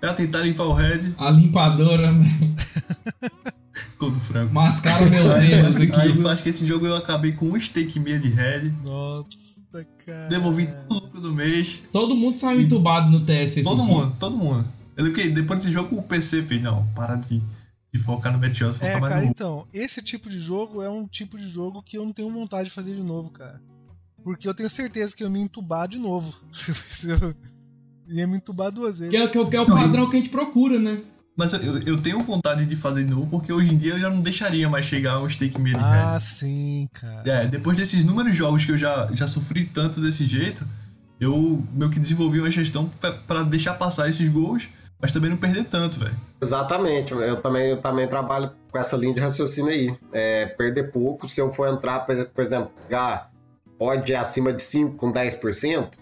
pra 0.00 0.14
tentar 0.14 0.38
limpar 0.38 0.64
o 0.64 0.72
head. 0.72 1.14
A 1.18 1.30
limpadora, 1.30 2.12
né? 2.12 2.26
Gol 4.00 4.10
do 4.10 4.18
Franco. 4.18 4.54
Mascara 4.54 5.04
meus 5.04 5.34
erros 5.34 5.76
aqui. 5.76 5.92
Aí 5.92 6.18
eu 6.18 6.26
acho 6.26 6.42
que 6.42 6.48
esse 6.48 6.66
jogo 6.66 6.86
eu 6.86 6.96
acabei 6.96 7.32
com 7.32 7.50
um 7.50 7.60
stake 7.60 7.98
e 7.98 8.00
meia 8.00 8.18
de 8.18 8.30
head. 8.30 8.74
Nossa, 8.86 9.84
cara. 10.06 10.28
Devolvi 10.28 10.66
todo 10.88 11.02
o 11.02 11.04
lucro 11.04 11.20
do 11.20 11.34
mês. 11.34 11.82
Todo 11.92 12.16
mundo 12.16 12.38
saiu 12.38 12.62
entubado 12.62 13.10
no 13.10 13.20
TS 13.20 13.58
esse 13.58 13.62
Todo 13.62 13.84
dia. 13.84 13.94
mundo, 13.94 14.16
todo 14.18 14.34
mundo. 14.34 14.66
Eu 14.96 15.04
lembro 15.04 15.20
que 15.20 15.28
depois 15.28 15.60
desse 15.60 15.70
jogo 15.70 15.94
o 15.94 16.02
PC 16.02 16.42
fez, 16.42 16.62
não, 16.62 16.86
para 16.94 17.16
de, 17.16 17.42
de 17.92 18.00
focar 18.00 18.32
no 18.32 18.38
Meteor, 18.38 18.72
focar 18.72 18.88
É, 18.88 18.98
mais 18.98 19.12
cara, 19.12 19.26
no 19.26 19.30
então, 19.30 19.66
esse 19.74 20.00
tipo 20.00 20.30
de 20.30 20.38
jogo 20.38 20.80
é 20.80 20.88
um 20.88 21.06
tipo 21.06 21.36
de 21.36 21.46
jogo 21.46 21.82
que 21.82 21.98
eu 21.98 22.04
não 22.06 22.12
tenho 22.14 22.30
vontade 22.30 22.70
de 22.70 22.74
fazer 22.74 22.94
de 22.94 23.02
novo, 23.02 23.30
cara. 23.30 23.60
Porque 24.22 24.46
eu 24.48 24.54
tenho 24.54 24.68
certeza 24.70 25.14
que 25.16 25.22
eu 25.22 25.28
ia 25.28 25.32
me 25.32 25.40
entubar 25.40 25.88
de 25.88 25.98
novo. 25.98 26.34
Eu 27.06 27.34
ia 28.16 28.26
me 28.26 28.36
entubar 28.36 28.70
duas 28.70 28.98
vezes. 28.98 29.10
Que 29.10 29.16
é, 29.16 29.28
que 29.28 29.38
é- 29.38 29.44
que 29.46 29.56
é 29.56 29.60
o 29.60 29.66
padrão 29.66 30.08
que 30.10 30.16
a 30.16 30.20
gente 30.20 30.30
procura, 30.30 30.78
né? 30.78 31.00
Mas 31.36 31.52
eu, 31.54 31.78
eu- 31.82 31.98
tenho 32.00 32.18
vontade 32.20 32.66
de 32.66 32.76
fazer 32.76 33.04
de 33.04 33.10
novo, 33.12 33.26
porque 33.28 33.50
hoje 33.52 33.72
em 33.72 33.78
dia 33.78 33.92
eu 33.94 34.00
já 34.00 34.10
não 34.10 34.20
deixaria 34.20 34.68
mais 34.68 34.84
chegar 34.84 35.12
a 35.14 35.22
um 35.22 35.28
stake 35.28 35.56
e 35.58 35.60
meia 35.60 35.76
de 35.76 35.82
Ah, 35.82 36.18
sim, 36.20 36.86
cara. 36.92 37.22
É, 37.24 37.46
depois 37.46 37.76
desses 37.78 38.00
inúmeros 38.00 38.36
jogos 38.36 38.66
que 38.66 38.72
eu 38.72 38.76
já, 38.76 39.08
já 39.12 39.26
sofri 39.26 39.64
tanto 39.64 40.00
desse 40.02 40.26
jeito, 40.26 40.66
eu 41.18 41.64
meio 41.72 41.90
que 41.90 41.98
desenvolvi 41.98 42.40
uma 42.40 42.50
gestão 42.50 42.90
pra- 43.00 43.12
pra 43.12 43.42
deixar 43.42 43.74
passar 43.74 44.06
esses 44.08 44.28
gols, 44.28 44.68
mas 45.00 45.12
também 45.14 45.30
não 45.30 45.36
perder 45.38 45.64
tanto, 45.64 45.98
velho. 45.98 46.14
Exatamente, 46.42 47.12
eu 47.14 47.40
também, 47.40 47.68
eu 47.70 47.80
também 47.80 48.06
trabalho 48.08 48.50
com 48.70 48.76
essa 48.78 48.96
linha 48.98 49.14
de 49.14 49.20
raciocínio 49.20 49.70
aí. 49.70 49.94
É, 50.12 50.46
perder 50.46 50.90
pouco, 50.92 51.26
se 51.26 51.40
eu 51.40 51.50
for 51.50 51.68
entrar, 51.68 52.00
por 52.00 52.12
exemplo, 52.12 52.32
por 52.34 52.42
exemplo, 52.42 52.70
pegar 52.86 53.29
pode 53.80 54.14
acima 54.14 54.52
de 54.52 54.62
5 54.62 54.96
com 54.96 55.10
10%, 55.10 55.92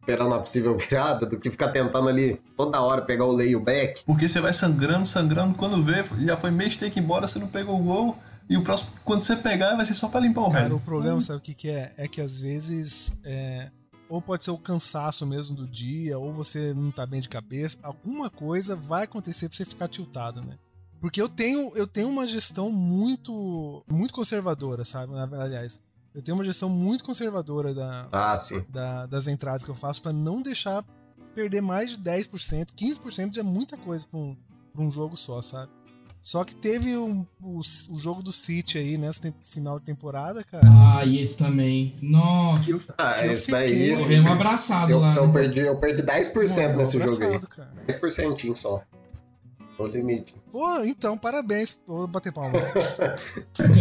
esperando 0.00 0.34
a 0.34 0.40
possível 0.40 0.74
virada, 0.76 1.24
do 1.24 1.38
que 1.38 1.48
ficar 1.52 1.68
tentando 1.68 2.08
ali 2.08 2.42
toda 2.56 2.80
hora 2.82 3.02
pegar 3.02 3.26
o 3.26 3.30
lay 3.30 3.50
e 3.50 3.56
o 3.56 3.60
back. 3.60 4.02
Porque 4.04 4.28
você 4.28 4.40
vai 4.40 4.52
sangrando, 4.52 5.06
sangrando, 5.06 5.56
quando 5.56 5.80
vê, 5.80 6.02
já 6.26 6.36
foi 6.36 6.50
meio 6.50 6.68
stake 6.68 6.98
embora, 6.98 7.28
você 7.28 7.38
não 7.38 7.46
pegou 7.46 7.80
o 7.80 7.84
gol, 7.84 8.18
e 8.50 8.56
o 8.56 8.64
próximo, 8.64 8.90
quando 9.04 9.22
você 9.22 9.36
pegar, 9.36 9.76
vai 9.76 9.86
ser 9.86 9.94
só 9.94 10.08
pra 10.08 10.18
limpar 10.18 10.40
o 10.40 10.50
Cara, 10.50 10.74
o 10.74 10.80
problema, 10.80 11.20
sabe 11.20 11.38
o 11.38 11.42
que, 11.42 11.54
que 11.54 11.68
é? 11.68 11.92
É 11.96 12.08
que 12.08 12.20
às 12.20 12.40
vezes. 12.40 13.20
é, 13.24 13.70
ou 14.08 14.22
pode 14.22 14.42
ser 14.42 14.50
o 14.50 14.58
cansaço 14.58 15.26
mesmo 15.26 15.54
do 15.54 15.68
dia, 15.68 16.18
ou 16.18 16.32
você 16.32 16.72
não 16.72 16.90
tá 16.90 17.04
bem 17.04 17.20
de 17.20 17.28
cabeça. 17.28 17.78
Alguma 17.82 18.30
coisa 18.30 18.74
vai 18.74 19.04
acontecer 19.04 19.48
pra 19.48 19.56
você 19.56 19.66
ficar 19.66 19.86
tiltado, 19.86 20.40
né? 20.40 20.56
Porque 20.98 21.20
eu 21.20 21.28
tenho, 21.28 21.76
eu 21.76 21.86
tenho 21.86 22.08
uma 22.08 22.26
gestão 22.26 22.72
muito, 22.72 23.84
muito 23.86 24.14
conservadora, 24.14 24.82
sabe? 24.84 25.12
Aliás, 25.38 25.82
eu 26.18 26.22
tenho 26.22 26.36
uma 26.36 26.42
gestão 26.44 26.68
muito 26.68 27.04
conservadora 27.04 27.72
da, 27.72 28.08
Ah, 28.10 28.36
sim. 28.36 28.64
da- 28.68 29.06
das 29.06 29.28
entradas 29.28 29.64
que 29.64 29.70
eu 29.70 29.74
faço 29.74 30.02
pra 30.02 30.12
não 30.12 30.42
deixar 30.42 30.84
perder 31.32 31.60
mais 31.60 31.90
de 31.90 31.98
10%. 31.98 32.74
15% 32.74 33.34
já 33.36 33.40
é 33.40 33.44
muita 33.44 33.76
coisa 33.76 34.04
pra 34.10 34.18
um, 34.18 34.36
pra 34.72 34.82
um 34.82 34.90
jogo 34.90 35.16
só, 35.16 35.40
sabe? 35.40 35.70
Só 36.20 36.42
que 36.42 36.56
teve 36.56 36.96
um- 36.96 37.24
o, 37.40 37.60
o 37.60 37.96
jogo 37.96 38.20
do 38.20 38.32
City 38.32 38.76
aí 38.76 38.98
nessa 38.98 39.32
final 39.40 39.78
de 39.78 39.84
temporada, 39.84 40.42
cara. 40.42 40.66
Ah, 40.68 41.04
e 41.06 41.20
esse 41.20 41.36
também. 41.36 41.94
Nossa. 42.02 42.92
Ah, 42.98 43.24
Eu 43.24 43.30
esse 43.30 43.52
daí. 43.52 43.96
Corremos 43.96 44.28
um 44.28 44.34
abraçado 44.34 44.90
eu, 44.90 44.98
lá. 44.98 45.14
eu 45.14 45.28
né? 45.28 45.32
perdi, 45.32 45.60
eu 45.60 45.78
perdi 45.78 46.02
10% 46.02 46.34
Morreu 46.62 46.76
nesse 46.78 46.98
jogo 46.98 47.24
aí. 47.24 47.38
cara. 47.38 47.72
10% 47.86 48.56
só. 48.56 48.82
O 49.78 49.86
limite. 49.86 50.34
Pô, 50.50 50.82
então, 50.84 51.16
parabéns. 51.16 51.80
Vou 51.86 52.08
bater 52.08 52.32
palma. 52.32 52.58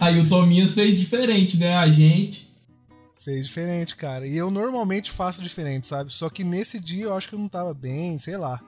Aí 0.00 0.20
o 0.20 0.28
Tominhas 0.28 0.74
fez 0.74 0.98
diferente, 0.98 1.58
né? 1.58 1.74
A 1.76 1.88
gente. 1.88 2.54
Fez 3.12 3.46
diferente, 3.46 3.96
cara. 3.96 4.26
E 4.26 4.36
eu 4.36 4.50
normalmente 4.50 5.10
faço 5.10 5.42
diferente, 5.42 5.86
sabe? 5.86 6.12
Só 6.12 6.28
que 6.28 6.44
nesse 6.44 6.78
dia 6.80 7.04
eu 7.04 7.14
acho 7.14 7.28
que 7.28 7.34
eu 7.34 7.38
não 7.38 7.48
tava 7.48 7.74
bem, 7.74 8.16
sei 8.18 8.36
lá. 8.36 8.60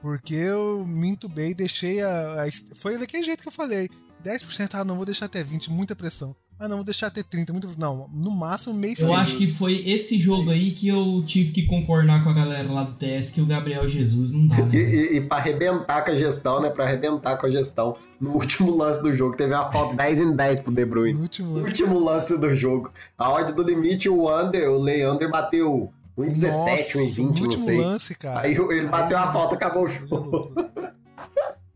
Porque 0.00 0.34
eu 0.34 0.84
me 0.86 1.08
entubei 1.08 1.50
e 1.50 1.54
deixei 1.54 2.02
a, 2.02 2.44
a- 2.44 2.48
Foi 2.74 2.98
daquele 2.98 3.24
jeito 3.24 3.42
que 3.42 3.48
eu 3.48 3.52
falei. 3.52 3.88
10%, 4.22 4.74
ah, 4.74 4.84
não, 4.84 4.96
vou 4.96 5.04
deixar 5.04 5.26
até 5.26 5.42
20, 5.42 5.70
muita 5.70 5.96
pressão. 5.96 6.34
Ah, 6.58 6.66
não, 6.68 6.76
vou 6.76 6.84
deixar 6.84 7.08
até 7.08 7.22
30, 7.22 7.52
muita 7.52 7.68
Não, 7.76 8.08
no 8.12 8.30
máximo 8.30 8.74
meio 8.74 8.94
Eu 8.98 9.14
acho 9.14 9.36
que 9.36 9.46
foi 9.46 9.82
esse 9.86 10.18
jogo 10.18 10.50
aí 10.50 10.70
que 10.70 10.88
eu 10.88 11.22
tive 11.26 11.52
que 11.52 11.66
concordar 11.66 12.24
com 12.24 12.30
a 12.30 12.32
galera 12.32 12.70
lá 12.72 12.82
do 12.82 12.92
TS 12.94 13.30
que 13.30 13.40
o 13.42 13.46
Gabriel 13.46 13.86
Jesus 13.86 14.32
não 14.32 14.46
dá, 14.46 14.56
E, 14.58 14.62
né? 14.62 14.74
e, 14.74 15.16
e 15.16 15.20
pra 15.20 15.36
arrebentar 15.36 16.02
com 16.04 16.10
a 16.12 16.16
gestão, 16.16 16.60
né? 16.62 16.70
Pra 16.70 16.84
arrebentar 16.84 17.36
com 17.36 17.46
a 17.46 17.50
gestão. 17.50 17.96
No 18.18 18.30
último 18.30 18.74
lance 18.74 19.02
do 19.02 19.12
jogo, 19.12 19.36
teve 19.36 19.52
uma 19.54 19.70
falta 19.70 19.96
10 20.00 20.18
em 20.20 20.34
10 20.34 20.60
pro 20.60 20.72
De 20.72 20.84
Bruyne. 20.86 21.12
No 21.18 21.22
último 21.24 21.48
No 21.50 21.54
lance. 21.58 21.70
último 21.70 21.98
lance 22.00 22.38
do 22.40 22.54
jogo. 22.54 22.90
A 23.18 23.30
odd 23.30 23.52
do 23.52 23.62
limite, 23.62 24.08
o 24.08 24.26
Under, 24.34 24.70
o 24.70 24.78
Leander 24.78 25.30
bateu 25.30 25.92
1,17, 26.18 26.42
Nossa, 26.42 26.98
1,20, 26.98 27.18
no 27.18 27.22
não 27.34 27.42
último 27.42 27.52
sei. 27.64 27.80
lance, 27.82 28.14
cara. 28.14 28.40
Aí 28.40 28.52
ele 28.56 28.86
bateu 28.86 29.18
a 29.18 29.30
falta, 29.30 29.54
acabou 29.56 29.84
o 29.84 29.88
jogo. 29.88 30.50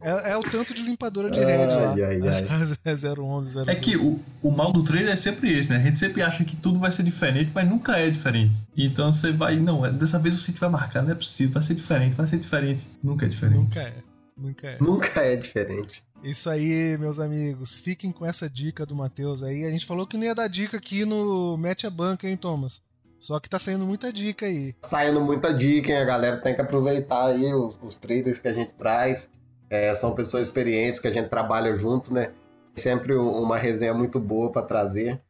É, 0.02 0.30
é 0.32 0.36
o 0.36 0.42
tanto 0.42 0.72
de 0.74 0.82
limpadora 0.82 1.30
de 1.30 1.38
red 1.38 1.66
lá. 1.66 1.92
Ai, 1.92 2.02
ai, 2.04 2.20
ai. 2.22 2.46
011, 2.94 3.54
012. 3.54 3.70
É 3.70 3.74
que 3.74 3.96
o, 3.96 4.18
o 4.42 4.50
mal 4.50 4.72
do 4.72 4.82
trader 4.82 5.08
é 5.10 5.16
sempre 5.16 5.52
esse, 5.58 5.70
né? 5.70 5.76
A 5.76 5.82
gente 5.82 5.98
sempre 5.98 6.22
acha 6.22 6.44
que 6.44 6.56
tudo 6.56 6.78
vai 6.78 6.90
ser 6.90 7.02
diferente, 7.02 7.50
mas 7.54 7.68
nunca 7.68 7.96
é 7.98 8.08
diferente. 8.10 8.56
Então 8.76 9.12
você 9.12 9.30
vai, 9.32 9.56
não, 9.58 9.84
é- 9.84 9.92
dessa 9.92 10.18
vez 10.18 10.34
o 10.34 10.38
City 10.38 10.58
vai 10.58 10.70
marcar, 10.70 11.02
não 11.02 11.12
é 11.12 11.14
possível, 11.14 11.54
vai 11.54 11.62
ser 11.62 11.74
diferente, 11.74 12.14
vai 12.16 12.26
ser 12.26 12.38
diferente. 12.38 12.88
Nunca 13.02 13.26
é 13.26 13.28
diferente. 13.28 13.58
Nunca 13.58 13.80
é. 13.80 13.94
Nunca 14.36 14.66
é. 14.68 14.76
Nunca 14.80 15.20
é 15.20 15.36
diferente. 15.36 16.02
Isso 16.22 16.48
aí, 16.48 16.96
meus 16.98 17.18
amigos. 17.18 17.78
Fiquem 17.78 18.10
com 18.10 18.24
essa 18.24 18.48
dica 18.48 18.86
do 18.86 18.94
Matheus 18.94 19.42
aí. 19.42 19.64
A 19.64 19.70
gente 19.70 19.84
falou 19.86 20.06
que 20.06 20.16
não 20.16 20.24
ia 20.24 20.34
dar 20.34 20.48
dica 20.48 20.76
aqui 20.78 21.04
no 21.04 21.56
Mete 21.58 21.86
a 21.86 21.90
Banca, 21.90 22.26
hein, 22.28 22.36
Thomas? 22.36 22.82
Só 23.18 23.38
que 23.38 23.50
tá 23.50 23.58
saindo 23.58 23.84
muita 23.86 24.10
dica 24.10 24.46
aí. 24.46 24.74
Saindo 24.82 25.20
muita 25.20 25.52
dica, 25.52 25.92
hein? 25.92 25.98
A 25.98 26.04
galera 26.06 26.38
tem 26.38 26.54
que 26.54 26.60
aproveitar 26.62 27.26
aí 27.26 27.52
os, 27.52 27.76
os 27.82 27.98
traders 27.98 28.38
que 28.38 28.48
a 28.48 28.54
gente 28.54 28.74
traz. 28.74 29.28
É, 29.70 29.94
são 29.94 30.14
pessoas 30.14 30.48
experientes 30.48 31.00
que 31.00 31.06
a 31.06 31.12
gente 31.12 31.28
trabalha 31.28 31.74
junto, 31.76 32.12
né? 32.12 32.33
Sempre 32.74 33.16
um- 33.16 33.30
uma 33.40 33.56
resenha 33.56 33.94
muito 33.94 34.18
boa 34.18 34.50
pra 34.50 34.62
trazer, 34.62 35.20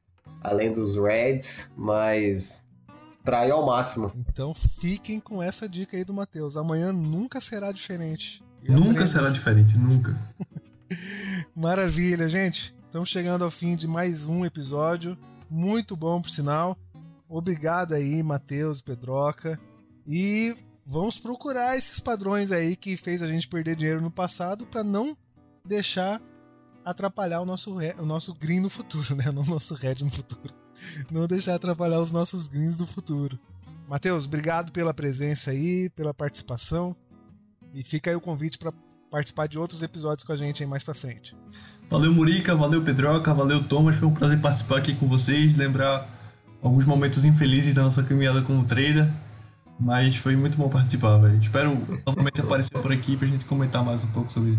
além 0.41 0.73
dos 0.73 0.97
Reds, 0.97 1.71
mas 1.77 2.65
trai 3.23 3.51
ao 3.51 3.65
máximo. 3.67 4.11
Então 4.33 4.55
fiquem 4.55 5.21
com 5.21 5.43
essa 5.43 5.69
dica 5.69 5.97
aí 5.97 6.05
do 6.05 6.15
Matheus. 6.15 6.57
Amanhã 6.57 6.91
nunca 6.93 7.41
será 7.41 7.71
diferente. 7.71 8.43
E 8.63 8.71
Nunca 8.73 8.91
aprenda. 8.91 9.07
será 9.07 9.29
diferente, 9.31 9.77
nunca. 9.79 10.19
Maravilha, 11.55 12.29
gente. 12.29 12.75
Estamos 12.87 13.09
chegando 13.09 13.45
ao 13.45 13.51
fim 13.51 13.77
de 13.77 13.87
mais 13.87 14.27
um 14.27 14.45
episódio. 14.45 15.17
Muito 15.49 15.97
bom, 15.97 16.21
por 16.21 16.31
sinal. 16.31 16.77
Obrigado 17.29 17.95
aí, 17.95 18.23
Matheus, 18.23 18.81
Pedroca. 18.83 19.59
E 20.07 20.57
vamos 20.91 21.19
procurar 21.19 21.77
esses 21.77 22.01
padrões 22.01 22.51
aí 22.51 22.75
que 22.75 22.97
fez 22.97 23.23
a 23.23 23.29
gente 23.29 23.47
perder 23.47 23.77
dinheiro 23.77 24.01
no 24.01 24.11
passado 24.11 24.67
para 24.67 24.83
não 24.83 25.17
deixar 25.65 26.21
atrapalhar 26.85 27.41
o 27.41 27.47
nosso, 27.47 27.79
o 27.99 28.05
nosso 28.05 28.35
green 28.35 28.61
no 28.61 28.69
futuro, 28.69 29.15
né? 29.17 29.27
No 29.27 29.45
nosso 29.45 29.75
red 29.75 29.97
no 30.01 30.11
futuro. 30.11 30.53
Não 31.11 31.27
deixar 31.27 31.55
atrapalhar 31.55 32.01
os 32.01 32.11
nossos 32.11 32.49
greens 32.49 32.77
do 32.77 32.87
futuro. 32.87 33.39
Matheus, 33.89 34.25
obrigado 34.25 34.73
pela 34.73 34.95
presença 34.95 35.51
aí, 35.51 35.91
pela 35.91 36.13
participação. 36.15 36.97
E 37.73 37.85
fica 37.85 38.11
aí 38.11 38.17
o 38.17 38.21
convite 38.21 38.59
para 38.59 38.73
participar 39.11 39.47
de 39.47 39.59
outros 39.59 39.83
episódios 39.83 40.25
com 40.25 40.33
a 40.33 40.37
gente 40.37 40.63
aí 40.63 40.69
mais 40.69 40.83
pra 40.83 40.95
frente. 40.95 41.37
Valeu, 41.89 42.13
Murica, 42.13 42.55
valeu, 42.55 42.83
Pedroca, 42.83 43.33
valeu, 43.35 43.63
Thomas. 43.63 43.97
Foi 43.97 44.09
um 44.09 44.15
prazer 44.15 44.41
participar 44.41 44.79
aqui 44.79 44.95
com 44.95 45.07
vocês, 45.07 45.57
lembrar 45.57 46.09
alguns 46.63 46.85
momentos 46.85 47.25
infelizes 47.25 47.75
da 47.75 47.83
nossa 47.83 48.03
caminhada 48.03 48.43
como 48.43 48.65
trader. 48.65 49.13
Mas 49.81 50.15
foi 50.17 50.37
muito 50.37 50.59
bom 50.59 50.69
participar, 50.69 51.17
velho. 51.17 51.39
Espero 51.39 51.71
novamente 52.07 52.41
aparecer 52.41 52.79
por 52.79 52.93
aqui 52.93 53.17
pra 53.17 53.27
gente 53.27 53.47
comentar 53.47 53.83
mais 53.83 54.05
um 54.05 54.09
pouco 54.09 54.31
sobre 54.31 54.59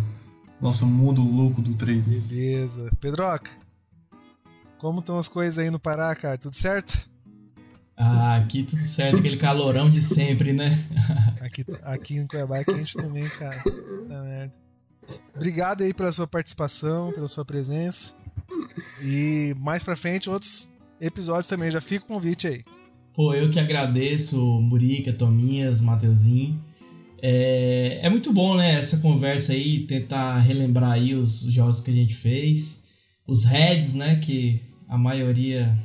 nosso 0.60 0.88
mundo 0.88 1.22
louco 1.22 1.62
do 1.62 1.76
trading. 1.76 2.22
Beleza. 2.22 2.90
Pedroca, 3.00 3.52
como 4.80 5.00
estão 5.00 5.20
as 5.20 5.28
coisas 5.28 5.60
aí 5.60 5.70
no 5.70 5.80
Pará, 5.80 6.16
cara? 6.16 6.40
Tudo 6.40 6.56
certo? 6.56 7.08
Ah, 7.96 8.38
aqui 8.38 8.64
tudo 8.64 8.82
certo, 8.82 9.20
aquele 9.20 9.38
calorão 9.38 9.92
de 9.92 10.02
sempre, 10.02 10.54
né? 10.54 10.70
Aqui, 11.42 11.66
aqui 11.84 12.18
em 12.18 12.28
Cuiabá 12.28 12.60
é 12.60 12.64
quente 12.64 12.94
também, 12.96 13.28
cara. 13.28 13.58
Tá 14.08 14.22
merda. 14.24 14.52
Obrigado 15.36 15.82
aí 15.84 15.94
pela 15.94 16.12
sua 16.12 16.26
participação, 16.26 17.12
pela 17.12 17.28
sua 17.28 17.44
presença. 17.44 18.16
E 19.04 19.56
mais 19.60 19.84
pra 19.84 19.96
frente, 19.96 20.30
outros 20.30 20.72
episódios 21.00 21.48
também. 21.48 21.70
Já 21.70 21.82
fica 21.82 22.06
o 22.06 22.08
convite 22.08 22.48
aí. 22.48 22.64
Pô, 23.14 23.34
eu 23.34 23.50
que 23.50 23.60
agradeço, 23.60 24.38
Murica, 24.62 25.12
Tominhas, 25.12 25.82
Mateuzinho. 25.82 26.60
É, 27.22 28.00
é 28.02 28.10
muito 28.10 28.32
bom, 28.32 28.56
né, 28.56 28.76
essa 28.76 28.98
conversa 28.98 29.54
aí, 29.54 29.86
tentar 29.86 30.40
relembrar 30.40 30.94
aí 30.94 31.14
os 31.14 31.42
jogos 31.42 31.82
que 31.82 31.92
a 31.92 31.94
gente 31.94 32.16
fez. 32.16 32.84
Os 33.28 33.44
heads, 33.44 33.94
né, 33.94 34.16
que 34.16 34.62
a 34.88 34.98
maioria 34.98 35.78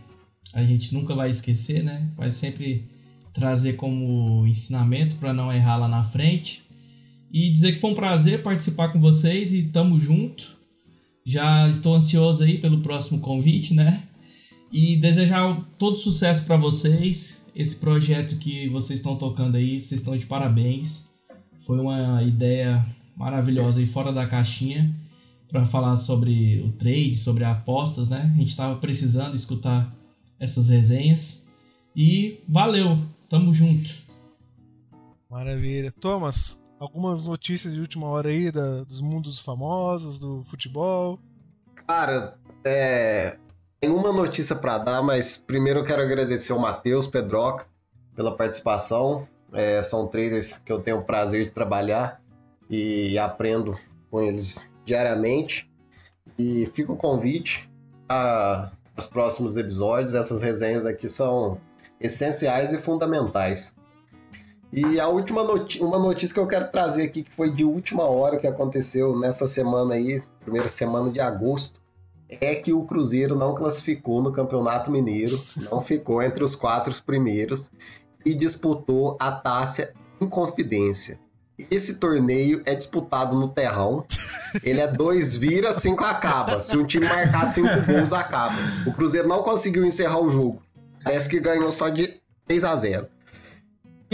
a 0.55 0.65
gente 0.65 0.95
nunca 0.95 1.15
vai 1.15 1.29
esquecer, 1.29 1.83
né? 1.83 2.09
Vai 2.17 2.33
sempre 2.33 2.85
trazer 3.33 3.75
como 3.75 4.47
ensinamento 4.47 5.17
para 5.17 5.33
não 5.33 5.53
errar 5.53 5.77
lá 5.77 5.89
na 5.89 6.03
frente. 6.03 6.63
E 7.31 7.51
dizer 7.51 7.73
que 7.73 7.81
foi 7.81 7.91
um 7.91 7.95
prazer 7.95 8.43
participar 8.43 8.89
com 8.89 8.99
vocês 8.99 9.53
e 9.53 9.65
tamo 9.65 10.01
junto. 10.01 10.57
Já 11.25 11.69
estou 11.69 11.95
ansioso 11.95 12.43
aí 12.43 12.57
pelo 12.57 12.81
próximo 12.81 13.21
convite, 13.21 13.75
né? 13.75 14.05
E 14.73 14.97
desejar 14.97 15.65
todo 15.79 15.99
sucesso 15.99 16.45
para 16.45 16.57
vocês. 16.57 17.45
Esse 17.55 17.77
projeto 17.77 18.37
que 18.37 18.69
vocês 18.69 18.99
estão 18.99 19.17
tocando 19.17 19.57
aí, 19.57 19.81
vocês 19.81 20.01
estão 20.01 20.17
de 20.17 20.27
parabéns. 20.27 21.07
Foi 21.61 21.81
uma 21.81 22.23
ideia 22.23 22.85
maravilhosa 23.17 23.81
e 23.81 23.87
fora 23.87 24.13
da 24.13 24.27
caixinha 24.27 24.95
para 25.49 25.65
falar 25.65 25.97
sobre 25.97 26.61
o 26.61 26.73
trade, 26.73 27.17
sobre 27.17 27.45
apostas, 27.45 28.09
né? 28.09 28.31
A 28.35 28.39
gente 28.39 28.49
estava 28.49 28.77
precisando 28.77 29.35
escutar 29.35 29.95
essas 30.39 30.69
resenhas. 30.69 31.45
E 31.95 32.41
valeu, 32.47 32.99
tamo 33.29 33.53
junto. 33.53 33.91
Maravilha. 35.31 35.93
Thomas, 35.93 36.61
algumas 36.79 37.25
notícias 37.25 37.75
de 37.75 37.81
última 37.81 38.07
hora 38.07 38.29
aí 38.29 38.51
da, 38.51 38.85
dos 38.85 39.01
mundos 39.01 39.41
famosos, 39.41 40.19
do 40.19 40.43
futebol? 40.45 41.19
Cara, 41.87 42.39
é, 42.65 43.39
tem 43.81 43.91
uma 43.91 44.13
notícia 44.13 44.57
para 44.57 44.79
dar, 44.79 45.03
mas 45.03 45.37
primeiro 45.37 45.81
eu 45.81 45.85
quero 45.85 46.03
agradecer 46.03 46.53
ao 46.53 46.59
Matheus 46.59 47.07
Pedroca 47.07 47.67
pela 48.15 48.37
participação. 48.37 49.27
É, 49.53 49.83
são 49.83 50.07
traders 50.07 50.59
que 50.59 50.73
eu 50.73 50.81
tenho 50.81 50.99
o 50.99 51.05
prazer 51.05 51.43
de 51.45 51.51
trabalhar 51.51 52.21
e 52.69 53.19
aprendo 53.19 53.79
com 54.11 54.21
eles 54.21 54.73
diariamente. 54.85 55.71
E 56.39 56.67
fica 56.67 56.93
o 56.93 56.97
convite 56.97 57.71
a 58.09 58.71
os 58.97 59.07
próximos 59.07 59.57
episódios. 59.57 60.15
Essas 60.15 60.43
resenhas 60.43 60.87
aqui 60.87 61.09
são 61.09 61.59
essenciais 62.01 62.73
e 62.73 62.79
fundamentais. 62.79 63.77
E 64.73 64.99
a 64.99 65.09
última 65.09 65.45
noti 65.45 65.81
uma 65.83 65.99
notícia 65.99 66.35
que 66.35 66.41
eu 66.41 66.47
quero 66.47 66.71
trazer 66.71 67.05
aqui, 67.05 67.23
que 67.23 67.33
foi 67.33 67.53
de 67.53 67.65
última 67.65 68.05
hora, 68.05 68.37
que 68.37 68.47
aconteceu 68.47 69.19
nessa 69.19 69.47
semana 69.47 69.95
aí, 69.95 70.23
primeira 70.41 70.69
semana 70.69 71.11
de 71.11 71.21
agosto, 71.21 71.81
é 72.29 72.55
que 72.55 72.73
o 72.73 72.83
Cruzeiro 72.83 73.37
não 73.37 73.55
classificou 73.55 74.23
no 74.23 74.33
Campeonato 74.33 74.91
Mineiro, 74.91 75.41
não 75.71 75.83
ficou 75.83 76.23
entre 76.23 76.43
os 76.43 76.55
quatro 76.55 76.95
primeiros 77.05 77.71
e 78.25 78.35
disputou 78.35 79.17
a 79.21 79.31
taça 79.31 79.93
em 80.21 80.29
confidência. 80.29 81.19
Esse 81.71 81.99
torneio 81.99 82.61
é 82.67 82.75
disputado 82.75 83.37
no 83.37 83.49
terrão. 83.49 84.05
Ele 84.63 84.81
é 84.81 84.87
dois 84.87 85.35
vira, 85.35 85.73
cinco 85.73 86.05
acaba. 86.05 86.61
Se 86.61 86.77
um 86.77 86.85
time 86.85 87.07
marcar 87.07 87.47
cinco 87.47 87.87
gols, 87.87 88.13
acaba. 88.13 88.57
O 88.87 88.93
Cruzeiro 88.93 89.29
não 89.29 89.43
conseguiu 89.43 89.85
encerrar 89.85 90.21
o 90.21 90.29
jogo. 90.29 90.63
Parece 91.03 91.29
que 91.29 91.41
ganhou 91.41 91.71
só 91.73 91.89
de 91.89 92.21
3 92.47 92.65
a 92.65 92.77
0 92.77 93.09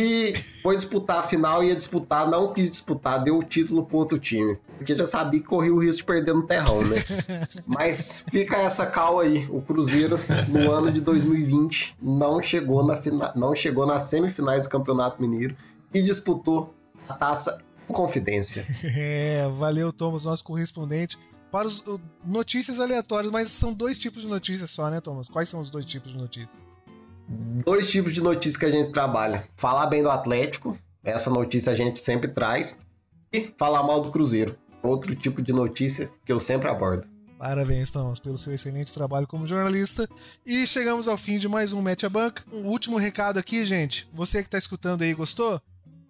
E 0.03 0.35
foi 0.35 0.77
disputar 0.77 1.21
a 1.21 1.23
final, 1.23 1.63
ia 1.63 1.77
disputar, 1.77 2.29
não 2.29 2.53
quis 2.53 2.73
disputar, 2.73 3.23
deu 3.23 3.39
o 3.39 3.43
título 3.43 3.85
pro 3.87 3.99
outro 3.99 4.19
time. 4.19 4.59
Porque 4.77 4.97
já 4.97 5.07
sabia 5.07 5.39
que 5.39 5.47
corria 5.47 5.73
o 5.73 5.79
risco 5.79 5.99
de 5.99 6.05
perder 6.05 6.35
no 6.35 6.45
terrão, 6.45 6.83
né? 6.89 6.97
Mas 7.67 8.25
fica 8.29 8.57
essa 8.57 8.85
cal 8.85 9.21
aí. 9.21 9.47
O 9.49 9.63
Cruzeiro, 9.63 10.17
no 10.49 10.73
ano 10.73 10.91
de 10.91 11.01
2020, 11.01 11.97
não 12.03 12.43
chegou, 12.43 12.85
na 12.85 12.97
fina... 12.97 13.33
não 13.37 13.55
chegou 13.55 13.87
nas 13.87 14.03
semifinais 14.03 14.65
do 14.65 14.71
Campeonato 14.71 15.23
Mineiro 15.23 15.57
e 15.95 16.03
disputou 16.03 16.75
a 17.09 17.15
taça 17.15 17.63
com 17.87 17.95
confidência. 17.95 18.67
É, 18.85 19.49
valeu, 19.51 19.93
Thomas, 19.93 20.25
nosso 20.25 20.43
correspondente. 20.43 21.17
Para 21.51 21.69
os 21.69 21.85
notícias 22.25 22.81
aleatórias, 22.81 23.31
mas 23.31 23.51
são 23.51 23.73
dois 23.73 24.01
tipos 24.01 24.23
de 24.23 24.29
notícias 24.29 24.71
só, 24.71 24.91
né, 24.91 25.01
Thomas? 25.01 25.29
Quais 25.29 25.49
são 25.49 25.61
os 25.61 25.71
dois 25.71 25.87
tipos 25.87 26.11
de 26.13 26.19
notícias? 26.19 26.72
Dois 27.29 27.91
tipos 27.91 28.13
de 28.13 28.21
notícias 28.21 28.57
que 28.57 28.67
a 28.67 28.71
gente 28.71 28.91
trabalha: 28.91 29.45
falar 29.57 29.87
bem 29.87 30.03
do 30.03 30.11
Atlético, 30.11 30.77
essa 31.03 31.31
notícia 31.31 31.73
a 31.73 31.75
gente 31.75 31.99
sempre 31.99 32.29
traz, 32.29 32.79
e 33.33 33.53
falar 33.57 33.83
mal 33.83 34.03
do 34.03 34.11
Cruzeiro, 34.11 34.57
outro 34.83 35.15
tipo 35.15 35.43
de 35.43 35.53
notícia 35.53 36.11
que 36.25 36.33
eu 36.33 36.41
sempre 36.41 36.69
abordo. 36.69 37.07
Parabéns, 37.39 37.91
Thomas, 37.91 38.21
pelo 38.21 38.37
seu 38.37 38.55
excelente 38.55 38.93
trabalho 38.93 39.27
como 39.27 39.47
jornalista. 39.47 40.09
E 40.47 40.65
chegamos 40.65 41.09
ao 41.09 41.17
fim 41.17 41.39
de 41.39 41.49
mais 41.49 41.73
um 41.73 41.83
Mete 41.83 42.07
a 42.07 42.09
Banca. 42.09 42.45
Um 42.53 42.69
último 42.69 42.99
recado 42.99 43.37
aqui, 43.37 43.65
gente. 43.65 44.09
Você 44.15 44.39
que 44.39 44.47
está 44.47 44.59
escutando 44.59 45.03
aí, 45.03 45.13
gostou? 45.13 45.61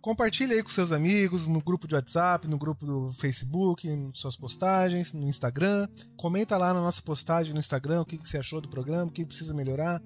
compartilhe 0.02 0.54
aí 0.54 0.62
com 0.62 0.68
seus 0.68 0.90
amigos, 0.90 1.46
no 1.46 1.62
grupo 1.62 1.86
de 1.86 1.94
WhatsApp, 1.94 2.48
no 2.48 2.58
grupo 2.58 2.84
do 2.84 3.12
Facebook, 3.12 3.88
em 3.88 4.10
suas 4.12 4.36
postagens, 4.36 5.12
no 5.12 5.28
Instagram. 5.28 5.88
Comenta 6.16 6.58
lá 6.58 6.74
na 6.74 6.80
nossa 6.80 7.00
postagem 7.00 7.54
no 7.54 7.60
Instagram 7.60 8.02
o 8.02 8.04
que, 8.04 8.16
você 8.16 8.36
achou 8.36 8.60
do 8.60 8.68
programa, 8.68 9.04
o 9.04 9.10
que 9.10 9.24
precisa 9.24 9.54
melhorar. 9.54 10.02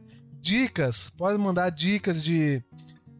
Dicas, 0.47 1.13
pode 1.17 1.37
mandar 1.39 1.71
dicas 1.71 2.23
de, 2.23 2.63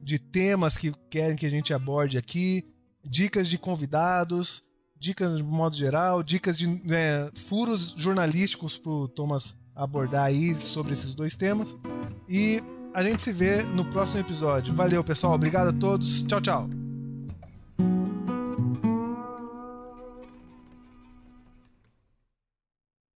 de 0.01 0.17
temas 0.17 0.79
que 0.79 0.95
querem 1.11 1.35
que 1.35 1.45
a 1.45 1.51
gente 1.51 1.75
aborde 1.75 2.17
aqui, 2.17 2.65
dicas 3.05 3.49
de 3.49 3.59
convidados, 3.59 4.63
dicas 4.97 5.37
de 5.37 5.43
modo 5.43 5.75
geral, 5.75 6.23
dicas 6.23 6.57
de 6.57 6.69
né, 6.69 7.29
furos 7.49 7.97
jornalísticos 7.99 8.79
para 8.79 8.93
o 8.93 9.09
Thomas 9.09 9.59
abordar 9.75 10.27
aí 10.27 10.55
sobre 10.55 10.93
esses 10.93 11.17
dois 11.17 11.37
temas. 11.37 11.77
E 12.29 12.63
a 12.95 13.03
gente 13.03 13.21
se 13.21 13.33
vê 13.33 13.61
no 13.61 13.85
próximo 13.87 14.21
episódio. 14.21 14.73
Valeu, 14.73 15.03
pessoal. 15.03 15.35
Obrigado 15.35 15.71
a 15.71 15.73
todos. 15.73 16.23
Tchau, 16.23 16.41
tchau. 16.41 16.86